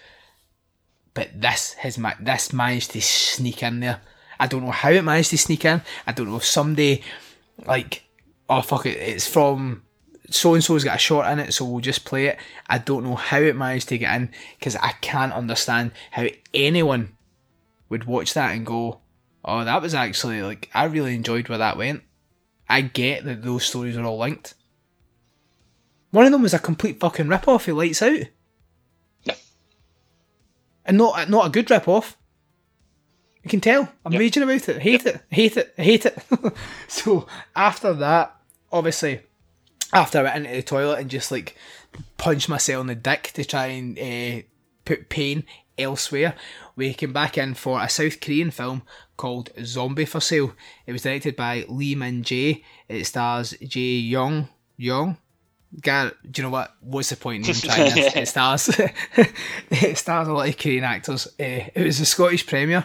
[1.14, 4.00] but this has ma- this managed to sneak in there.
[4.40, 5.82] I don't know how it managed to sneak in.
[6.06, 7.02] I don't know if somebody
[7.66, 8.04] like,
[8.48, 9.82] oh fuck it, it's from
[10.30, 12.38] so and so's got a short in it, so we'll just play it.
[12.66, 17.16] I don't know how it managed to get in because I can't understand how anyone
[17.88, 19.00] would watch that and go,
[19.42, 22.02] "Oh, that was actually like I really enjoyed where that went."
[22.68, 24.52] I get that those stories are all linked.
[26.10, 27.64] One of them was a complete fucking rip off.
[27.64, 28.20] He lights out,
[29.24, 29.34] Yeah.
[30.84, 32.17] and not not a good rip off.
[33.48, 33.88] You can tell.
[34.04, 34.20] I'm Yep.
[34.20, 34.82] raging about it.
[34.82, 35.22] Hate it.
[35.30, 35.72] Hate it.
[35.78, 36.18] Hate it.
[36.86, 37.26] so
[37.56, 38.36] after that,
[38.70, 39.20] obviously,
[39.90, 41.56] after I went into the toilet and just like
[42.18, 44.42] punched myself in the dick to try and uh,
[44.84, 45.44] put pain
[45.78, 46.34] elsewhere,
[46.76, 48.82] we came back in for a South Korean film
[49.16, 50.52] called Zombie for Sale.
[50.86, 52.62] It was directed by Lee Min Jae.
[52.86, 55.16] It stars Jae Young Young.
[55.80, 56.74] Gar, do you know what?
[56.80, 58.14] What's the point in trying this?
[58.16, 58.68] It stars,
[59.70, 61.26] it stars a lot of Korean actors.
[61.40, 62.84] Uh, it was a Scottish premiere.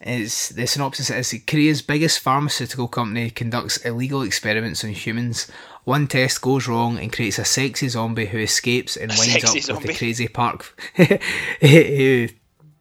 [0.00, 5.50] It's the synopsis is Korea's biggest pharmaceutical company conducts illegal experiments on humans.
[5.84, 9.82] One test goes wrong and creates a sexy zombie who escapes and winds sexy up
[9.82, 10.80] with the crazy park.
[11.60, 12.28] who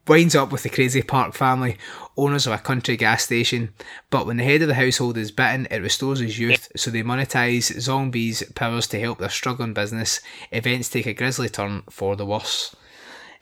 [0.08, 1.78] winds up with the crazy park family,
[2.16, 3.74] owners of a country gas station.
[4.10, 7.04] But when the head of the household is bitten, it restores his youth, so they
[7.04, 10.22] monetize zombies' powers to help their struggling business.
[10.52, 12.76] Events take a grisly turn for the worse.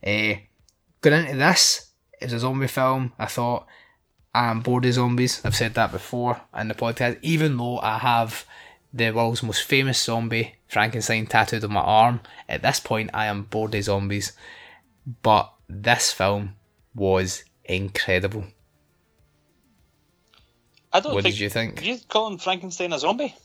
[0.05, 0.33] Uh,
[1.01, 1.86] going into this,
[2.19, 3.13] it was a zombie film.
[3.19, 3.67] I thought
[4.33, 5.41] I'm bored of zombies.
[5.43, 7.19] I've said that before in the podcast.
[7.21, 8.45] Even though I have
[8.93, 13.43] the world's most famous zombie, Frankenstein, tattooed on my arm, at this point I am
[13.43, 14.33] bored of zombies.
[15.21, 16.55] But this film
[16.95, 18.45] was incredible.
[20.93, 21.35] I don't What think.
[21.35, 21.85] did you think?
[21.85, 23.35] You calling Frankenstein a zombie?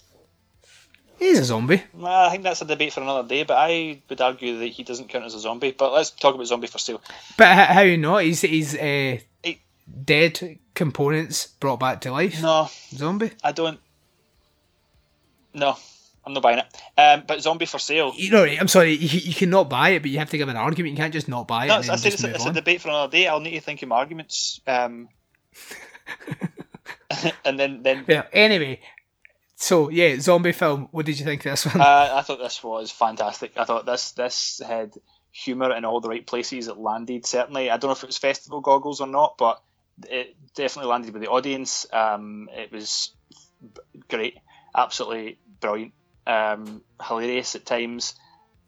[1.23, 1.83] He's a zombie.
[1.95, 4.83] Well, I think that's a debate for another day, but I would argue that he
[4.83, 5.71] doesn't count as a zombie.
[5.71, 7.01] But let's talk about zombie for sale.
[7.37, 8.25] But how not?
[8.25, 9.63] He's he's uh, He-
[10.05, 12.43] dead components brought back to life.
[12.43, 13.31] No, Zombie.
[13.45, 13.79] I don't.
[15.55, 15.77] No,
[16.27, 16.67] I'm not buying it.
[16.99, 18.13] Um, but zombie for sale.
[18.17, 20.57] You know, I'm sorry, you, you cannot buy it, but you have to give an
[20.57, 20.93] argument.
[20.93, 21.69] You can't just not buy it.
[21.69, 23.29] No, and I said it's, a, it's a debate for another day.
[23.29, 24.61] I'll need to think of my arguments.
[24.67, 25.09] Um,
[27.45, 28.25] and then, then Yeah.
[28.33, 28.81] Anyway,
[29.63, 30.89] so yeah, zombie film.
[30.91, 31.81] What did you think of this one?
[31.81, 33.53] uh, I thought this was fantastic.
[33.57, 34.93] I thought this this had
[35.31, 36.67] humour in all the right places.
[36.67, 37.71] It landed certainly.
[37.71, 39.63] I don't know if it was festival goggles or not, but
[40.09, 41.87] it definitely landed with the audience.
[41.93, 43.15] Um, it was
[44.09, 44.37] great,
[44.75, 45.93] absolutely brilliant,
[46.27, 48.17] um, hilarious at times,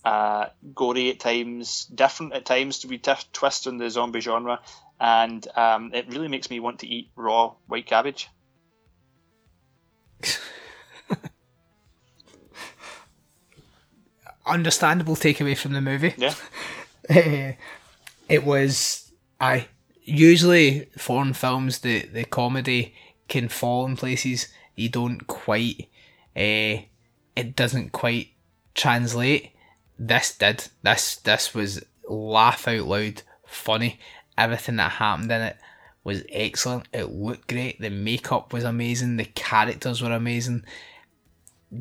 [0.04, 0.46] uh,
[0.76, 4.60] gory at times, different at times to be t- twist on the zombie genre,
[5.00, 8.28] and um, it really makes me want to eat raw white cabbage.
[14.46, 16.14] Understandable takeaway from the movie.
[16.16, 16.34] Yeah.
[18.28, 19.68] it was I
[20.02, 22.94] usually foreign films, the the comedy
[23.28, 25.88] can fall in places you don't quite.
[26.36, 26.82] Uh,
[27.36, 28.28] it doesn't quite
[28.74, 29.52] translate.
[29.98, 30.68] This did.
[30.82, 33.98] This this was laugh out loud funny.
[34.36, 35.56] Everything that happened in it
[36.02, 36.88] was excellent.
[36.92, 37.80] It looked great.
[37.80, 39.16] The makeup was amazing.
[39.16, 40.64] The characters were amazing.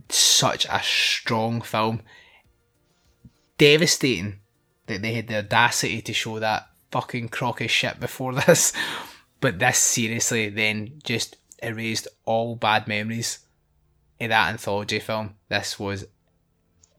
[0.09, 2.01] Such a strong film.
[3.63, 4.39] Devastating
[4.87, 8.73] that they had the audacity to show that fucking crock of shit before this.
[9.39, 13.39] But this seriously then just erased all bad memories
[14.19, 15.35] of that anthology film.
[15.49, 16.05] This was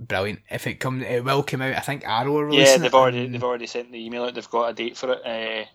[0.01, 0.41] brilliant.
[0.51, 1.77] If it comes, it will come out.
[1.77, 4.35] I think Arrow are Yeah, they've it already they've already sent the email out.
[4.35, 5.67] They've got a date for it, uh,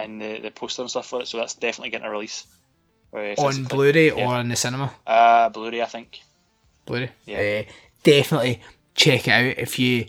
[0.00, 1.26] and the the poster and stuff for it.
[1.26, 2.46] So that's definitely getting a release.
[3.12, 3.64] Uh, on.
[3.64, 4.26] Blu-ray Yeah.
[4.26, 4.92] or in the cinema.
[5.06, 6.20] Uh, Blu-ray, I think.
[6.86, 7.10] Blu-ray.
[7.26, 7.64] Yeah.
[7.68, 7.72] Uh,
[8.04, 8.62] definitely
[8.94, 10.06] check it out if you.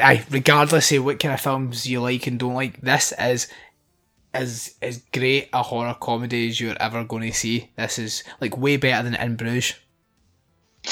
[0.00, 3.48] Aye, regardless of what kind of films you like and don't like, this is
[4.34, 7.70] is as great a horror comedy as you're ever going to see.
[7.76, 9.74] This is like way better than In Bruges.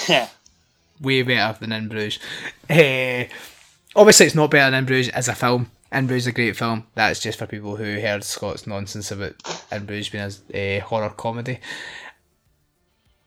[0.09, 0.29] Yeah.
[1.01, 2.19] way better than In Bruges.
[2.69, 3.29] Eh,
[3.95, 5.71] obviously, it's not better than In Bruges as a film.
[5.93, 6.87] In Bruges is a great film.
[6.95, 9.35] That's just for people who heard Scott's nonsense about
[9.71, 11.61] In Bruges being a uh, horror comedy.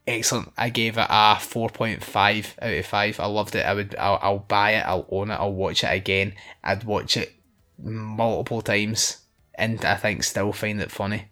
[0.07, 0.53] Excellent.
[0.57, 3.19] I gave it a 4.5 out of 5.
[3.19, 3.65] I loved it.
[3.65, 6.33] I would I'll, I'll buy it, I'll own it, I'll watch it again.
[6.63, 7.33] I'd watch it
[7.77, 9.17] multiple times
[9.55, 11.27] and I think still find it funny.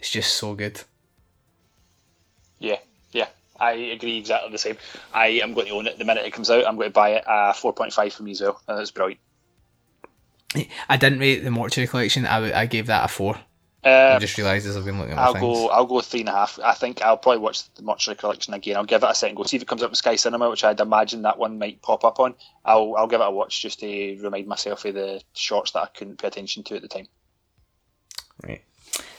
[0.00, 0.82] It's just so good.
[2.58, 2.78] Yeah,
[3.12, 3.28] yeah,
[3.60, 4.76] I agree exactly the same.
[5.14, 6.66] I am going to own it the minute it comes out.
[6.66, 7.28] I'm going to buy it.
[7.28, 8.60] Uh, four point five for me as well.
[8.66, 9.20] That's brilliant.
[10.88, 12.26] I didn't rate the Mortuary Collection.
[12.26, 13.08] I gave that a
[13.86, 13.92] 4.
[13.94, 15.12] I Uh, just realised as I've been looking.
[15.14, 15.42] At I'll things.
[15.42, 15.68] go.
[15.68, 16.58] I'll go three and a half.
[16.62, 18.76] I think I'll probably watch the Mortuary Collection again.
[18.76, 19.44] I'll give it a second go.
[19.44, 22.04] See if it comes up in Sky Cinema, which I'd imagine that one might pop
[22.04, 22.34] up on.
[22.64, 25.86] I'll I'll give it a watch just to remind myself of the shorts that I
[25.86, 27.06] couldn't pay attention to at the time.
[28.42, 28.62] Right.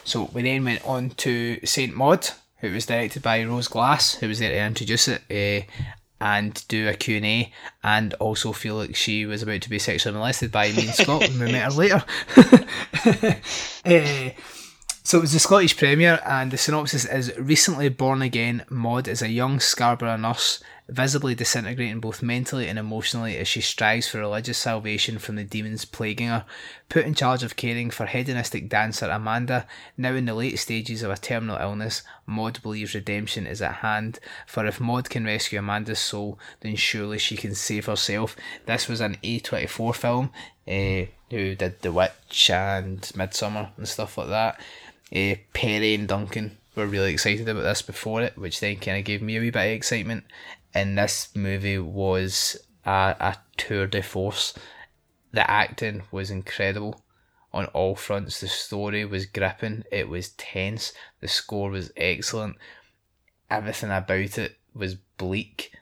[0.04, 2.30] So we then went on to Saint Maud,
[2.60, 5.66] who was directed by Rose Glass, who was there to introduce it uh,
[6.20, 7.52] and do a Q&A,
[7.84, 11.22] and also feel like she was about to be sexually molested by me and Scott
[11.22, 12.04] when we met her later.
[13.86, 14.32] Eh,
[15.08, 18.66] so it was the Scottish premiere, and the synopsis is recently born again.
[18.70, 24.10] Maud is a young Scarborough nurse, visibly disintegrating both mentally and emotionally as she strives
[24.10, 26.44] for religious salvation from the demons plaguing her.
[26.90, 29.66] Put in charge of caring for hedonistic dancer Amanda,
[29.96, 34.20] now in the late stages of a terminal illness, Maud believes redemption is at hand.
[34.46, 38.36] For if Maud can rescue Amanda's soul, then surely she can save herself.
[38.66, 40.32] This was an A24 film.
[40.68, 44.60] Uh, who did The Witch and Midsommar and stuff like that.
[45.16, 49.06] Uh, Perry and Duncan were really excited about this before it, which then kind of
[49.06, 50.26] gave me a wee bit of excitement.
[50.74, 54.54] And this movie was a, a tour de force.
[55.32, 57.02] The acting was incredible
[57.54, 58.40] on all fronts.
[58.40, 62.58] The story was gripping, it was tense, the score was excellent.
[63.50, 65.74] Everything about it was bleak,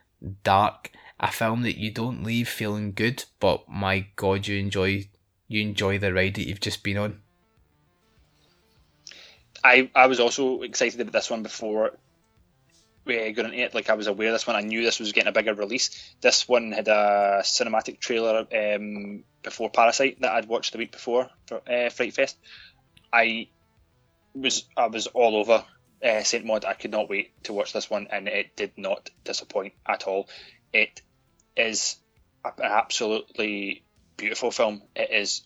[0.43, 0.91] dark.
[1.19, 5.07] A film that you don't leave feeling good, but my god, you enjoy
[5.47, 7.21] you enjoy the ride that you've just been on.
[9.65, 11.97] I, I was also excited about this one before
[13.03, 13.73] we got into it.
[13.73, 14.55] Like I was aware of this one.
[14.55, 16.13] I knew this was getting a bigger release.
[16.21, 21.31] This one had a cinematic trailer um, before Parasite that I'd watched the week before
[21.47, 22.37] for uh, Fright Fest.
[23.11, 23.47] I
[24.35, 25.65] was I was all over
[26.03, 26.63] uh, Saint Maud.
[26.63, 30.29] I could not wait to watch this one, and it did not disappoint at all.
[30.73, 31.01] It
[31.57, 31.97] is
[32.43, 33.84] an absolutely
[34.17, 34.81] beautiful film.
[34.95, 35.43] It is.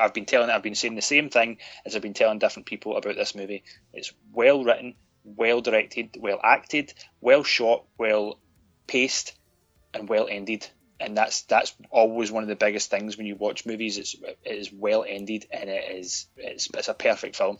[0.00, 0.50] I've been telling.
[0.50, 3.64] I've been saying the same thing as I've been telling different people about this movie.
[3.92, 4.94] It's well written,
[5.24, 8.40] well directed, well acted, well shot, well
[8.86, 9.36] paced,
[9.92, 10.66] and well ended.
[11.00, 13.98] And that's that's always one of the biggest things when you watch movies.
[13.98, 17.58] It's it is well ended, and it is it's it's a perfect film.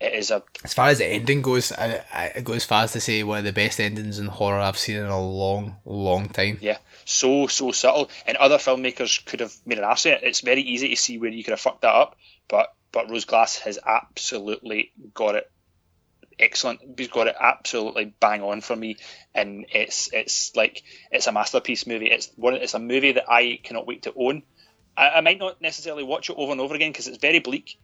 [0.00, 2.84] It is a As far as the ending goes, I, I I go as far
[2.84, 5.76] as to say one of the best endings in horror I've seen in a long,
[5.84, 6.58] long time.
[6.60, 10.22] Yeah, so so subtle, and other filmmakers could have made an arse of it.
[10.22, 12.16] It's very easy to see where you could have fucked that up,
[12.48, 15.50] but but Rose Glass has absolutely got it
[16.38, 16.80] excellent.
[16.96, 18.96] He's got it absolutely bang on for me,
[19.34, 22.10] and it's it's like it's a masterpiece movie.
[22.10, 22.54] It's one.
[22.54, 24.42] It's a movie that I cannot wait to own.
[24.96, 27.78] I, I might not necessarily watch it over and over again because it's very bleak.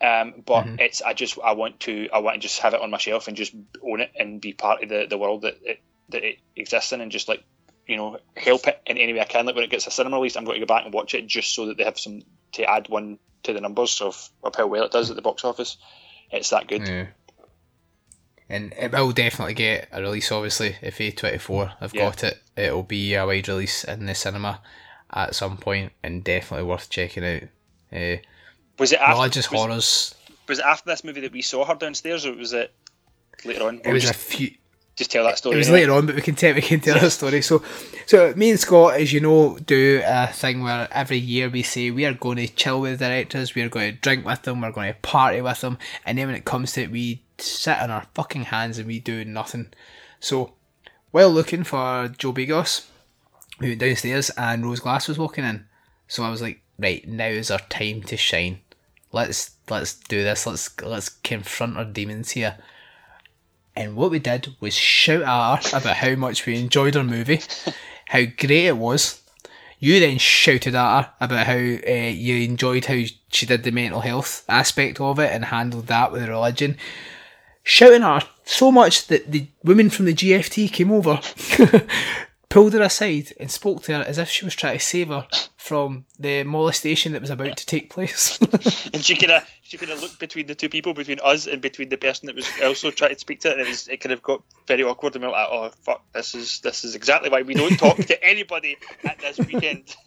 [0.00, 2.90] Um, but it's I just I want to I want to just have it on
[2.90, 5.80] my shelf and just own it and be part of the, the world that it,
[6.10, 7.42] that it exists in and just like
[7.86, 9.46] you know help it in any way I can.
[9.46, 11.26] Like when it gets a cinema release, I'm going to go back and watch it
[11.26, 12.20] just so that they have some
[12.52, 15.44] to add one to the numbers of, of how well it does at the box
[15.44, 15.78] office.
[16.30, 16.86] It's that good.
[16.86, 17.06] Yeah.
[18.48, 20.76] And it will definitely get a release, obviously.
[20.80, 22.04] If A24 have Yeah.
[22.04, 24.60] got it, it'll be a wide release in the cinema
[25.12, 27.42] at some point and definitely worth checking out.
[27.92, 28.16] Uh,
[28.78, 30.14] Was it after, religious was, horrors.
[30.48, 32.72] was it after this movie that we saw her downstairs, or was it
[33.44, 33.80] later on?
[33.84, 34.50] It was a few.
[34.96, 35.56] just tell that story.
[35.56, 37.42] It was later on, but we can tell we can tell the story.
[37.42, 37.62] So,
[38.06, 41.90] so me and Scott, as you know, do a thing where every year we say
[41.90, 44.60] we are going to chill with the directors, we are going to drink with them,
[44.60, 47.78] we're going to party with them, and then when it comes to it, we sit
[47.78, 49.72] on our fucking hands and we do nothing.
[50.20, 50.54] So,
[51.10, 52.86] while looking for Joe Begos,
[53.58, 55.66] we went downstairs and Rose Glass was walking in.
[56.08, 58.60] So I was like, right, now is our time to shine.
[59.16, 60.46] Let's let's do this.
[60.46, 62.58] Let's let's confront our demons here.
[63.74, 67.40] And what we did was shout at her about how much we enjoyed our movie,
[68.08, 69.22] how great it was.
[69.78, 74.00] You then shouted at her about how uh, you enjoyed how she did the mental
[74.00, 76.76] health aspect of it and handled that with religion.
[77.62, 81.20] Shouting at her so much that the women from the GFT came over,
[82.48, 85.26] pulled her aside, and spoke to her as if she was trying to save her
[85.56, 88.38] from the molestation that was about to take place.
[88.92, 91.60] and she kind of she kind of looked between the two people, between us and
[91.60, 94.00] between the person that was also trying to speak to her, and it, was, it
[94.00, 95.14] kind of got very awkward.
[95.14, 97.96] And we were like, "Oh fuck, this is this is exactly why we don't talk
[97.96, 99.94] to anybody at this weekend."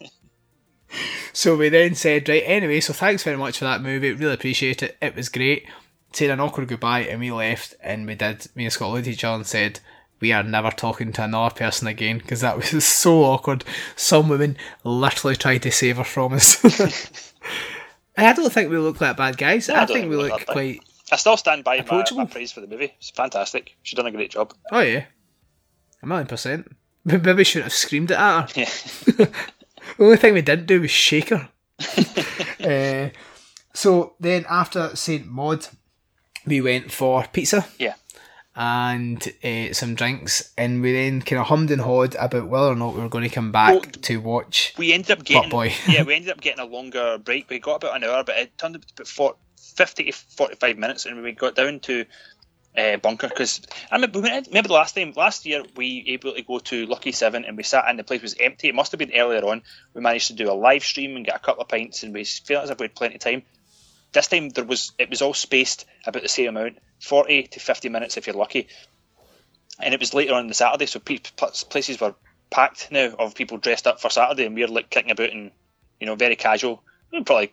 [1.32, 4.12] So we then said, right, anyway, so thanks very much for that movie.
[4.12, 4.96] Really appreciate it.
[5.00, 5.66] It was great.
[6.12, 9.12] Said an awkward goodbye and we left and we did, me and Scott looked at
[9.12, 9.80] each other and said,
[10.20, 13.64] we are never talking to another person again because that was so awkward.
[13.96, 16.62] Some women literally tried to save her from us.
[18.16, 19.68] and I don't think we look like bad guys.
[19.68, 20.80] No, I I, think we look quite.
[21.12, 22.94] I still stand by my, my praise for the movie.
[22.98, 23.76] It's fantastic.
[23.82, 24.54] She's done a great job.
[24.70, 25.04] Oh, yeah.
[26.02, 26.76] A million percent.
[27.04, 28.60] Maybe we shouldn't have screamed it at her.
[29.16, 29.26] Yeah.
[29.96, 31.48] The only thing we didn't do was shake her.
[32.60, 33.08] uh,
[33.72, 35.26] so then after St.
[35.26, 35.66] Maud,
[36.46, 37.94] we went for pizza Yeah.
[38.60, 42.76] And uh, some drinks, and we then kind of hummed and hawed about whether or
[42.76, 44.74] not we were going to come back Well, to watch.
[44.76, 45.72] We ended up getting Boy.
[45.88, 47.48] yeah, we ended up getting a longer break.
[47.48, 50.12] We got about an hour, but it turned out to be about 40, 50 to
[50.12, 52.04] forty five minutes, and we got down to
[52.76, 56.58] uh, bunker because I remember, remember the last time last year we able to go
[56.58, 58.68] to Lucky Seven and we sat and the place was empty.
[58.68, 59.62] It must have been earlier on.
[59.94, 62.24] We managed to do a live stream and get a couple of pints, and we
[62.24, 63.42] felt as if we had plenty of time.
[64.12, 67.88] This time there was it was all spaced about the same amount, forty to fifty
[67.88, 68.68] minutes if you're lucky,
[69.80, 72.14] and it was later on the Saturday, so places were
[72.50, 75.50] packed now of people dressed up for Saturday, and we were like kicking about and
[75.98, 76.82] you know very casual.
[77.12, 77.52] We'd probably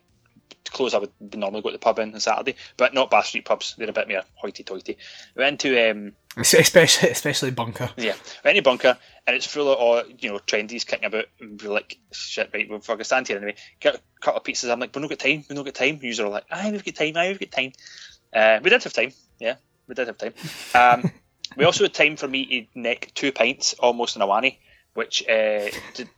[0.69, 3.45] close I would normally go to the pub in on Saturday, but not Bath Street
[3.45, 3.75] pubs.
[3.77, 4.97] They're a bit more hoity-toity.
[5.35, 7.89] We went to um, Especially, especially bunker.
[7.97, 11.25] yeah, we went to bunker, and it's full of all you know trendies kicking about.
[11.39, 13.55] And we're like, shit, right, we're fucking stand here anyway.
[13.79, 14.71] Get a couple of pizzas.
[14.71, 15.45] I'm like, we've not got time.
[15.47, 15.99] We've not got time.
[16.01, 17.17] Usually are like, aye, we've got time.
[17.17, 17.71] Aye, we've got time.
[18.33, 19.13] Uh, we did have time.
[19.39, 19.55] Yeah,
[19.87, 20.33] we did have time.
[20.73, 21.11] Um,
[21.55, 24.59] we also had time for me to neck two pints almost in a wanny,
[24.93, 26.09] which uh, did,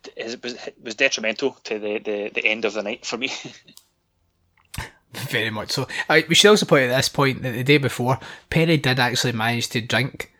[0.42, 3.30] was, was detrimental to the, the, the end of the night for me.
[5.12, 5.88] Very much so.
[6.08, 9.68] We should also point at this point that the day before, Perry did actually manage
[9.70, 10.32] to drink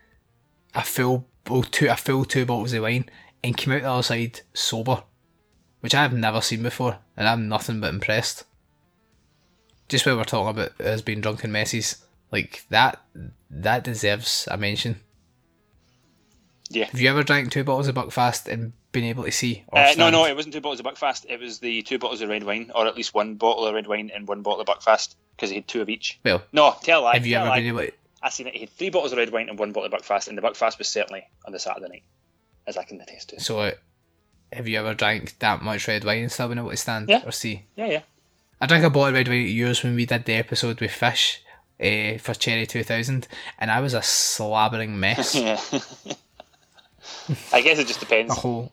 [0.73, 3.09] a full, well, two, a full two bottles of wine
[3.43, 5.03] and came out the other side sober,
[5.81, 8.45] which I have never seen before, and I'm nothing but impressed.
[9.89, 13.01] Just when we're talking about us being drunken messes, like that,
[13.49, 14.99] that deserves a mention.
[16.69, 16.85] yeah.
[16.85, 19.63] Have you ever drank two bottles of Buckfast and been able to see?
[19.67, 21.25] Or Uh, no, no, it wasn't two bottles of Buckfast.
[21.29, 23.87] It was the two bottles of red wine, or at least one bottle of red
[23.87, 26.19] wine and one bottle of Buckfast, because he had two of each.
[26.23, 27.13] Well, No, tell lie.
[27.15, 27.59] have you ever lie.
[27.59, 27.91] been able to?
[28.23, 28.53] I seen it.
[28.53, 30.77] He had three bottles of red wine and one bottle of Buckfast, and the Buckfast
[30.77, 32.03] was certainly on the Saturday night,
[32.67, 33.39] as I can attest to.
[33.41, 33.71] So, uh,
[34.53, 37.21] have you ever drank that much red wine and still been able to stand Yeah.
[37.25, 37.65] or see?
[37.75, 38.01] Yeah, yeah.
[38.61, 40.91] I drank a bottle of red wine at yours when we did the episode with
[40.91, 41.41] Fish
[41.81, 43.27] uh, for Cherry 2000,
[43.59, 45.35] and I was a slabbering mess.
[47.53, 48.31] I guess it just depends.
[48.31, 48.71] a whole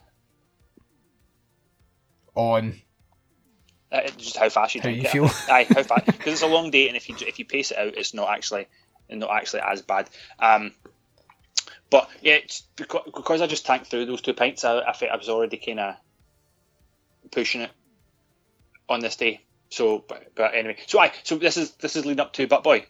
[2.35, 2.74] on
[3.90, 5.10] Uh, just how fast you How drink you it.
[5.10, 5.30] feel.
[5.55, 6.06] Aye, how fast?
[6.06, 8.28] Because it's a long day, and if you if you pace it out, it's not
[8.30, 8.66] actually
[9.10, 10.09] not actually as bad.
[10.39, 10.72] Um,
[11.90, 12.39] but yeah,
[12.76, 15.56] because, because I just tanked through those two pints, I, I think I was already
[15.56, 15.94] kind of
[17.30, 17.70] pushing it
[18.89, 19.40] on this day.
[19.70, 22.62] So, but, but anyway, so I so this is this is leading up to Butt
[22.62, 22.86] Boy.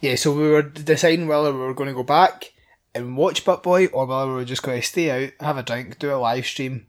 [0.00, 0.14] Yeah.
[0.16, 2.52] So we were deciding whether we were going to go back
[2.94, 5.62] and watch Butt Boy or whether we were just going to stay out, have a
[5.62, 6.86] drink, do a live stream,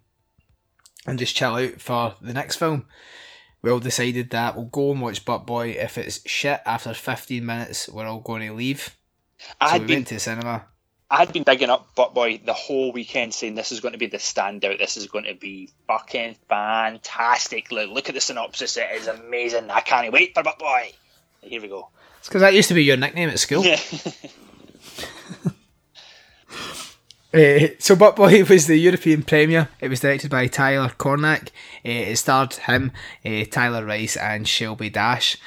[1.05, 2.85] and just chill out for the next film.
[3.61, 5.69] We all decided that we'll go and watch Butt Boy.
[5.69, 8.95] If it's shit after 15 minutes, we're all going to leave.
[9.59, 10.65] I So had we been went to the cinema.
[11.09, 13.97] I had been digging up Butt Boy the whole weekend, saying this is going to
[13.97, 14.77] be the standout.
[14.77, 17.71] This is going to be fucking fantastic.
[17.71, 19.69] Look, look at the synopsis; it is amazing.
[19.69, 20.91] I can't wait for Butt Boy.
[21.41, 21.89] Here we go.
[22.27, 23.63] It's because that used to be your nickname at school.
[23.63, 23.79] Yeah.
[27.33, 29.69] Uh, so Butt Boy was the European premiere.
[29.79, 31.51] It was directed by Tyler Cornack.
[31.85, 32.91] Uh, it starred him,
[33.25, 35.37] uh, Tyler Rice, and Shelby Dash.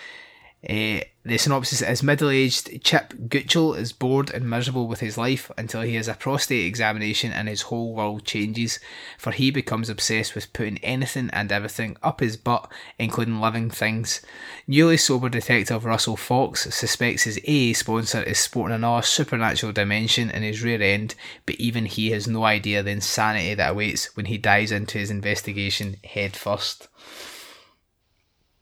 [0.69, 5.81] Uh, the synopsis is middle-aged Chip Gutchell is bored and miserable with his life until
[5.81, 8.78] he has a prostate examination and his whole world changes,
[9.16, 14.20] for he becomes obsessed with putting anything and everything up his butt, including living things.
[14.66, 20.43] Newly sober detective Russell Fox suspects his AA sponsor is sporting another supernatural dimension in
[20.43, 21.15] his rear end,
[21.47, 25.11] but even he has no idea the insanity that awaits when he dives into his
[25.11, 26.89] investigation head first.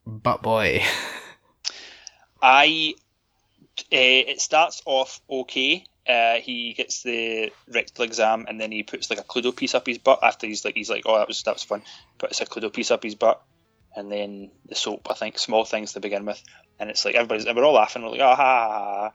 [0.06, 0.82] But boy.
[2.42, 2.94] I
[3.78, 5.84] uh, it starts off okay.
[6.08, 9.86] Uh, he gets the rectal exam and then he puts like a Cluedo piece up
[9.86, 11.82] his butt after he's like he's like oh that was that was fun.
[12.18, 13.42] Puts a Cluedo piece up his butt
[13.94, 16.42] and then the soap I think small things to begin with
[16.78, 19.12] and it's like everybody's and we're all laughing we're like ah,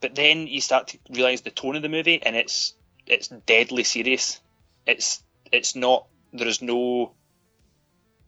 [0.00, 2.74] but then you start to realize the tone of the movie and it's
[3.06, 4.40] it's deadly serious.
[4.86, 7.14] It's it's not there is no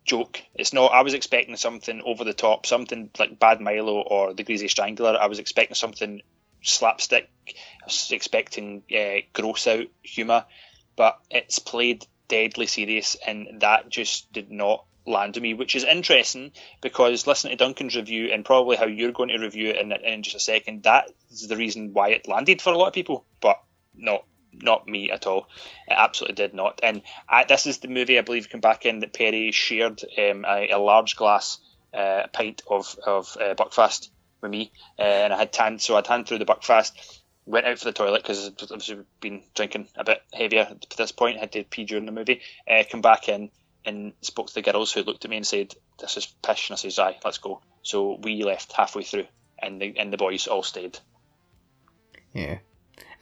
[0.05, 0.41] joke.
[0.55, 0.91] It's not.
[0.91, 5.17] I was expecting something over the top, something like Bad Milo or The Greasy Strangler.
[5.19, 6.21] I was expecting something
[6.61, 7.29] slapstick.
[7.47, 10.45] I was expecting uh, gross out humour,
[10.95, 15.83] but it's played deadly serious, and that just did not land on me, which is
[15.83, 16.51] interesting
[16.81, 20.23] because listening to Duncan's review and probably how you're going to review it in, in
[20.23, 23.25] just a second, that is the reason why it landed for a lot of people,
[23.41, 23.61] but
[23.95, 24.23] not
[24.53, 25.47] not me at all.
[25.87, 26.79] It absolutely did not.
[26.83, 30.45] And I, this is the movie I believe come back in that Perry shared um,
[30.45, 31.59] a, a, large glass
[31.93, 34.09] uh, pint of of uh, Buckfast
[34.41, 36.91] with me, uh, and I had tan, so I'd hand through the Buckfast.
[37.45, 41.39] Went out for the toilet because I've been drinking a bit heavier at this point.
[41.39, 42.41] Had to pee during the movie.
[42.69, 43.49] Uh, come back in
[43.83, 46.75] and spoke to the girls who looked at me and said, "This is pish." And
[46.75, 49.25] I said, "Aye, let's go." So we left halfway through,
[49.59, 50.99] and the and the boys all stayed.
[52.33, 52.59] Yeah,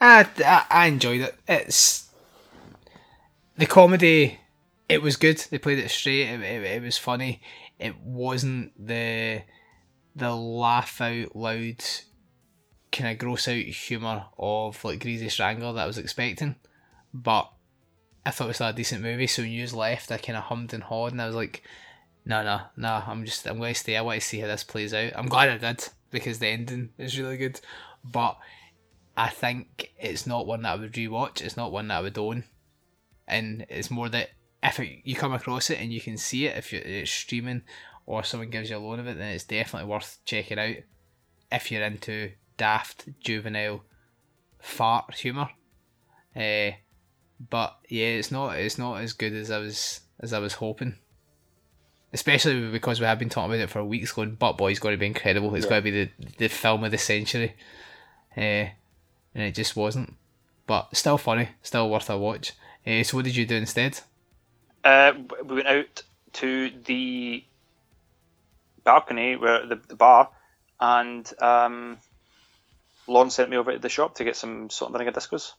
[0.00, 1.34] I, I, enjoyed it.
[1.46, 2.08] It's
[3.56, 4.40] the comedy.
[4.88, 5.38] It was good.
[5.50, 6.22] They played it straight.
[6.22, 7.42] It, it, it was funny.
[7.78, 9.42] It wasn't the
[10.16, 11.84] the laugh out loud
[12.90, 16.56] kind of gross out humour of like Greasy Strangler that I was expecting,
[17.14, 17.50] but
[18.24, 19.26] I thought it was a decent movie.
[19.26, 21.62] So when you left, I kind of hummed and hawed, and I was like,
[22.24, 23.02] "No, no, no.
[23.06, 23.96] I'm just I'm going to stay.
[23.96, 26.90] I want to see how this plays out." I'm glad I did because the ending
[26.98, 27.60] is really good,
[28.04, 28.36] but
[29.20, 31.42] I think it's not one that I would rewatch.
[31.42, 32.44] It's not one that I would own,
[33.28, 34.30] and it's more that
[34.62, 37.60] if it, you come across it and you can see it, if it's streaming
[38.06, 40.76] or someone gives you a loan of it, then it's definitely worth checking out.
[41.52, 43.84] If you're into daft juvenile
[44.58, 45.50] fart humor,
[46.34, 46.70] uh,
[47.50, 50.94] but yeah, it's not it's not as good as I was as I was hoping.
[52.14, 54.98] Especially because we have been talking about it for weeks, going, "Butt Boy's going to
[54.98, 55.54] be incredible.
[55.54, 55.70] It's yeah.
[55.70, 57.54] going to be the the film of the century."
[58.34, 58.70] Uh,
[59.34, 60.14] and it just wasn't.
[60.66, 62.52] But still funny, still worth a watch.
[62.86, 64.00] Uh, so what did you do instead?
[64.84, 65.12] Uh,
[65.44, 66.02] we went out
[66.34, 67.44] to the
[68.84, 70.30] balcony where the, the bar,
[70.80, 71.98] and um,
[73.06, 75.52] Lon sent me over to the shop to get some salt and vinegar discos.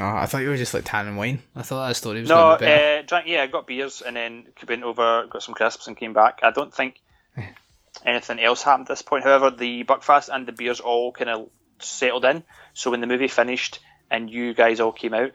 [0.00, 1.42] Oh, I thought you were just like tanning wine.
[1.56, 2.50] I thought that story was no.
[2.50, 6.12] Uh, drank, yeah, I got beers and then went over, got some crisps and came
[6.12, 6.40] back.
[6.42, 7.00] I don't think
[8.04, 9.24] anything else happened at this point.
[9.24, 11.50] However, the Buckfast and the beers all kind of
[11.80, 12.44] settled in.
[12.74, 13.80] So when the movie finished
[14.10, 15.32] and you guys all came out,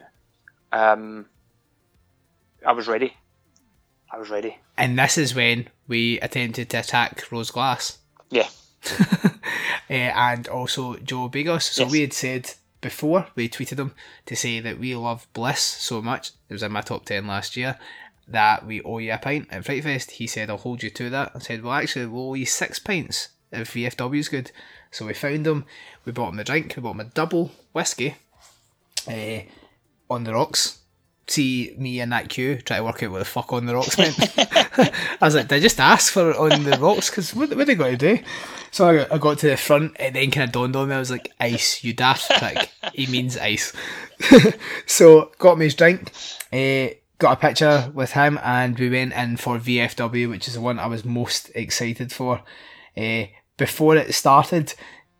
[0.72, 1.26] um,
[2.65, 3.14] I was ready.
[4.11, 4.57] I was ready.
[4.78, 7.98] And this is when we attempted to attack Rose Glass.
[8.30, 8.48] Yeah.
[8.99, 9.30] uh,
[9.90, 11.64] and also Joe Begos.
[11.64, 11.91] So yes.
[11.91, 13.94] we had said before, we tweeted him
[14.26, 16.32] to say that we love Bliss so much.
[16.49, 17.78] It was in my top 10 last year.
[18.28, 20.11] That we owe you a pint at Fright Fest.
[20.11, 21.32] He said, I'll hold you to that.
[21.36, 24.52] I said, Well, actually, we'll owe you six pints if VFW is good.
[24.94, 25.65] So we found him,
[26.06, 28.15] we bought him a drink, we bought him a double whiskey
[29.07, 29.40] uh,
[30.10, 30.80] on the rocks.
[31.28, 33.98] See me in that queue try to work out what the fuck on the rocks
[33.98, 34.15] meant.
[34.78, 34.91] I
[35.22, 37.10] was like, did I just ask for on the rocks?
[37.10, 38.24] Because what, what are they going to do?
[38.72, 40.95] So I got, I got to the front and then kind of dawned on me.
[40.95, 42.70] I was like, ice, you daft prick.
[42.94, 43.74] he means ice.
[44.86, 46.11] so got me his drink.
[46.52, 50.61] Uh, got a picture with him and we went in for VFW, which is the
[50.61, 52.41] one I was most excited for.
[52.98, 53.26] Uh,
[53.58, 54.74] before it started,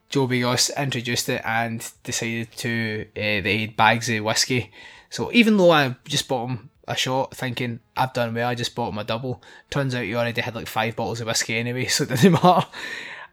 [0.10, 4.72] Joe Begos introduced it and decided to uh, they had bags of whiskey.
[5.10, 8.76] So even though I just bought him a shot, thinking I've done well, I just
[8.76, 9.42] bought him a double.
[9.70, 12.68] Turns out he already had like five bottles of whiskey anyway, so it didn't matter.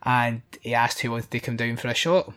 [0.03, 2.33] And he asked who wanted to come down for a shot.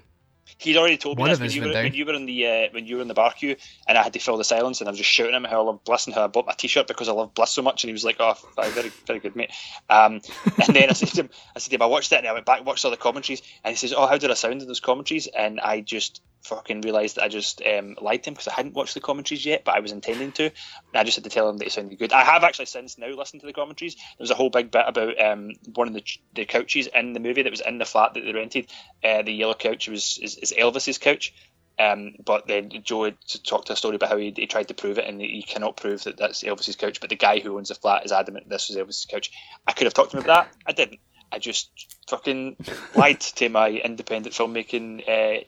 [0.57, 2.67] He'd already told me One this when you, were, when you were in the uh,
[2.71, 3.55] when you were in the bar queue,
[3.87, 5.61] and I had to fill the silence, and I was just shouting at him how
[5.61, 7.83] I love Bliss and how I bought my T-shirt because I love Bliss so much,
[7.83, 9.51] and he was like, "Oh, very very good, mate."
[9.89, 10.21] Um,
[10.65, 12.33] and then I said to him, "I said to him, I watched that, and I
[12.33, 14.67] went back watched all the commentaries, and he says, "Oh, how did I sound in
[14.67, 18.47] those commentaries?" And I just fucking realised that I just um, lied to him because
[18.47, 20.51] I hadn't watched the commentaries yet, but I was intending to.
[20.93, 22.13] I just had to tell him that it sounded good.
[22.13, 23.95] I have actually since now listened to the commentaries.
[23.95, 26.03] There was a whole big bit about um, one of the,
[26.33, 28.69] the couches in the movie that was in the flat that they rented.
[29.03, 31.33] Uh, the yellow couch was is, is Elvis's couch.
[31.79, 33.11] Um, but then Joe
[33.43, 35.75] talked to a story about how he, he, tried to prove it, and he cannot
[35.75, 37.01] prove that that's Elvis's couch.
[37.01, 39.31] But the guy who owns the flat is adamant this was Elvis's couch.
[39.67, 40.55] I could have talked to him about that.
[40.67, 40.99] I didn't.
[41.31, 41.71] I just
[42.07, 42.57] fucking
[42.95, 45.43] lied to my independent filmmaking uh,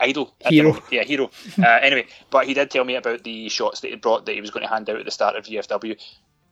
[0.00, 0.34] idol.
[0.40, 0.82] Hero.
[0.90, 1.30] Yeah, hero.
[1.58, 4.40] uh, anyway, but he did tell me about the shots that he brought that he
[4.40, 6.00] was going to hand out at the start of VFW.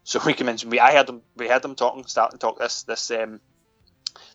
[0.04, 0.64] So we commenced.
[0.64, 1.22] We I had them.
[1.36, 3.40] We had them talking, starting to talk this this um,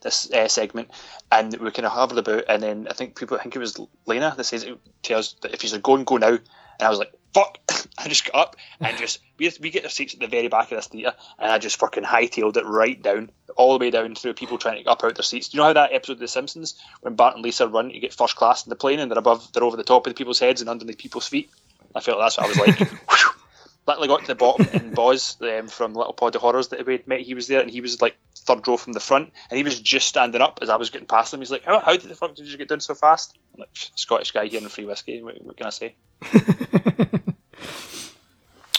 [0.02, 0.90] this uh, segment,
[1.32, 2.46] and we kind of hovered about.
[2.50, 4.66] And then I think people, I think it was Lena that says
[5.10, 6.42] us that if he's like, go and go now, and
[6.82, 7.60] I was like, fuck.
[7.98, 10.72] I just got up and just we we get our seats at the very back
[10.72, 14.16] of this theatre, and I just fucking hightailed it right down, all the way down
[14.16, 15.50] through people trying to get up out their seats.
[15.50, 18.00] Do you know how that episode of The Simpsons when Bart and Lisa run, you
[18.00, 20.18] get first class in the plane, and they're above, they're over the top of the
[20.18, 21.52] people's heads and underneath people's feet.
[21.94, 22.92] I felt that's what I was like.
[23.88, 26.94] Literally got to the bottom, and Boz um, from Little Pod of Horrors that we
[26.94, 29.58] had met, he was there, and he was like third row from the front, and
[29.58, 31.42] he was just standing up as I was getting past him.
[31.42, 33.70] He's like, "How, how did the fuck did you get down so fast?" I'm like,
[33.74, 35.22] Scottish guy here in free whiskey.
[35.22, 35.96] What, what can I say?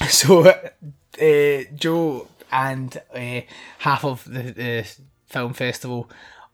[0.09, 3.41] so, uh, Joe and uh,
[3.79, 4.95] half of the, the
[5.27, 6.11] film festival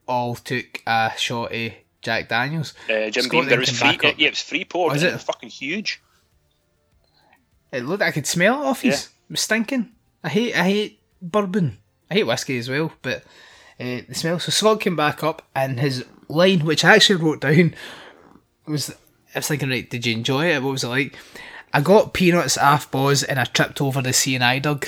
[0.06, 1.72] all took a shot of
[2.02, 2.74] Jack Daniels.
[2.88, 3.98] Uh, Jim Beam, there was free.
[4.02, 4.90] Yeah, it was free pour.
[4.90, 5.14] Was it?
[5.14, 6.02] it fucking huge.
[7.72, 8.02] It looked.
[8.02, 8.84] I could smell it off.
[8.84, 8.94] Yeah.
[8.94, 9.90] It was stinking.
[10.24, 10.56] I hate.
[10.56, 11.78] I hate bourbon.
[12.10, 13.18] I hate whiskey as well, but
[13.78, 14.38] uh, the smell.
[14.40, 17.74] So Scott came back up, and his line, which I actually wrote down,
[18.66, 18.90] was
[19.34, 20.62] I was thinking, right, did you enjoy it?
[20.62, 21.16] What was it like?
[21.72, 24.84] I got peanuts off Boz and I tripped over the seeing eye dog.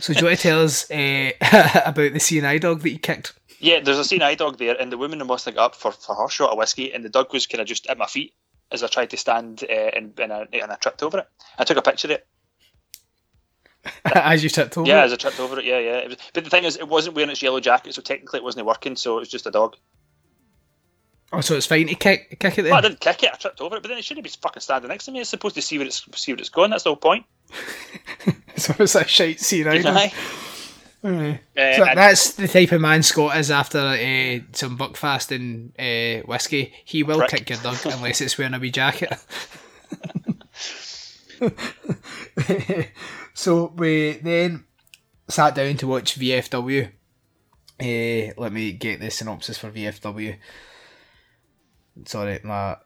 [0.00, 1.32] So do you want to tell us uh,
[1.86, 3.34] about the seeing eye dog that you kicked?
[3.60, 5.92] Yeah, there's a seeing eye dog there, and the woman must have got up for,
[5.92, 8.34] for her shot of whiskey, and the dog was kind of just at my feet
[8.72, 11.28] as I tried to stand, uh, and, and, I, and I tripped over it.
[11.58, 12.26] I took a picture of it.
[14.04, 15.06] as you tripped over yeah, it?
[15.06, 16.06] as I tripped over it, yeah, yeah.
[16.08, 18.66] Was, but the thing is, it wasn't wearing its yellow jacket, so technically it wasn't
[18.66, 19.76] working, so it was just a dog.
[21.34, 22.72] Oh, so it's fine to kick, kick it then?
[22.72, 24.60] Well, I didn't kick it, I tripped over it, but then it shouldn't be fucking
[24.60, 25.20] standing next to me.
[25.20, 27.24] It's supposed to see where it's, see where it's going, that's the whole point.
[28.56, 30.12] so it's that shite scene out
[31.04, 36.24] uh, so that's the type of man Scott is after uh, some buckfast and uh,
[36.26, 36.72] whiskey.
[36.84, 37.30] He will Prick.
[37.30, 39.12] kick your dog unless it's wearing a wee jacket.
[43.34, 44.64] so we then
[45.28, 46.88] sat down to watch VFW.
[47.80, 50.36] Uh, let me get the synopsis for VFW.
[52.04, 52.76] Sorry, my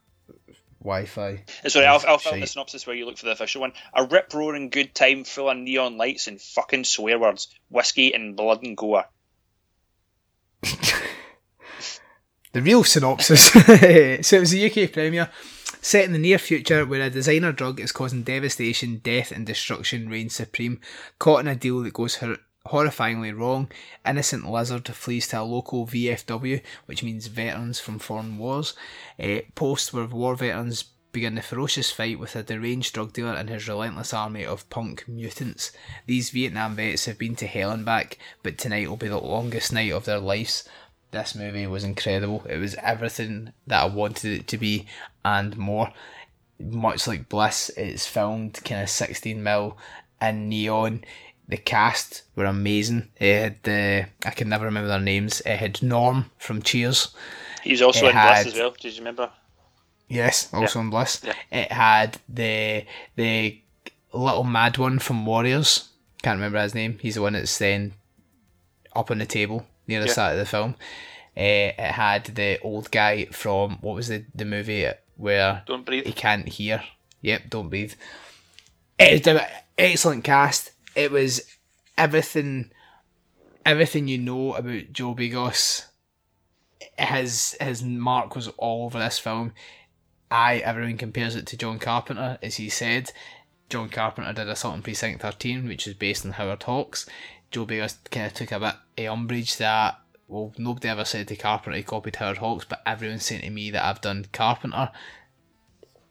[0.80, 1.44] Wi-Fi.
[1.66, 3.72] Sorry, I'll, I'll fill the synopsis where you look for the official one.
[3.94, 8.36] A rip roaring good time full of neon lights and fucking swear words, whiskey and
[8.36, 9.06] blood and gore.
[12.52, 13.46] the real synopsis.
[13.52, 15.30] so it was a UK premiere
[15.80, 20.08] set in the near future where a designer drug is causing devastation, death, and destruction
[20.08, 20.80] reigns supreme.
[21.18, 23.70] Caught in a deal that goes her horrifyingly wrong,
[24.04, 28.74] innocent lizard flees to a local VFW, which means veterans from foreign wars,
[29.22, 30.84] uh, post where war veterans
[31.16, 35.08] begin a ferocious fight with a deranged drug dealer and his relentless army of punk
[35.08, 35.72] mutants.
[36.04, 39.72] These Vietnam vets have been to hell and back, but tonight will be the longest
[39.72, 40.68] night of their lives.
[41.12, 42.44] This movie was incredible.
[42.46, 44.86] It was everything that I wanted it to be
[45.24, 45.90] and more.
[46.60, 49.78] Much like Bliss, it's filmed kind of 16 mil
[50.20, 51.02] in neon
[51.48, 53.08] the cast were amazing.
[53.16, 55.40] It had the I can never remember their names.
[55.42, 57.14] It had Norm from Cheers.
[57.62, 58.74] He was also it in had, Bliss as well.
[58.78, 59.30] Did you remember?
[60.08, 60.84] Yes, also yeah.
[60.84, 61.22] in Bliss.
[61.24, 61.34] Yeah.
[61.50, 62.84] It had the
[63.16, 63.60] the
[64.12, 65.88] little mad one from Warriors.
[66.22, 66.98] Can't remember his name.
[67.00, 67.94] He's the one that's then
[68.94, 70.12] up on the table near the yeah.
[70.12, 70.74] start of the film.
[71.36, 76.06] Uh, it had the old guy from what was the the movie where Don't breathe.
[76.06, 76.82] He can't hear.
[77.22, 77.94] Yep, don't breathe.
[78.98, 79.40] It's an
[79.76, 81.42] excellent cast it was
[81.96, 82.72] everything
[83.64, 85.86] everything you know about Joe Begos.
[86.98, 89.52] His his mark was all over this film.
[90.30, 93.12] I everyone compares it to John Carpenter, as he said.
[93.68, 97.06] John Carpenter did Assault on Precinct 13, which is based on Howard Hawks.
[97.50, 101.36] Joe Begos kind of took a bit of umbrage that, well, nobody ever said to
[101.36, 104.90] Carpenter he copied Howard Hawks, but everyone's saying to me that I've done Carpenter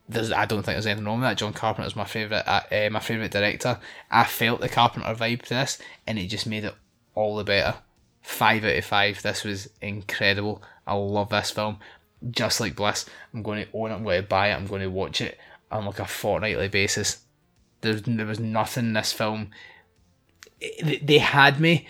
[0.08, 1.38] there's I don't think there's anything wrong with that.
[1.38, 3.80] John Carpenter is my favorite, uh, uh, my favorite director.
[4.12, 6.76] I felt the Carpenter vibe to this, and it just made it
[7.16, 7.78] all the better.
[8.22, 9.22] Five out of five.
[9.22, 10.62] This was incredible.
[10.86, 11.80] I love this film.
[12.30, 13.96] Just like Bliss, I'm going to own it.
[13.96, 14.56] I'm going to buy it.
[14.56, 15.38] I'm going to watch it
[15.72, 17.20] on like a fortnightly basis.
[17.82, 19.52] There, there was nothing in this film.
[21.02, 21.88] They had me.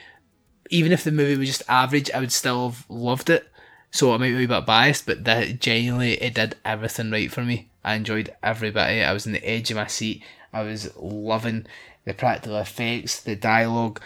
[0.69, 3.47] Even if the movie was just average, I would still have loved it.
[3.91, 7.43] so I might be a bit biased, but that genuinely it did everything right for
[7.43, 7.69] me.
[7.85, 9.03] I enjoyed every bit of it.
[9.03, 10.23] I was on the edge of my seat.
[10.51, 11.67] I was loving
[12.03, 14.01] the practical effects, the dialogue,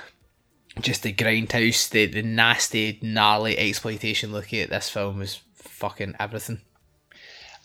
[0.82, 6.60] just the grindhouse, the, the nasty, gnarly exploitation looking at this film was fucking everything.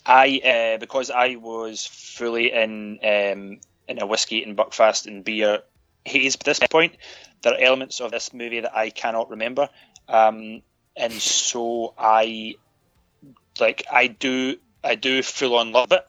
[0.07, 5.62] I uh, because I was fully in um, in a whiskey and buckfast and beer
[6.05, 6.97] haze at this point.
[7.43, 9.69] There are elements of this movie that I cannot remember,
[10.09, 10.62] um,
[10.97, 12.55] and so I
[13.59, 16.06] like I do I do full on love it,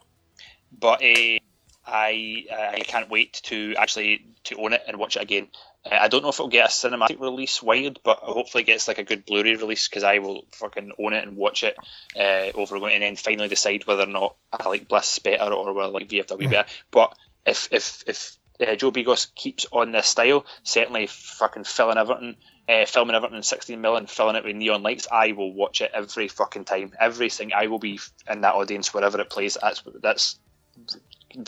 [0.77, 1.39] but uh,
[1.85, 5.47] I I can't wait to actually to own it and watch it again.
[5.85, 8.87] Uh, I don't know if it'll get a cinematic release wide, but hopefully it gets
[8.87, 11.77] like a good Blu-ray release because I will fucking own it and watch it
[12.19, 15.87] uh, over and then finally decide whether or not I like Bliss better or whether
[15.87, 16.69] I like VFW better.
[16.91, 17.15] But
[17.45, 22.37] if if if uh, Joe Begos keeps on this style, certainly fucking filling Everton,
[22.67, 25.91] uh, filming Everton in 16 million, filling it with neon lights, I will watch it
[25.93, 26.93] every fucking time.
[26.99, 27.99] Everything I will be
[28.29, 29.57] in that audience wherever it plays.
[29.61, 30.39] That's that's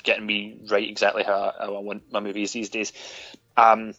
[0.03, 2.93] getting me right exactly how, how I want my movies these days.
[3.55, 3.93] Um,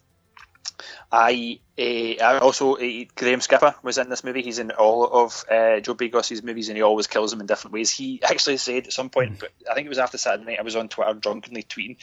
[1.10, 4.42] I, uh, also uh, Graham Skipper was in this movie.
[4.42, 7.72] He's in all of uh, Joe Begos's movies, and he always kills them in different
[7.72, 7.90] ways.
[7.90, 10.62] He actually said at some point, but I think it was after Saturday night, I
[10.62, 11.96] was on Twitter drunkenly tweeting,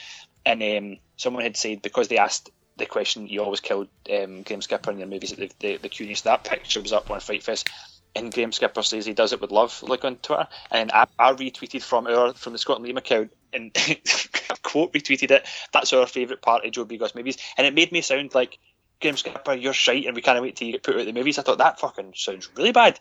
[0.45, 4.61] and um, someone had said because they asked the question, "You always killed um, Graham
[4.61, 6.22] Skipper in your movies?" the the, the.
[6.23, 7.69] That picture was up on Fright Fest.
[8.17, 10.47] And Graham Skipper says he does it with love, like on Twitter.
[10.72, 13.73] And I, I retweeted from our from the Scott and Liam account and
[14.63, 15.45] quote retweeted it.
[15.73, 18.57] That's our favourite part of Joe Begos movies, and it made me sound like
[19.01, 21.38] Graham Skipper, you're shite, and we can't wait till you get put out the movies.
[21.38, 22.99] I thought that fucking sounds really bad.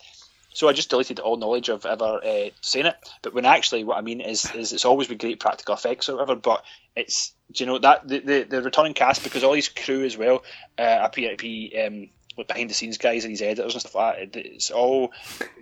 [0.55, 2.97] So I just deleted all knowledge of ever uh, saying it.
[3.23, 6.15] But when actually what I mean is, is it's always been great practical effects or
[6.15, 6.37] whatever.
[6.37, 6.65] But
[6.97, 10.17] it's do you know that the, the, the returning cast because all these crew as
[10.17, 10.45] well
[10.79, 14.33] uh, appear to be um, behind the scenes guys and these editors and stuff like
[14.33, 14.41] that.
[14.47, 15.13] It's all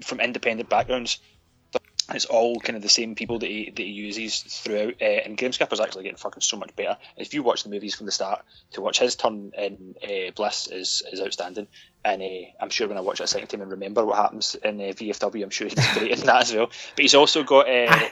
[0.02, 1.18] from independent backgrounds
[2.10, 4.94] it's all kind of the same people that he, that he uses throughout.
[5.00, 6.96] Uh, and Skipper's actually getting fucking so much better.
[7.16, 10.68] If you watch the movies from the start, to watch his turn in uh, Bliss
[10.68, 11.68] is, is outstanding.
[12.04, 14.56] And uh, I'm sure when I watch it a second time and remember what happens
[14.56, 16.66] in uh, VFW, I'm sure he's great in that as well.
[16.66, 18.08] But he's also got uh,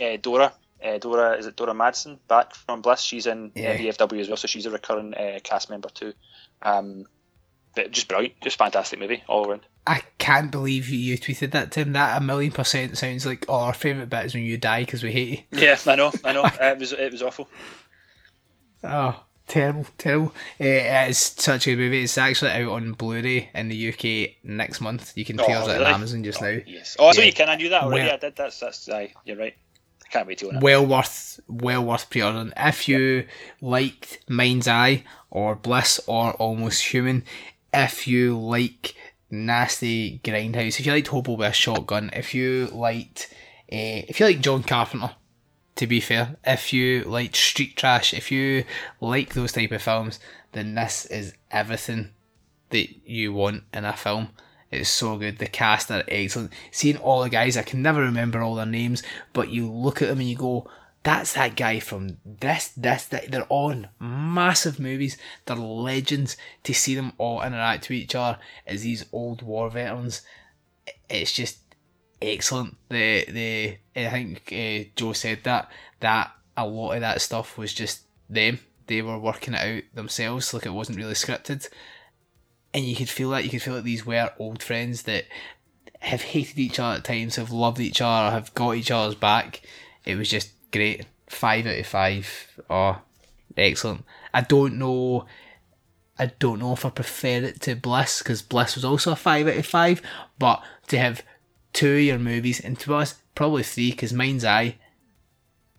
[0.00, 0.52] uh, Dora.
[0.82, 3.00] Uh, Dora is it Dora Madsen back from Bliss?
[3.00, 3.76] She's in yeah.
[3.76, 6.12] VFW as well, so she's a recurring cast member too.
[6.62, 7.06] Um,
[7.74, 9.62] but just brilliant, just fantastic movie all around.
[9.86, 11.92] I can't believe you tweeted that, Tim.
[11.92, 15.02] That a million percent sounds like oh, our favourite bit is when you die because
[15.02, 15.60] we hate you.
[15.60, 16.44] Yeah, I know, I know.
[16.60, 17.48] it was it was awful.
[18.82, 20.32] Oh, terrible, terrible.
[20.60, 22.02] Uh, it is such a good movie.
[22.02, 25.16] It's actually out on Blu-ray in the UK next month.
[25.16, 25.80] You can pre-order oh, really?
[25.80, 26.60] it on Amazon just oh, now.
[26.66, 26.96] Yes.
[26.98, 27.48] Oh, so you can.
[27.48, 28.04] I knew that already.
[28.04, 28.36] Well, I did.
[28.36, 28.88] That's that's.
[28.88, 29.54] Aye, you're right.
[30.04, 30.62] I can't wait to own it.
[30.62, 32.52] Well worth, well worth pre-ordering.
[32.56, 33.26] If you
[33.60, 37.24] liked Mind's Eye or Bliss or Almost Human,
[37.72, 38.94] if you like
[39.30, 43.28] nasty grindhouse, if you liked Hobo with a shotgun, if you liked,
[43.72, 45.12] uh, if you like John Carpenter,
[45.76, 48.64] to be fair, if you like street trash, if you
[49.00, 50.20] like those type of films,
[50.52, 52.10] then this is everything
[52.70, 54.28] that you want in a film.
[54.70, 55.38] It's so good.
[55.38, 56.52] The cast are excellent.
[56.70, 59.02] Seeing all the guys, I can never remember all their names,
[59.32, 60.68] but you look at them and you go,
[61.04, 63.30] that's that guy from this, this, that.
[63.30, 65.18] They're on massive movies.
[65.44, 66.36] They're legends.
[66.64, 70.22] To see them all interact with each other as these old war veterans,
[71.10, 71.63] it's just
[72.24, 72.76] excellent.
[72.88, 75.70] The the I think uh, Joe said that
[76.00, 78.60] that a lot of that stuff was just them.
[78.86, 80.52] They were working it out themselves.
[80.52, 81.68] Like it wasn't really scripted,
[82.72, 83.44] and you could feel that.
[83.44, 85.24] You could feel that these were old friends that
[86.00, 89.62] have hated each other at times, have loved each other, have got each other's back.
[90.04, 91.06] It was just great.
[91.28, 92.60] Five out of five.
[92.68, 92.98] Oh,
[93.56, 94.04] excellent.
[94.32, 95.24] I don't know.
[96.18, 99.48] I don't know if I prefer it to Bliss because Bliss was also a five
[99.48, 100.02] out of five.
[100.38, 101.22] But to have
[101.74, 104.76] two of your movies, and to us probably three because Mind's Eye.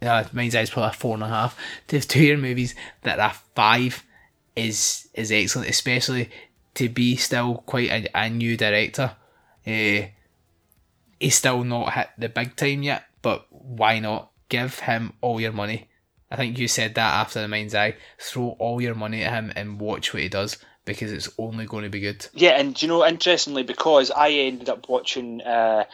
[0.01, 1.57] Uh, Mind's Eye is probably a four and a half.
[1.87, 4.03] To have two of your movies that are five
[4.55, 6.29] is is excellent, especially
[6.75, 9.15] to be still quite a, a new director.
[9.65, 10.07] Uh,
[11.19, 14.29] he's still not hit the big time yet, but why not?
[14.49, 15.87] give him all your money.
[16.29, 17.95] I think you said that after the mind's eye.
[18.19, 21.83] Throw all your money at him and watch what he does because it's only going
[21.83, 22.25] to be good.
[22.33, 25.85] Yeah, and you know, interestingly, because I ended up watching uh,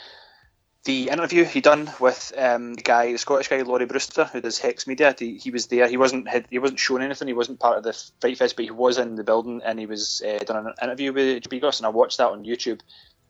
[0.83, 4.59] the interview he done with um, the guy, the Scottish guy, Laurie Brewster, who does
[4.59, 5.15] Hex Media.
[5.17, 5.87] He, he was there.
[5.87, 7.27] He wasn't he wasn't shown anything.
[7.27, 9.85] He wasn't part of the Fright Fest, but he was in the building and he
[9.85, 12.81] was uh, done an interview with Begos, and I watched that on YouTube.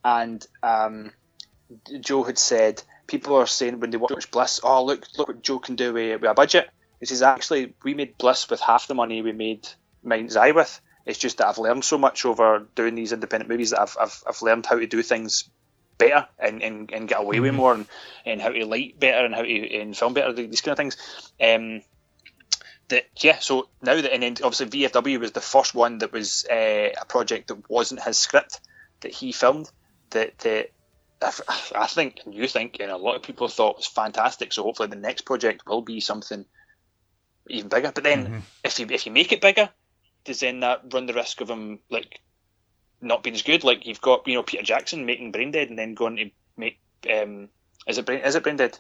[0.03, 1.11] And um,
[1.99, 5.59] Joe had said people are saying when they watch Bliss, oh look, look what Joe
[5.59, 6.69] can do with, with a budget.
[6.99, 9.67] He says actually we made Bliss with half the money we made
[10.03, 10.81] Mind's Eye with.
[11.05, 14.23] It's just that I've learned so much over doing these independent movies that I've, I've,
[14.27, 15.49] I've learned how to do things
[15.97, 17.85] better and, and, and get away with more and,
[18.25, 20.97] and how to light better and how to and film better these kind of things.
[21.41, 21.81] Um,
[22.89, 26.45] that yeah, so now that and then obviously VFW was the first one that was
[26.51, 28.59] uh, a project that wasn't his script
[29.01, 29.69] that he filmed
[30.11, 30.71] that that
[31.21, 34.51] I think and you think and a lot of people thought was fantastic.
[34.53, 36.45] So hopefully the next project will be something
[37.47, 37.91] even bigger.
[37.93, 38.39] But then Mm-hmm.
[38.63, 39.69] if you if you make it bigger,
[40.25, 42.19] does then that run the risk of him like
[43.01, 43.63] not being as good?
[43.63, 46.79] Like you've got you know Peter Jackson making Brain Dead and then going to make
[47.11, 47.49] um
[47.87, 48.77] is it Brain is it Brain Dead?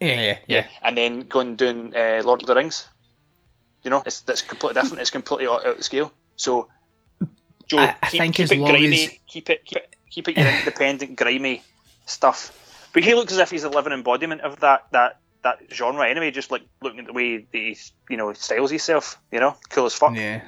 [0.00, 0.66] Yeah, yeah, yeah.
[0.82, 2.86] and then going doing uh, Lord of the Rings.
[3.84, 5.00] You know, it's that's completely different.
[5.02, 6.12] It's completely out out of scale.
[6.36, 6.68] So,
[7.66, 9.04] Joe, I- I keep, think keep as it long grimy.
[9.04, 11.62] as- Keep it, keep it, keep it your independent, grimy
[12.06, 12.88] stuff.
[12.92, 16.08] But he looks as if he's a living embodiment of that that that genre.
[16.08, 19.20] Anyway, just like looking at the way he's you know styles himself.
[19.30, 20.16] You know, cool as fuck.
[20.16, 20.42] Yeah.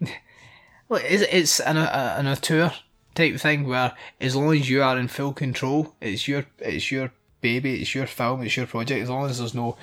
[0.88, 2.72] well, it's, it's an, a, an auteur
[3.14, 7.12] type thing where as long as you are in full control, it's your it's your
[7.40, 9.02] baby, it's your film, it's your project.
[9.02, 9.76] As long as there's no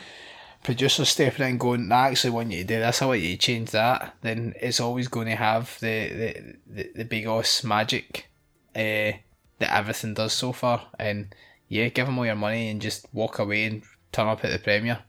[0.64, 3.38] producer stepping in going, I actually want you to do this, I want you to
[3.38, 8.28] change that, then it's always going to have the the, the, the Begos magic
[8.76, 9.20] uh,
[9.60, 10.88] that everything does so far.
[10.98, 11.36] And
[11.68, 13.84] yeah, give them all your money and just walk away and
[14.14, 15.00] turn up at the premiere.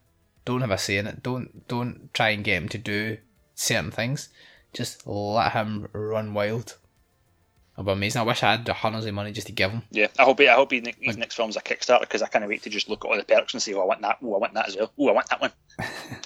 [0.43, 1.23] Don't have a say in it.
[1.23, 3.17] Don't don't try and get him to do
[3.55, 4.29] certain things.
[4.73, 6.75] Just let him run wild.
[7.73, 8.21] It'll be amazing.
[8.21, 9.83] I wish I had the hundreds of money just to give him.
[9.91, 12.47] Yeah, I hope he, I hope he, his next film's a Kickstarter because I can't
[12.47, 14.17] wait to just look at all the perks and say, "Oh, I want that.
[14.21, 14.91] Oh, I want that as well.
[14.97, 15.51] Oh, I want that one."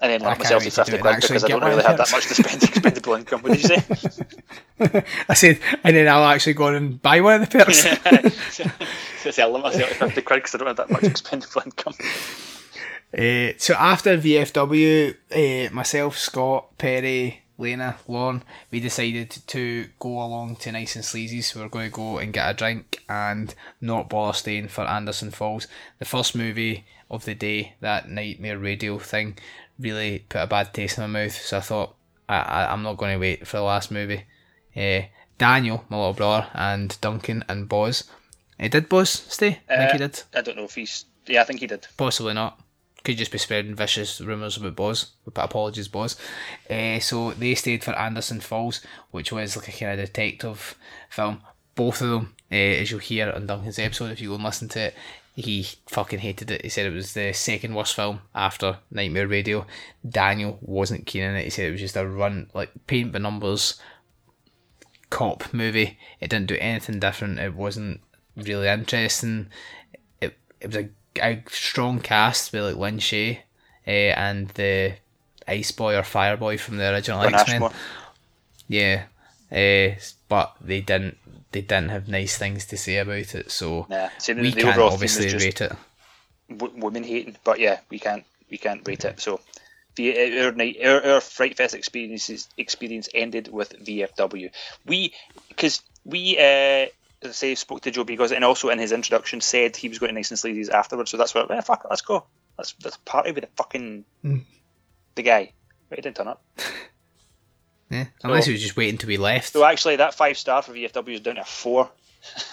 [0.00, 1.98] And then I lock myself wait to to fifty quid because I don't really have
[1.98, 3.42] that much to spend expendable income.
[3.42, 5.04] What did you say?
[5.28, 7.82] I said, and then I'll actually go and buy one of the perks.
[9.22, 11.94] so sell them myself to fifty quid because I don't have that much expendable income.
[13.16, 20.56] Uh, so after VFW, uh, myself, Scott, Perry, Lena, Lorne, we decided to go along
[20.56, 21.40] to Nice and Sleazy.
[21.40, 24.82] So we are going to go and get a drink and not bother staying for
[24.82, 25.66] Anderson Falls.
[25.98, 29.38] The first movie of the day, that Nightmare Radio thing,
[29.78, 31.32] really put a bad taste in my mouth.
[31.32, 31.94] So I thought
[32.28, 34.24] I, I, I'm not going to wait for the last movie.
[34.76, 35.02] Uh,
[35.38, 38.04] Daniel, my little brother, and Duncan and Boz.
[38.58, 39.60] He did Boz stay?
[39.68, 40.22] I think he Uh, did.
[40.34, 41.04] I don't know if he's.
[41.26, 41.86] Yeah, I think he did.
[41.96, 42.60] Possibly not.
[43.04, 45.12] Could just be spreading vicious rumours about Boz.
[45.32, 46.16] But apologies, Boz.
[46.68, 48.80] Uh, so they stayed for Anderson Falls,
[49.12, 50.74] which was like a kind of detective
[51.08, 51.40] film.
[51.76, 54.68] Both of them, uh, as you'll hear on Duncan's episode, if you go and listen
[54.70, 54.94] to it,
[55.38, 56.62] he fucking hated it.
[56.62, 59.66] He said it was the second worst film after Nightmare Radio.
[60.06, 61.44] Daniel wasn't keen on it.
[61.44, 63.80] He said it was just a run, like paint by numbers
[65.10, 65.96] cop movie.
[66.18, 67.38] It didn't do anything different.
[67.38, 68.00] It wasn't
[68.36, 69.48] really interesting.
[70.20, 70.88] It it was a,
[71.22, 73.44] a strong cast with like Lin Shay
[73.86, 74.94] uh, and the
[75.46, 77.70] Ice Boy or Fire Boy from the original X Men.
[78.66, 79.04] Yeah,
[79.52, 81.16] uh, but they didn't
[81.52, 83.50] they didn't have nice things to say about it.
[83.50, 85.72] So Nah, we the can't obviously rate it.
[86.54, 87.36] w- women hating.
[87.44, 89.20] But yeah, we can't we can't rate it.
[89.20, 89.40] So
[89.96, 94.50] the our night our, our Fright Fest experiences experience ended with VFW.
[94.86, 95.14] We
[95.48, 96.86] because we uh,
[97.22, 99.98] as I say spoke to Joe because and also in his introduction said he was
[99.98, 101.10] going to Nice and Sleazy's afterwards.
[101.10, 102.24] So that's where eh, fuck it, let's go.
[102.56, 104.44] Let's let's party with the fucking Mm.
[105.14, 105.52] the guy.
[105.88, 106.42] But he didn't turn up.
[107.90, 109.52] Yeah, unless he was just waiting to be left.
[109.52, 111.90] So actually, that five star for VFW is down to four.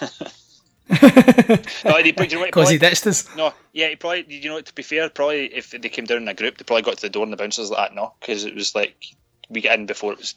[0.00, 3.34] no, they, you know what, Because he ditched us.
[3.36, 4.24] No, yeah, he probably.
[4.28, 6.82] You know, to be fair, probably if they came down in a group, they probably
[6.82, 7.94] got to the door and the bouncers like that.
[7.94, 8.96] No, because it was like
[9.50, 10.34] we get in before it was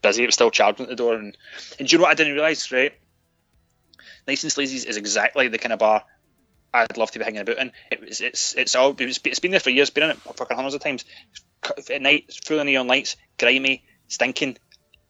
[0.00, 0.22] busy.
[0.22, 1.36] It was still charging at the door, and
[1.78, 2.72] and do you know what I didn't realise?
[2.72, 2.94] Right,
[4.26, 6.04] Nice and Sleazy's is exactly the kind of bar
[6.74, 7.72] I'd love to be hanging about in.
[7.90, 9.90] It was, it's it's all it's, it's been there for years.
[9.90, 11.04] Been in it fucking hundreds of times.
[11.90, 14.58] At night, full of neon lights, grimy, stinking,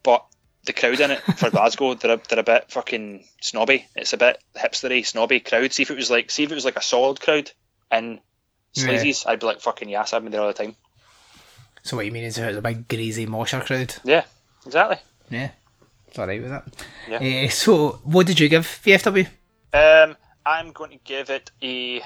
[0.03, 0.25] but
[0.65, 3.87] the crowd in it for Glasgow, they're a, they're a bit fucking snobby.
[3.97, 5.73] It's a bit hipstery, snobby crowd.
[5.73, 7.51] See if it was like, see if it was like a solid crowd
[7.91, 8.21] in
[8.75, 9.13] yeah.
[9.27, 10.77] I'd be like fucking yes, I'd be there all the time.
[11.83, 13.95] So what you mean is it's a big greasy mosher crowd?
[14.05, 14.25] Yeah,
[14.65, 14.97] exactly.
[15.31, 15.51] Yeah,
[16.09, 16.65] it's alright with that.
[17.09, 17.45] Yeah.
[17.47, 19.27] Uh, so what did you give VFW?
[19.75, 20.17] Um,
[20.47, 22.01] I'm going to give it a.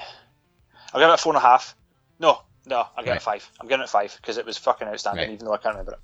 [0.93, 1.75] I'll give it a four and a half.
[2.19, 3.49] No, no, I'll give it a five.
[3.61, 5.33] I'm giving it a five because it was fucking outstanding, Right.
[5.33, 5.99] even though I can't remember it.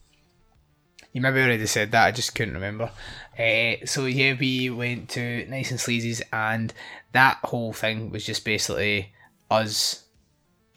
[1.13, 2.91] You maybe already said that, I just couldn't remember.
[3.37, 6.73] Uh, so yeah, we went to Nice and Sleazy's, and
[7.13, 9.13] that whole thing was just basically
[9.49, 10.03] us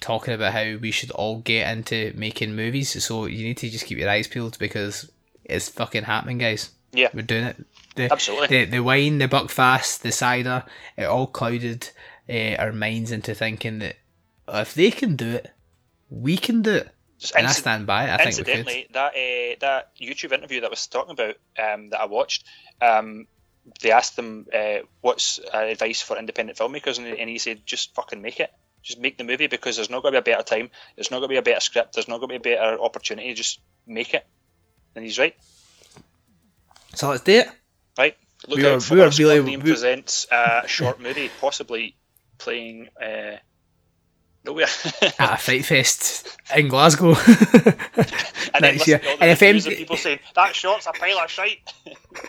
[0.00, 3.02] talking about how we should all get into making movies.
[3.02, 5.10] So you need to just keep your eyes peeled because
[5.44, 6.70] it's fucking happening, guys.
[6.92, 7.08] Yeah.
[7.12, 7.64] We're doing it.
[7.94, 8.48] The, Absolutely.
[8.48, 10.64] The, the wine, the buckfast, the cider,
[10.96, 11.90] it all clouded
[12.28, 13.96] uh, our minds into thinking that
[14.48, 15.50] if they can do it,
[16.10, 16.88] we can do it.
[17.18, 18.10] Just And I stand by it.
[18.10, 18.28] I think.
[18.28, 22.44] Incidentally, that uh, that YouTube interview that I was talking about um, that I watched,
[22.82, 23.26] um,
[23.80, 27.94] they asked them uh, what's uh, advice for independent filmmakers, and, and he said just
[27.94, 28.52] fucking make it,
[28.82, 31.18] just make the movie because there's not going to be a better time, there's not
[31.18, 33.32] going to be a better script, there's not going to be a better opportunity.
[33.32, 34.26] Just make it,
[34.94, 35.34] and he's right.
[36.94, 37.48] So let's do it.
[37.98, 38.16] Right.
[38.46, 39.18] Look We out are- for we are us.
[39.18, 41.96] really- Liam we- presents a short movie, possibly
[42.38, 42.88] playing.
[43.00, 43.40] Uh, nowhere.
[45.18, 47.14] At a Fright Fest in Glasgow
[48.54, 48.98] and next year.
[48.98, 51.72] to all the And if people saying that short's a pile of shite.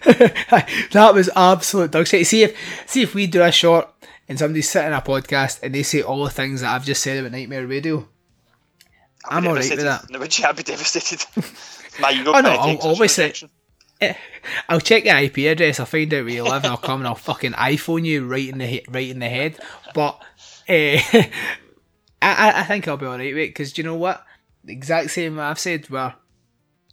[0.91, 2.26] that was absolute dog shit.
[2.27, 3.89] See if see if we do a short
[4.27, 7.02] and somebody's sitting in a podcast and they say all the things that I've just
[7.03, 8.07] said about Nightmare Radio.
[9.26, 10.10] I'm alright with that.
[10.10, 10.45] No, would you?
[10.45, 11.26] I'd be devastated.
[11.99, 13.34] My ego oh, no, I'll, takes its always say-
[14.69, 15.80] I'll check your IP address.
[15.80, 18.48] I'll find out where you live, and I'll come and I'll fucking iPhone you right
[18.48, 19.60] in the he- right in the head.
[19.94, 20.22] But
[20.69, 20.99] uh,
[22.22, 24.26] I I- I think I'll be alright with it because do you know what?
[24.64, 26.15] The exact same I've said where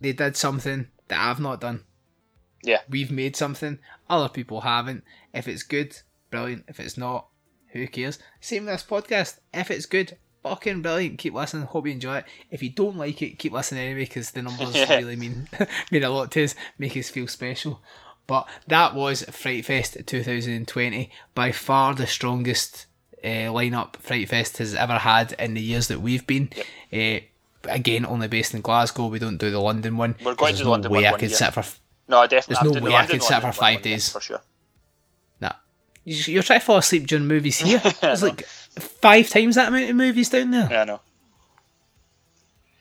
[0.01, 1.85] they did something that I've not done.
[2.63, 2.81] Yeah.
[2.89, 3.79] We've made something
[4.09, 5.05] other people haven't.
[5.33, 5.99] If it's good,
[6.31, 6.65] brilliant.
[6.69, 7.29] If it's not,
[7.69, 8.19] who cares?
[8.41, 9.39] Same with this podcast.
[9.53, 11.19] If it's good, fucking brilliant.
[11.19, 11.65] Keep listening.
[11.67, 12.25] Hope you enjoy it.
[12.51, 14.95] If you don't like it, keep listening anyway because the numbers Yeah.
[14.99, 15.49] really mean
[15.91, 16.55] mean a lot to us.
[16.79, 17.83] Make us feel special.
[18.27, 21.11] But that was Fright Fest 2020.
[21.35, 22.87] By far the strongest
[23.25, 26.51] uh, lineup Fright Fest has ever had in the years that we've been.
[26.93, 27.21] Uh,
[27.65, 29.07] again, only based in Glasgow.
[29.07, 30.15] We don't do the London one.
[30.23, 31.65] We're going there's to the no London way one I could sit for.
[32.07, 32.71] No, I definitely.
[32.71, 34.11] There's no way the I could sit for five days.
[34.13, 34.41] for sure.
[35.41, 35.53] Nah.
[36.05, 37.81] You- You're trying to fall asleep during movies here.
[38.03, 40.69] There's like five times that amount of movies down there.
[40.71, 41.01] Yeah, I know.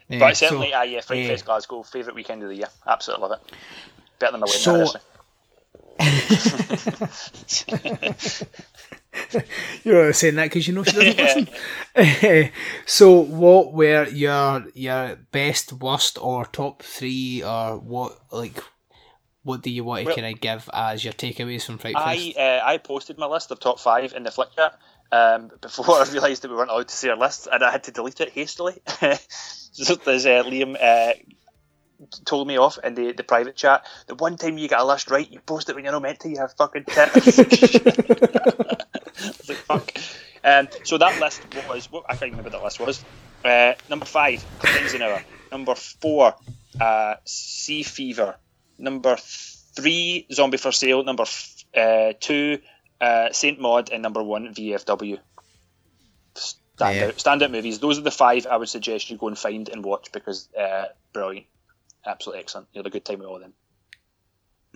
[0.09, 1.27] Yeah, But so- certainly, uh, yeah, Fright yeah.
[1.29, 2.67] Fest Glasgow, favourite weekend of the year.
[2.85, 3.53] Absolutely love it.
[4.19, 4.99] Better than my wedding So-.
[9.83, 11.49] You're only saying that because you know she doesn't
[11.95, 12.51] listen.
[12.85, 18.57] so, what were your your best, worst, or top three, or what like?
[19.43, 22.33] What do you want to Well- kind of give as your takeaways from Fright I
[22.37, 24.79] uh, I posted my list of top five in the Flick chat
[25.11, 27.83] um, before I realised that we weren't allowed to see our list, and I had
[27.85, 28.81] to delete it hastily.
[29.37, 31.13] so there's uh, Liam uh,
[32.25, 33.85] told me off in the, the private chat.
[34.07, 36.19] The one time you get a list right, you post it when you're not meant
[36.21, 36.29] to.
[36.29, 37.09] You have fucking tit.
[39.47, 39.91] Like, fuck.
[40.43, 43.03] Um, so that list was what I can't remember what that list was.
[43.45, 44.43] Uh, number five,
[45.01, 45.23] Hour.
[45.51, 46.35] Number four,
[46.81, 48.35] uh, Sea Fever.
[48.77, 51.03] Number three, Zombie for Sale.
[51.03, 52.59] Number f- uh, two,
[52.99, 55.19] uh, Saint Maud, and number one, VFW.
[56.35, 57.11] Standout, Yeah.
[57.11, 57.79] standout movies.
[57.79, 60.85] Those are the five I would suggest you go and find and watch because uh,
[61.13, 61.45] brilliant,
[62.05, 62.67] absolutely excellent.
[62.73, 63.53] You had a good time with all of them.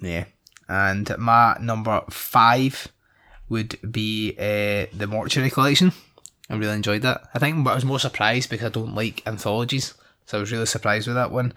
[0.02, 0.26] Yeah.
[0.70, 2.88] And my number five
[3.50, 5.92] would be uh, the Mortuary Collection.
[6.50, 7.22] I really enjoyed that.
[7.34, 9.94] I think but I was more surprised because I don't like anthologies.
[10.26, 11.54] So I was really surprised with that one.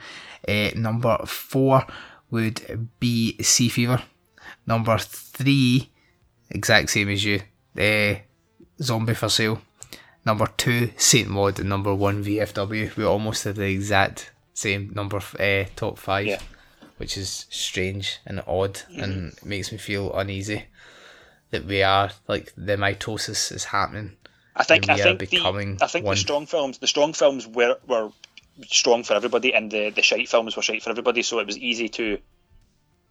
[0.47, 1.87] Uh, number four
[2.31, 4.03] would be Sea Fever.
[4.67, 5.91] Number three,
[6.51, 7.41] exact same as you,
[7.79, 8.15] uh,
[8.83, 9.61] Zombie for Sale.
[10.25, 11.59] Number two, Saint Maud.
[11.61, 12.95] And number one, VFW.
[12.97, 16.41] We almost had the exact same number, uh, top five Yeah.
[16.99, 20.65] which is strange and odd and makes me feel uneasy
[21.51, 24.17] that we are like the mitosis is happening.
[24.55, 26.15] I think I think becoming the I think one.
[26.15, 28.11] the strong films the strong films were were
[28.67, 31.57] strong for everybody and the the shite films were shite for everybody so it was
[31.57, 32.19] easy to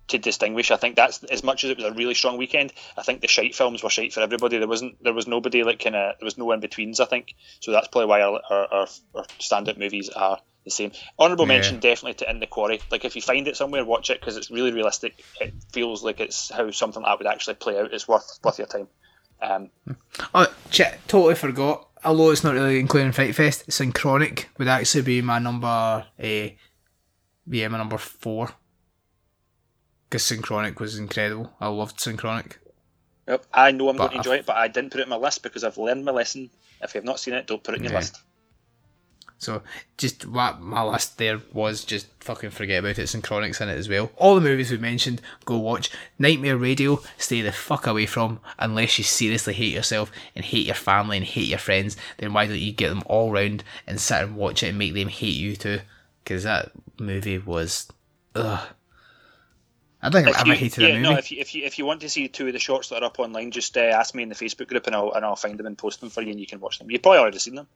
[0.10, 0.72] to distinguish.
[0.72, 2.74] I think that's as much as it was a really strong weekend.
[2.98, 4.57] I think the shite films were shite for everybody.
[4.57, 6.99] There wasn't there was nobody like kind of there was no in betweens.
[6.99, 7.72] I think so.
[7.72, 10.40] That's probably why our our, our, our standout movies are
[10.70, 10.91] the same.
[11.18, 11.56] Honorable Yeah.
[11.56, 12.80] mention definitely to In the Quarry.
[12.91, 15.24] Like if you find it somewhere, watch it because it's really realistic.
[15.41, 17.94] It feels like it's how something like that would actually play out.
[17.94, 18.88] It's worth worth your time.
[19.41, 19.70] Um,
[20.34, 21.88] Oh shit, totally forgot.
[22.04, 26.06] Although it's not really including Fright Fest, Synchronic would actually be my number uh,
[27.48, 28.52] yeah, my number four.
[30.10, 31.54] Because Synchronic was incredible.
[31.60, 32.60] I loved Synchronic.
[33.28, 35.10] Yep, I know I'm But going to enjoy it, but I didn't put it in
[35.10, 36.50] my list because I've learned my lesson.
[36.82, 38.00] If you have not seen it, don't put it in your Yeah.
[38.00, 38.20] list.
[39.40, 39.64] So
[39.98, 43.07] just what my list there was just fucking forget about it.
[43.07, 44.11] Synchronic's in it as well.
[44.18, 45.90] All the movies we mentioned, go watch.
[46.20, 50.76] Nightmare Radio, stay the fuck away from unless you seriously hate yourself and hate your
[50.76, 51.95] family and hate your friends.
[52.18, 54.94] Then why don't you get them all round and sit and watch it and make
[54.94, 55.80] them hate you too?
[56.22, 57.88] Because that movie was,
[58.36, 58.68] ugh.
[60.02, 61.03] I don't think I've ever you, hated yeah, a movie.
[61.03, 63.03] no, if you, if you if you want to see two of the shorts that
[63.03, 65.36] are up online, just uh, ask me in the Facebook group and I'll and I'll
[65.36, 66.90] find them and post them for you, and you can watch them.
[66.90, 67.68] You've probably already seen them.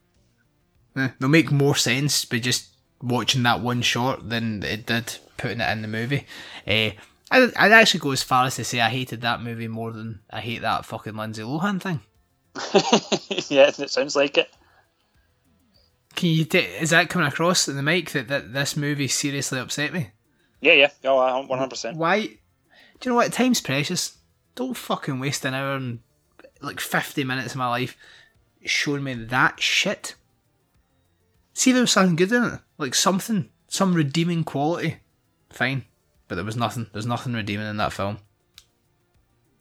[0.95, 2.67] Eh, they'll make more sense by just
[3.01, 6.25] watching that one short than it did putting it in the movie.
[6.67, 6.91] Uh,
[7.31, 10.19] I'd, I'd actually go as far as to say I hated that movie more than
[10.29, 12.01] I hate that fucking Lindsay Lohan thing.
[13.49, 14.49] yeah, it sounds like it.
[16.15, 19.59] Can you ta is that coming across in the mic that, that this movie seriously
[19.59, 20.11] upset me?
[20.61, 21.97] Yeah, yeah, oh, one hundred percent.
[21.97, 22.21] Why?
[22.21, 22.29] Do
[23.03, 23.33] you know what?
[23.33, 24.17] Time's precious.
[24.55, 25.99] don't fucking waste an hour and
[26.61, 27.97] like 50 minutes of my life
[28.63, 30.15] showing me that shit.
[31.53, 32.59] See there was something good in it.
[32.77, 34.97] Like something, some redeeming quality.
[35.51, 35.85] Fine.
[36.27, 36.87] But there was nothing.
[36.91, 38.17] There's nothing redeeming in that film.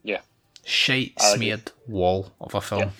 [0.02, 0.20] Yeah.
[0.64, 2.93] Shite smeared wall of a film.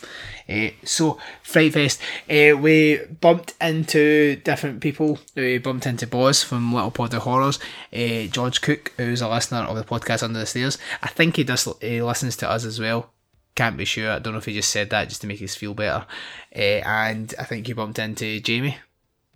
[0.49, 5.21] Eh, so, Fright Fest, eh, we bumped into different people.
[5.37, 7.61] We bumped into Boz from Little Pod of Horrors,
[7.93, 10.77] eh, George Cook, who's a listener of the podcast Under the Stairs.
[11.03, 11.69] I think he does.
[11.81, 13.13] He listens to us as well.
[13.55, 14.11] Can't be sure.
[14.13, 16.07] I don't know if he just said that just to make us feel better.
[16.53, 18.79] Eh, and I think you bumped into Jamie.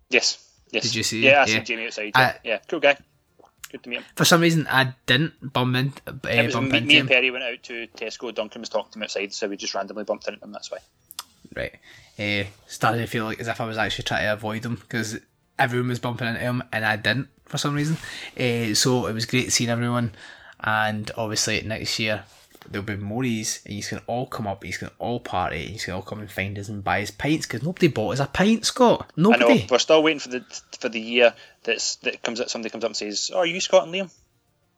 [0.09, 0.43] Yes.
[0.70, 0.84] Yes.
[0.84, 1.47] Did you see Yeah, I it?
[1.48, 1.62] seen Yeah.
[1.64, 2.12] Jamie outside.
[2.14, 2.36] I- Yeah.
[2.44, 2.97] yeah, cool guy.
[3.70, 4.05] Good to meet him.
[4.14, 5.93] For some reason, I didn't bump, in,
[6.28, 8.34] eh, It was bump me, into me and Perry went out to Tesco.
[8.34, 10.52] Duncan was talking to him outside, so we just randomly bumped into him.
[10.52, 10.78] That's why.
[11.55, 11.74] right,
[12.18, 15.18] uh, started to feel like as if I was actually trying to avoid him because
[15.59, 17.97] everyone was bumping into him and I didn't for some reason.
[18.38, 20.14] Uh, so it was great seeing everyone,
[20.60, 22.24] and obviously next year
[22.70, 25.78] there'll be E's and you can all come up, you can all party, and you
[25.78, 28.26] can all come and find us and buy us pints because nobody bought us a
[28.26, 29.10] pint, Scott.
[29.16, 29.66] I know Nobody.
[29.70, 30.44] we're still waiting for the
[30.78, 32.48] for the year that's that comes up.
[32.48, 34.10] Somebody comes up and says, "Oh, are you Scott and Liam?"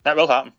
[0.05, 0.52] That will happen.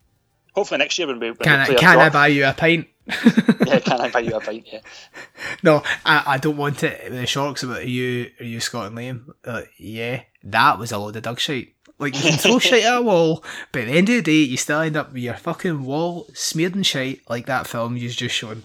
[0.53, 2.87] Hopefully next year when we, when Can we I, can I buy you a pint?
[3.69, 4.67] Yeah, can I buy you a pint?
[4.71, 4.79] Yeah.
[5.63, 7.11] No, I, I don't want it.
[7.11, 9.33] The sharks about are you are you Scott and Liam?
[9.43, 11.69] Uh, yeah, that was a load of dog shit.
[11.99, 14.49] Like you can throw shit at a wall, but at the end of the day,
[14.49, 18.13] you still end up with your fucking wall smeared in shit, like that film you've
[18.13, 18.63] just shown.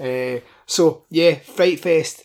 [0.00, 2.24] Uh, so yeah, Fright Fest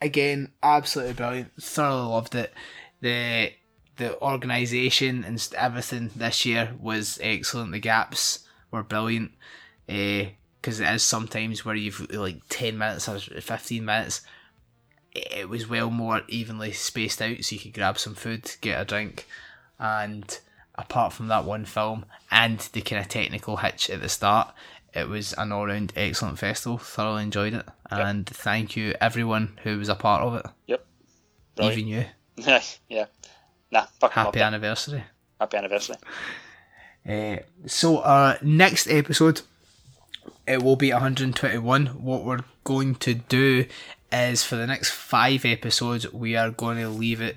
[0.00, 1.52] again, absolutely brilliant.
[1.60, 2.52] Thoroughly loved it.
[3.00, 3.52] The
[3.96, 7.72] the organisation and everything this year was excellent.
[7.72, 9.32] The gaps were brilliant.
[9.86, 14.22] Because it is sometimes where you've like ten minutes or fifteen minutes.
[15.14, 18.84] It was well more evenly spaced out, so you could grab some food, get a
[18.84, 19.26] drink,
[19.78, 20.38] and
[20.74, 24.52] apart from that one film and the kind of technical hitch at the start,
[24.94, 26.78] it was an all round excellent festival.
[26.78, 30.86] Thoroughly enjoyed it, and thank you everyone who was a part of it, Yep.
[31.56, 31.78] Brilliant.
[31.78, 32.60] even you.
[32.88, 33.06] yeah.
[33.70, 35.04] Nah, Happy anniversary.
[35.40, 35.96] Happy anniversary.
[37.08, 37.36] Uh,
[37.66, 39.42] so our next episode,
[40.46, 41.86] it will be 121.
[41.86, 43.66] What we're going to do
[44.12, 47.36] is for the next five episodes, we are going to leave it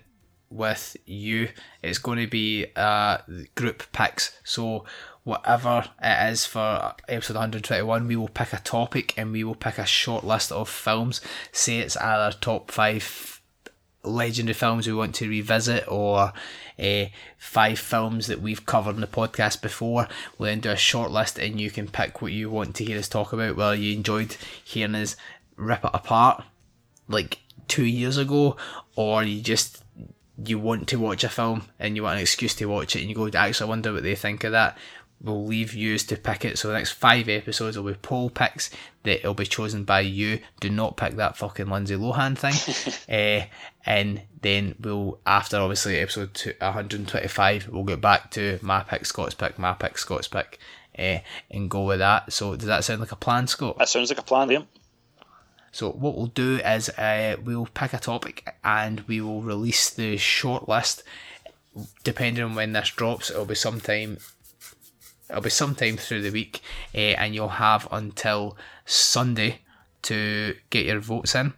[0.49, 1.49] with you.
[1.81, 3.19] It's going to be uh,
[3.55, 4.37] group picks.
[4.43, 4.85] So
[5.23, 9.77] whatever it is for episode 121, we will pick a topic and we will pick
[9.77, 11.21] a short list of films.
[11.51, 13.41] Say it's either top five
[14.03, 16.31] legendary films we want to revisit or
[16.79, 17.05] uh,
[17.37, 20.07] five films that we've covered in the podcast before.
[20.37, 22.97] We'll then do a short list and you can pick what you want to hear
[22.97, 23.55] us talk about.
[23.55, 25.15] Whether you enjoyed hearing us
[25.55, 26.43] rip it apart
[27.09, 28.55] like two years ago
[28.95, 29.83] or you just
[30.45, 33.09] you want to watch a film and you want an excuse to watch it and
[33.09, 34.77] you go actually I wonder what they think of that.
[35.21, 36.57] We'll leave yous to pick it.
[36.57, 38.69] So the next five episodes will be poll picks
[39.03, 40.39] that will be chosen by you.
[40.61, 42.55] Do not pick that fucking Lindsay Lohan thing.
[43.09, 43.45] uh,
[43.85, 49.35] and then we'll after obviously episode two, 125 we'll get back to my pick, Scott's
[49.35, 50.57] pick, my pick, Scott's pick,
[50.97, 51.19] uh,
[51.51, 52.31] and go with that.
[52.31, 53.77] So does that sound like a plan, Scott?
[53.77, 54.67] That sounds like a plan, Liam.
[55.71, 60.17] So what we'll do is uh, we'll pick a topic and we will release the
[60.17, 61.03] short list.
[62.03, 64.17] Depending on when this drops, it'll be sometime.
[65.29, 66.61] It'll be sometime through the week,
[66.95, 69.59] uh, and you'll have until Sunday
[70.01, 71.53] to get your votes in.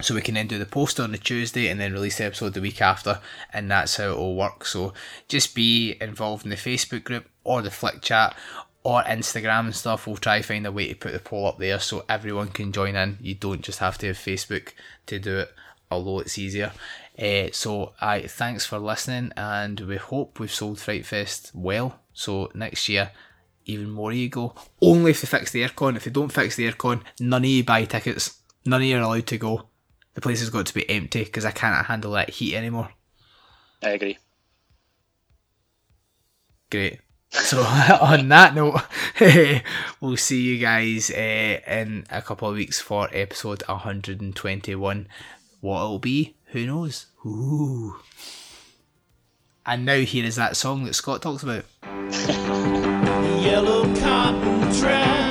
[0.00, 2.54] So we can then do the post on the Tuesday and then release the episode
[2.54, 3.20] the week after,
[3.52, 4.64] and that's how it will work.
[4.64, 4.92] So
[5.28, 8.36] just be involved in the Facebook group or the Flick chat
[8.88, 10.06] or Instagram and stuff.
[10.06, 12.72] We'll try and find a way to put the poll up there so everyone can
[12.72, 13.18] join in.
[13.20, 14.72] You don't just have to have Facebook
[15.04, 15.52] to do it,
[15.90, 16.72] although it's easier.
[17.18, 22.00] Uh, so I thanks for listening, and we hope we've sold Fright Fest well.
[22.14, 23.10] So next year,
[23.66, 24.54] even more you go.
[24.80, 25.96] Only if they fix the aircon.
[25.96, 28.38] If they don't fix the aircon, none of you buy tickets.
[28.64, 29.68] None of you are allowed to go.
[30.14, 32.88] The place has got to be empty because I can't handle that heat anymore.
[33.82, 34.16] I agree.
[36.70, 37.00] Great.
[37.30, 37.60] So
[38.00, 38.80] on that note,
[40.00, 45.08] we'll see you guys uh, in a couple of weeks for episode 121.
[45.60, 47.06] What it'll be, who knows?
[47.26, 47.96] Ooh.
[49.66, 51.64] And now here is that song that Scott talks about.
[53.42, 55.27] Yellow cotton.